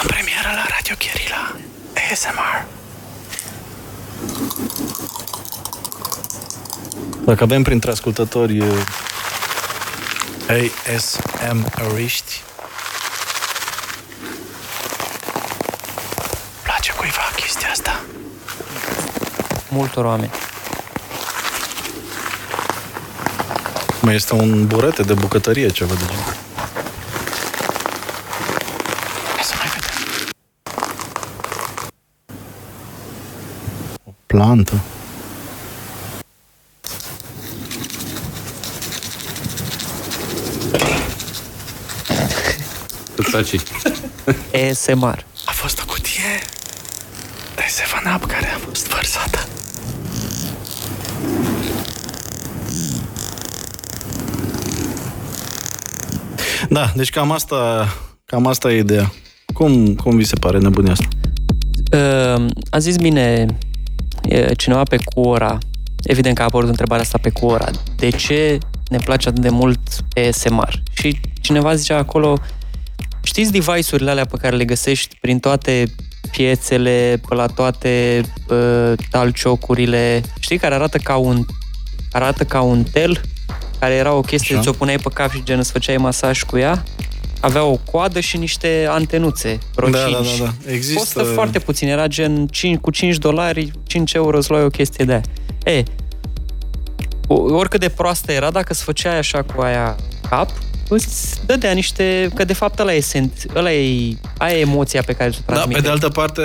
[0.00, 1.56] În premieră la Radio Guerilla
[2.10, 2.66] ASMR.
[7.24, 8.62] Dacă avem printre ascultători
[10.48, 12.42] ASMR-iști,
[16.62, 18.00] place cuiva chestia asta?
[19.68, 20.30] Multor oameni.
[24.02, 26.34] Mai este un burete de bucătărie, ceva de genul.
[29.42, 29.90] Să mai vedem.
[34.04, 34.10] O
[34.40, 34.80] plantă.
[43.16, 43.56] Îți place?
[44.70, 45.24] ASMR.
[45.44, 46.22] A fost o cutie
[47.54, 47.62] de
[48.16, 49.38] 7 care a fost vărsată.
[56.68, 57.88] Da, deci cam asta,
[58.24, 59.12] cam asta e ideea.
[59.54, 61.08] Cum, cum vi se pare nebunia asta?
[61.92, 63.69] Uh, a zis bine e
[64.56, 65.58] cineva pe Quora,
[66.02, 68.58] evident că a apărut întrebarea asta pe Quora, de ce
[68.88, 69.80] ne place atât de mult
[70.28, 70.82] ASMR?
[70.92, 72.38] Și cineva zicea acolo,
[73.22, 75.84] știți device-urile alea pe care le găsești prin toate
[76.30, 81.44] piețele, pe la toate uh, talciocurile, știi, care arată ca un
[82.12, 83.20] arată ca un tel,
[83.78, 86.82] care era o chestie, ți-o puneai pe cap și gen îți făceai masaj cu ea,
[87.40, 90.12] avea o coadă și niște antenuțe, Pro Da, 5.
[90.12, 90.72] da, da, da.
[90.72, 94.68] Există- Costă foarte puțin, era gen 5, cu 5 dolari, 5 euro îți luai o
[94.68, 95.76] chestie de aia.
[95.78, 95.82] E,
[97.26, 100.50] o- oricât de proastă era, dacă îți făceai așa cu aia în cap,
[100.88, 105.12] îți dădea niște, că de fapt ăla e, sent, ăla e, aia e emoția pe
[105.12, 105.80] care ți-o Da, transmite.
[105.80, 106.42] pe de altă parte,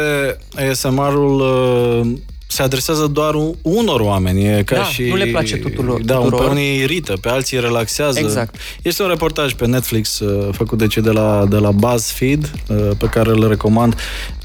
[0.72, 2.12] ASMR-ul uh,
[2.48, 4.46] se adresează doar un- unor oameni.
[4.46, 6.40] E ca Da, și, nu le place tuturor- Da, tuturor.
[6.44, 8.20] pe unii irită, pe alții relaxează.
[8.20, 8.56] Exact.
[8.82, 12.90] Este un reportaj pe Netflix uh, făcut de cei de la, de la BuzzFeed, uh,
[12.98, 13.96] pe care îl recomand.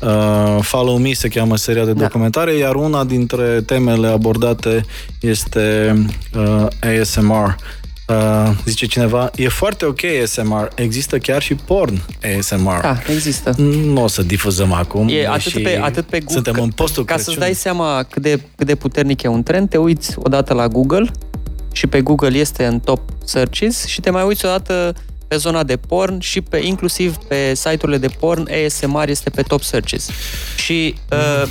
[0.02, 2.00] Uh, Follow Me se cheamă seria de Da.
[2.02, 4.84] documentare, iar una dintre temele abordate
[5.20, 5.94] este
[6.36, 6.66] uh,
[7.00, 7.56] ASMR.
[8.10, 12.02] Uh, zice cineva, e foarte ok ASMR, există chiar și porn
[12.38, 12.80] ASMR.
[12.82, 13.54] Da, există.
[13.58, 15.08] Nu o să difuzăm acum.
[15.08, 16.34] E atât deși pe, atât pe Google.
[16.34, 17.32] Suntem în postul Ca Crăciun.
[17.32, 20.68] să-ți dai seama cât de, cât de puternic e un trend, te uiți odată la
[20.68, 21.10] Google
[21.72, 24.94] și pe Google este în top searches și te mai uiți odată
[25.28, 29.62] pe zona de porn și pe inclusiv pe site-urile de porn ASMR este pe top
[29.62, 30.08] searches.
[30.56, 31.48] Și uh,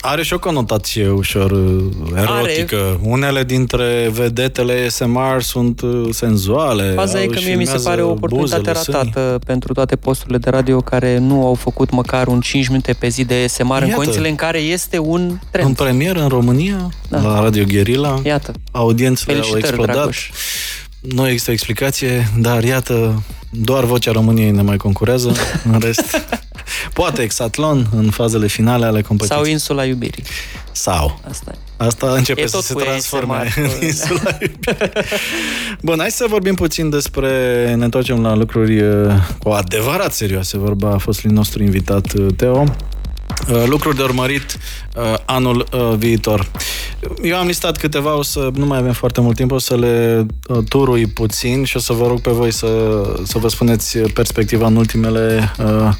[0.00, 1.84] Are și o conotație ușor uh,
[2.16, 2.76] erotică.
[2.76, 2.98] Are.
[3.02, 6.92] Unele dintre vedetele SMR sunt uh, senzuale.
[6.94, 9.38] Faza e că mie mi se pare o oportunitate ratată sânii.
[9.46, 13.24] pentru toate posturile de radio care nu au făcut măcar un 5 minute pe zi
[13.24, 13.84] de SMR Iată.
[13.84, 15.68] în condițiile în care este un trend.
[15.68, 17.20] În premier în România, da.
[17.20, 18.20] la Radio Guerilla.
[18.24, 18.52] Iată.
[18.70, 19.94] Audiențele au explodat.
[19.94, 20.30] Dragoș.
[21.00, 25.32] Nu există explicație, dar iată, doar vocea României ne mai concurează,
[25.72, 26.02] în rest...
[26.92, 29.42] Poate Exatlon în fazele finale ale competiției.
[29.42, 30.24] Sau Insula Iubirii.
[30.72, 31.20] Sau.
[31.28, 31.58] Asta e.
[31.76, 34.38] Asta începe e să se transforme în insula
[35.82, 37.28] Bun, hai să vorbim puțin despre...
[37.76, 40.58] Ne întoarcem la lucruri uh, cu adevărat serioase.
[40.58, 42.64] Vorba a fostului nostru invitat, uh, Teo.
[43.50, 44.58] Uh, lucruri de urmărit
[45.24, 46.50] anul viitor.
[47.22, 50.26] Eu am listat câteva, o să nu mai avem foarte mult timp, o să le
[50.68, 52.68] turui puțin și o să vă rog pe voi să,
[53.24, 55.92] să vă spuneți perspectiva în ultimele uh,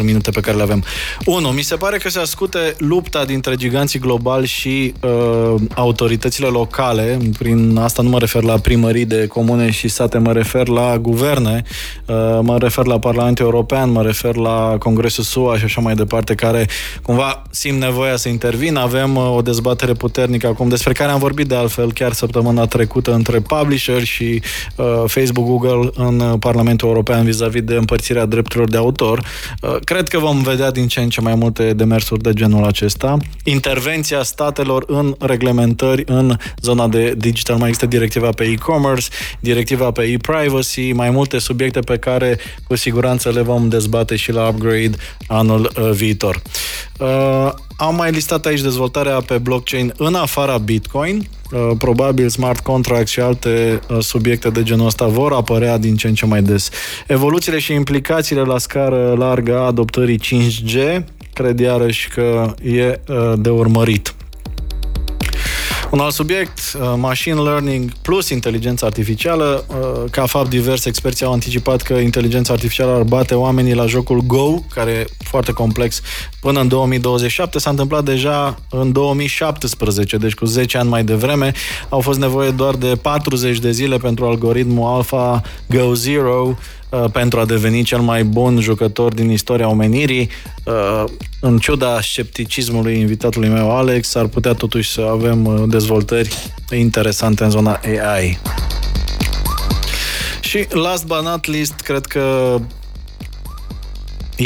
[0.00, 0.84] 3-4 minute pe care le avem.
[1.24, 1.48] 1.
[1.48, 7.18] Mi se pare că se ascute lupta dintre giganții globali și uh, autoritățile locale.
[7.38, 11.62] Prin asta nu mă refer la primării de comune și sate, mă refer la guverne,
[12.06, 16.34] uh, mă refer la Parlamentul European, mă refer la Congresul SUA și așa mai departe,
[16.42, 16.68] care
[17.02, 18.80] cumva simt nevoia să intervină.
[18.80, 23.12] Avem uh, o dezbatere puternică acum, despre care am vorbit de altfel chiar săptămâna trecută
[23.14, 24.42] între publisher și
[24.76, 29.18] uh, Facebook, Google în Parlamentul European vis-a-vis de împărțirea drepturilor de autor.
[29.62, 33.16] Uh, cred că vom vedea din ce în ce mai multe demersuri de genul acesta.
[33.44, 37.56] Intervenția statelor în reglementări în zona de digital.
[37.56, 39.08] Mai există directiva pe e-commerce,
[39.40, 44.48] directiva pe e-privacy, mai multe subiecte pe care cu siguranță le vom dezbate și la
[44.48, 44.96] upgrade
[45.26, 45.90] anul uh,
[46.32, 46.42] viitor.
[46.98, 51.28] Uh, am mai listat aici dezvoltarea pe blockchain în afara Bitcoin.
[51.52, 56.06] Uh, probabil smart contract și alte uh, subiecte de genul ăsta vor apărea din ce
[56.06, 56.70] în ce mai des.
[57.06, 63.50] Evoluțiile și implicațiile la scară largă a adoptării 5G cred iarăși că e uh, de
[63.50, 64.14] urmărit.
[65.92, 69.64] Un alt subiect, uh, machine learning plus inteligența artificială.
[69.68, 74.20] Uh, ca fapt divers, experții au anticipat că inteligența artificială ar bate oamenii la jocul
[74.20, 76.00] Go, care e foarte complex,
[76.40, 77.58] până în 2027.
[77.58, 81.52] S-a întâmplat deja în 2017, deci cu 10 ani mai devreme.
[81.88, 86.56] Au fost nevoie doar de 40 de zile pentru algoritmul Alpha Go Zero Uh,
[87.12, 90.30] pentru a deveni cel mai bun jucător din istoria omenirii.
[90.64, 91.04] Uh,
[91.40, 97.50] în ciuda scepticismului invitatului meu, Alex, ar putea totuși să avem uh, dezvoltări interesante în
[97.50, 98.38] zona AI.
[100.40, 102.58] Și last but not least, cred că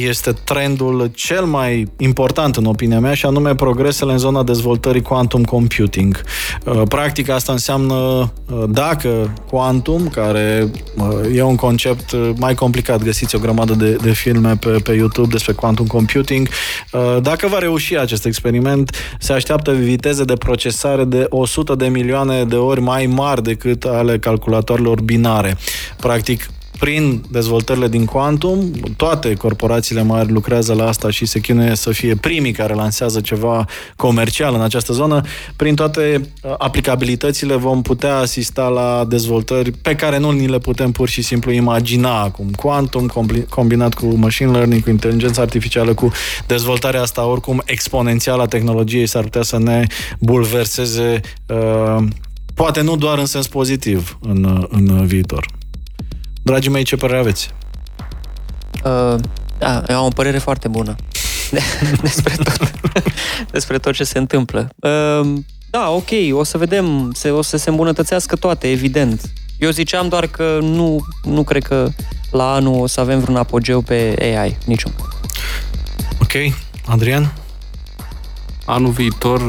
[0.05, 5.44] este trendul cel mai important în opinia mea și anume progresele în zona dezvoltării quantum
[5.44, 6.20] computing.
[6.64, 13.35] Uh, practic asta înseamnă uh, dacă quantum, care uh, e un concept mai complicat, găsiți
[13.36, 16.48] o grămadă de, de filme pe, pe YouTube despre quantum computing,
[17.20, 22.56] dacă va reuși acest experiment, se așteaptă viteze de procesare de 100 de milioane de
[22.56, 25.56] ori mai mari decât ale calculatoarelor binare.
[25.97, 26.48] Practic,
[26.78, 32.15] prin dezvoltările din Quantum, toate corporațiile mari lucrează la asta și se chinuie să fie
[32.15, 33.65] primii care lansează ceva
[33.97, 35.20] comercial în această zonă.
[35.57, 40.93] Prin toate uh, aplicabilitățile vom putea asista la dezvoltări pe care nu ni le putem
[40.93, 42.51] pur și simplu imagina acum.
[42.51, 43.11] Quantum
[43.48, 46.12] combinat cu machine learning, cu inteligența artificială, cu
[46.47, 49.86] dezvoltarea asta oricum exponențială a tehnologiei s-ar putea să ne
[50.19, 52.05] bulverseze uh,
[52.55, 55.47] poate nu doar în sens pozitiv în, în viitor.
[56.47, 57.51] Dragii mei, ce părere aveți?
[58.85, 59.20] Uh,
[59.59, 60.94] da, eu am o părere foarte bună
[62.02, 62.70] despre tot,
[63.51, 64.68] despre tot ce se întâmplă.
[64.77, 65.32] Uh,
[65.70, 69.20] da, ok, o să vedem, se, o să se îmbunătățească toate, evident.
[69.59, 71.89] Eu ziceam doar că nu, nu cred că
[72.31, 74.93] la anul o să avem vreun apogeu pe AI, niciun.
[76.20, 76.32] Ok,
[76.85, 77.35] Adrian?
[78.67, 79.41] Anul viitor,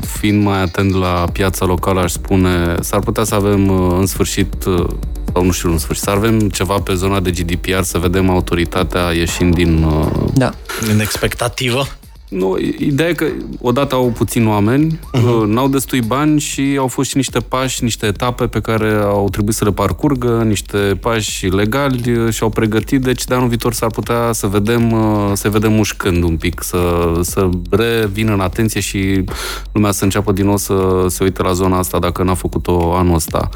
[0.00, 4.64] fiind mai atent la piața locală, aș spune, s-ar putea să avem uh, în sfârșit
[4.64, 4.86] uh,
[5.32, 9.12] sau nu știu, în sfârșit, să avem ceva pe zona de GDPR, să vedem autoritatea
[9.12, 9.82] ieșind din...
[9.82, 10.52] Uh, da.
[10.86, 11.86] Din expectativă?
[12.30, 13.26] Nu, ideea e că
[13.60, 15.46] odată au puțini oameni, uh-huh.
[15.46, 19.54] n-au destui bani și au fost și niște pași, niște etape pe care au trebuit
[19.54, 23.90] să le parcurgă, niște pași legali uh, și au pregătit, deci de anul viitor s-ar
[23.90, 29.24] putea să vedem, uh, să vedem mușcând un pic, să, să revină în atenție și
[29.72, 33.14] lumea să înceapă din nou să se uite la zona asta dacă n-a făcut-o anul
[33.14, 33.48] ăsta.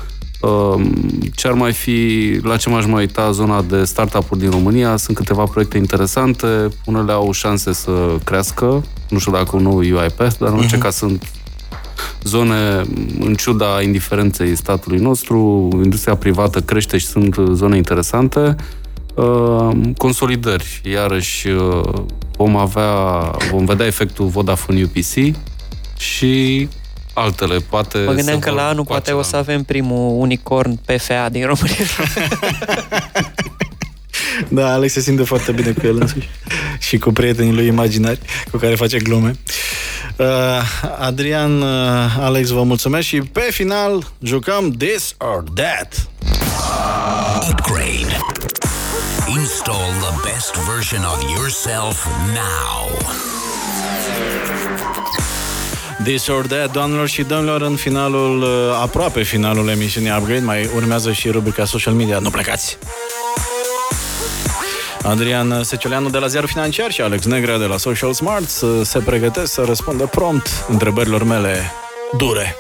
[0.45, 4.97] Ehm, ce ar mai fi, la ce m-aș mai uita, zona de startup-uri din România,
[4.97, 7.91] sunt câteva proiecte interesante, unele au șanse să
[8.25, 10.81] crească, nu știu dacă un nou UiPath, dar în orice uh-huh.
[10.81, 11.31] caz sunt
[12.23, 12.83] zone,
[13.21, 18.57] în ciuda indiferenței statului nostru, industria privată crește și sunt zone interesante.
[19.15, 20.81] Uh, consolidări.
[20.85, 22.03] Iarăși uh,
[22.37, 22.91] vom avea,
[23.51, 25.37] vom vedea efectul Vodafone UPC
[25.97, 26.69] și
[27.15, 27.59] altele.
[27.59, 31.87] Poate mă gândeam că la anul poate o să avem primul unicorn PFA din România.
[34.49, 36.29] da, Alex se simte foarte bine cu el însuși
[36.79, 38.19] și cu prietenii lui imaginari
[38.51, 39.39] cu care face glume.
[40.17, 40.27] Uh,
[40.99, 46.09] Adrian, uh, Alex, vă mulțumesc și pe final jucăm This or That.
[47.51, 48.17] Upgrade.
[49.29, 53.44] Install the best version of yourself now.
[56.05, 58.49] This or That, doamnelor și domnilor, în finalul, uh,
[58.83, 62.19] aproape finalul emisiunii Upgrade, mai urmează și rubrica social media.
[62.19, 62.79] Nu plecați!
[65.03, 68.49] Adrian Seceleanu de la Ziarul Financiar și Alex Negrea de la Social Smart
[68.83, 71.73] se pregătesc să răspundă prompt întrebărilor mele
[72.17, 72.57] dure.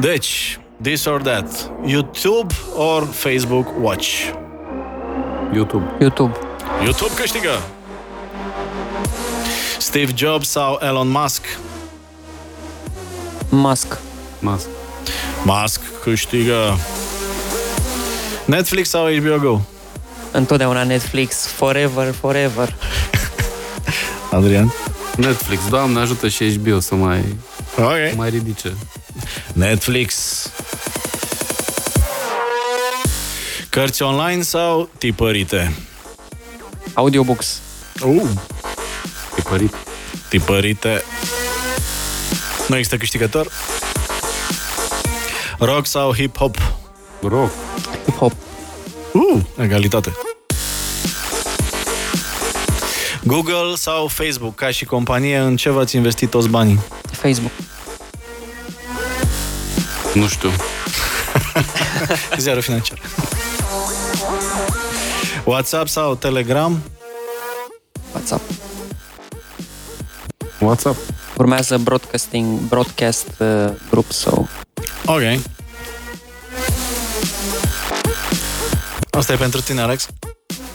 [0.00, 4.08] Deci, this or that, YouTube or Facebook Watch?
[5.52, 5.84] YouTube.
[6.00, 6.38] YouTube.
[6.84, 7.50] YouTube câștigă!
[9.94, 11.58] Steve Jobs sau Elon Musk?
[13.48, 13.98] Musk.
[14.38, 14.66] Musk.
[15.44, 16.78] Musk câștigă.
[18.46, 19.60] Netflix sau HBO Go?
[20.30, 21.46] Întotdeauna Netflix.
[21.46, 22.74] Forever, forever.
[24.30, 24.72] Adrian?
[25.16, 25.68] Netflix.
[25.68, 27.36] Doamne, ajută și HBO să mai,
[27.78, 28.12] okay.
[28.16, 28.72] mai ridice.
[29.52, 30.42] Netflix.
[33.68, 35.76] Cărți online sau tipărite?
[36.94, 37.60] Audiobooks.
[38.04, 38.22] Uh.
[39.34, 39.74] Tipărit.
[40.28, 41.04] Tipărite.
[42.68, 43.50] Nu există câștigător?
[45.58, 46.56] Rock sau hip-hop?
[47.22, 47.50] Rock.
[48.06, 48.32] Hip-hop.
[49.12, 50.12] Uh, egalitate.
[53.22, 56.80] Google sau Facebook, ca și companie, în ce v-ați investit toți banii?
[57.10, 57.52] Facebook.
[60.14, 60.50] Nu știu.
[62.38, 62.98] Ziarul financiar.
[65.44, 66.82] WhatsApp sau Telegram?
[68.12, 68.42] WhatsApp.
[70.64, 70.96] WhatsApp.
[71.36, 73.46] Urmează broadcasting, broadcast uh,
[73.90, 74.48] group sau...
[75.04, 75.22] Ok.
[79.10, 80.06] Asta e pentru tine, Alex.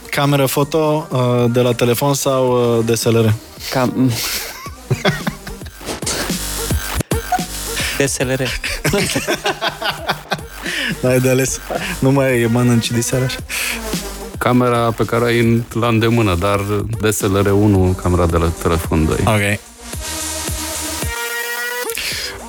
[0.10, 3.34] Cameră foto uh, de la telefon sau uh, DSLR?
[3.70, 3.94] Cam...
[7.98, 8.41] DSLR.
[11.02, 11.60] N-ai de ales.
[11.99, 13.40] Nu mai mănânci diseară așa.
[14.38, 16.60] Camera pe care ai la îndemână, dar
[17.02, 19.16] DSLR 1, camera de la telefon 2.
[19.26, 19.60] Ok.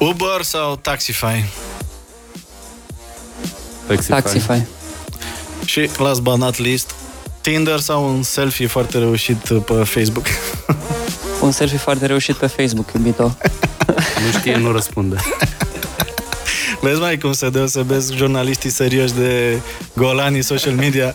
[0.01, 1.45] Uber sau Taxify?
[3.87, 4.11] Taxify.
[4.11, 4.67] Taxify.
[5.65, 6.95] Și last but not least,
[7.41, 10.27] Tinder sau un selfie foarte reușit pe Facebook?
[11.41, 13.37] Un selfie foarte reușit pe Facebook, iubito.
[14.25, 15.17] Nu știe, nu răspunde.
[16.81, 19.61] Vezi mai cum se deosebesc jurnaliștii serioși de
[19.95, 21.15] golanii social media?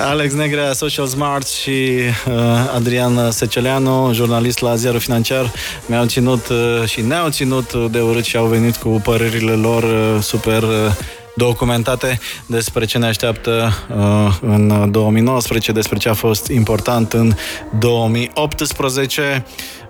[0.00, 2.34] Alex Negrea, Social Smart și uh,
[2.74, 5.52] Adrian Seceleanu, jurnalist la Ziarul Financiar,
[5.86, 10.22] mi-au ținut uh, și ne-au ținut de urât și au venit cu părerile lor uh,
[10.22, 10.70] super uh,
[11.36, 17.32] documentate despre ce ne așteaptă uh, în 2019, despre ce a fost important în
[17.78, 19.44] 2018.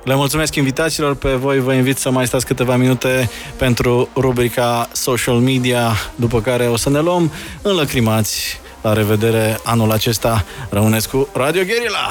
[0.05, 5.35] Le mulțumesc invitațiilor, pe voi vă invit să mai stați câteva minute pentru rubrica social
[5.35, 8.65] media, după care o să ne luăm înlăcrimați.
[8.86, 10.44] La revedere anul acesta.
[10.70, 12.08] Rămâneți cu Radio Guerilla!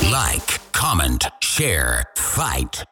[0.00, 2.88] Like, comment, share, fight.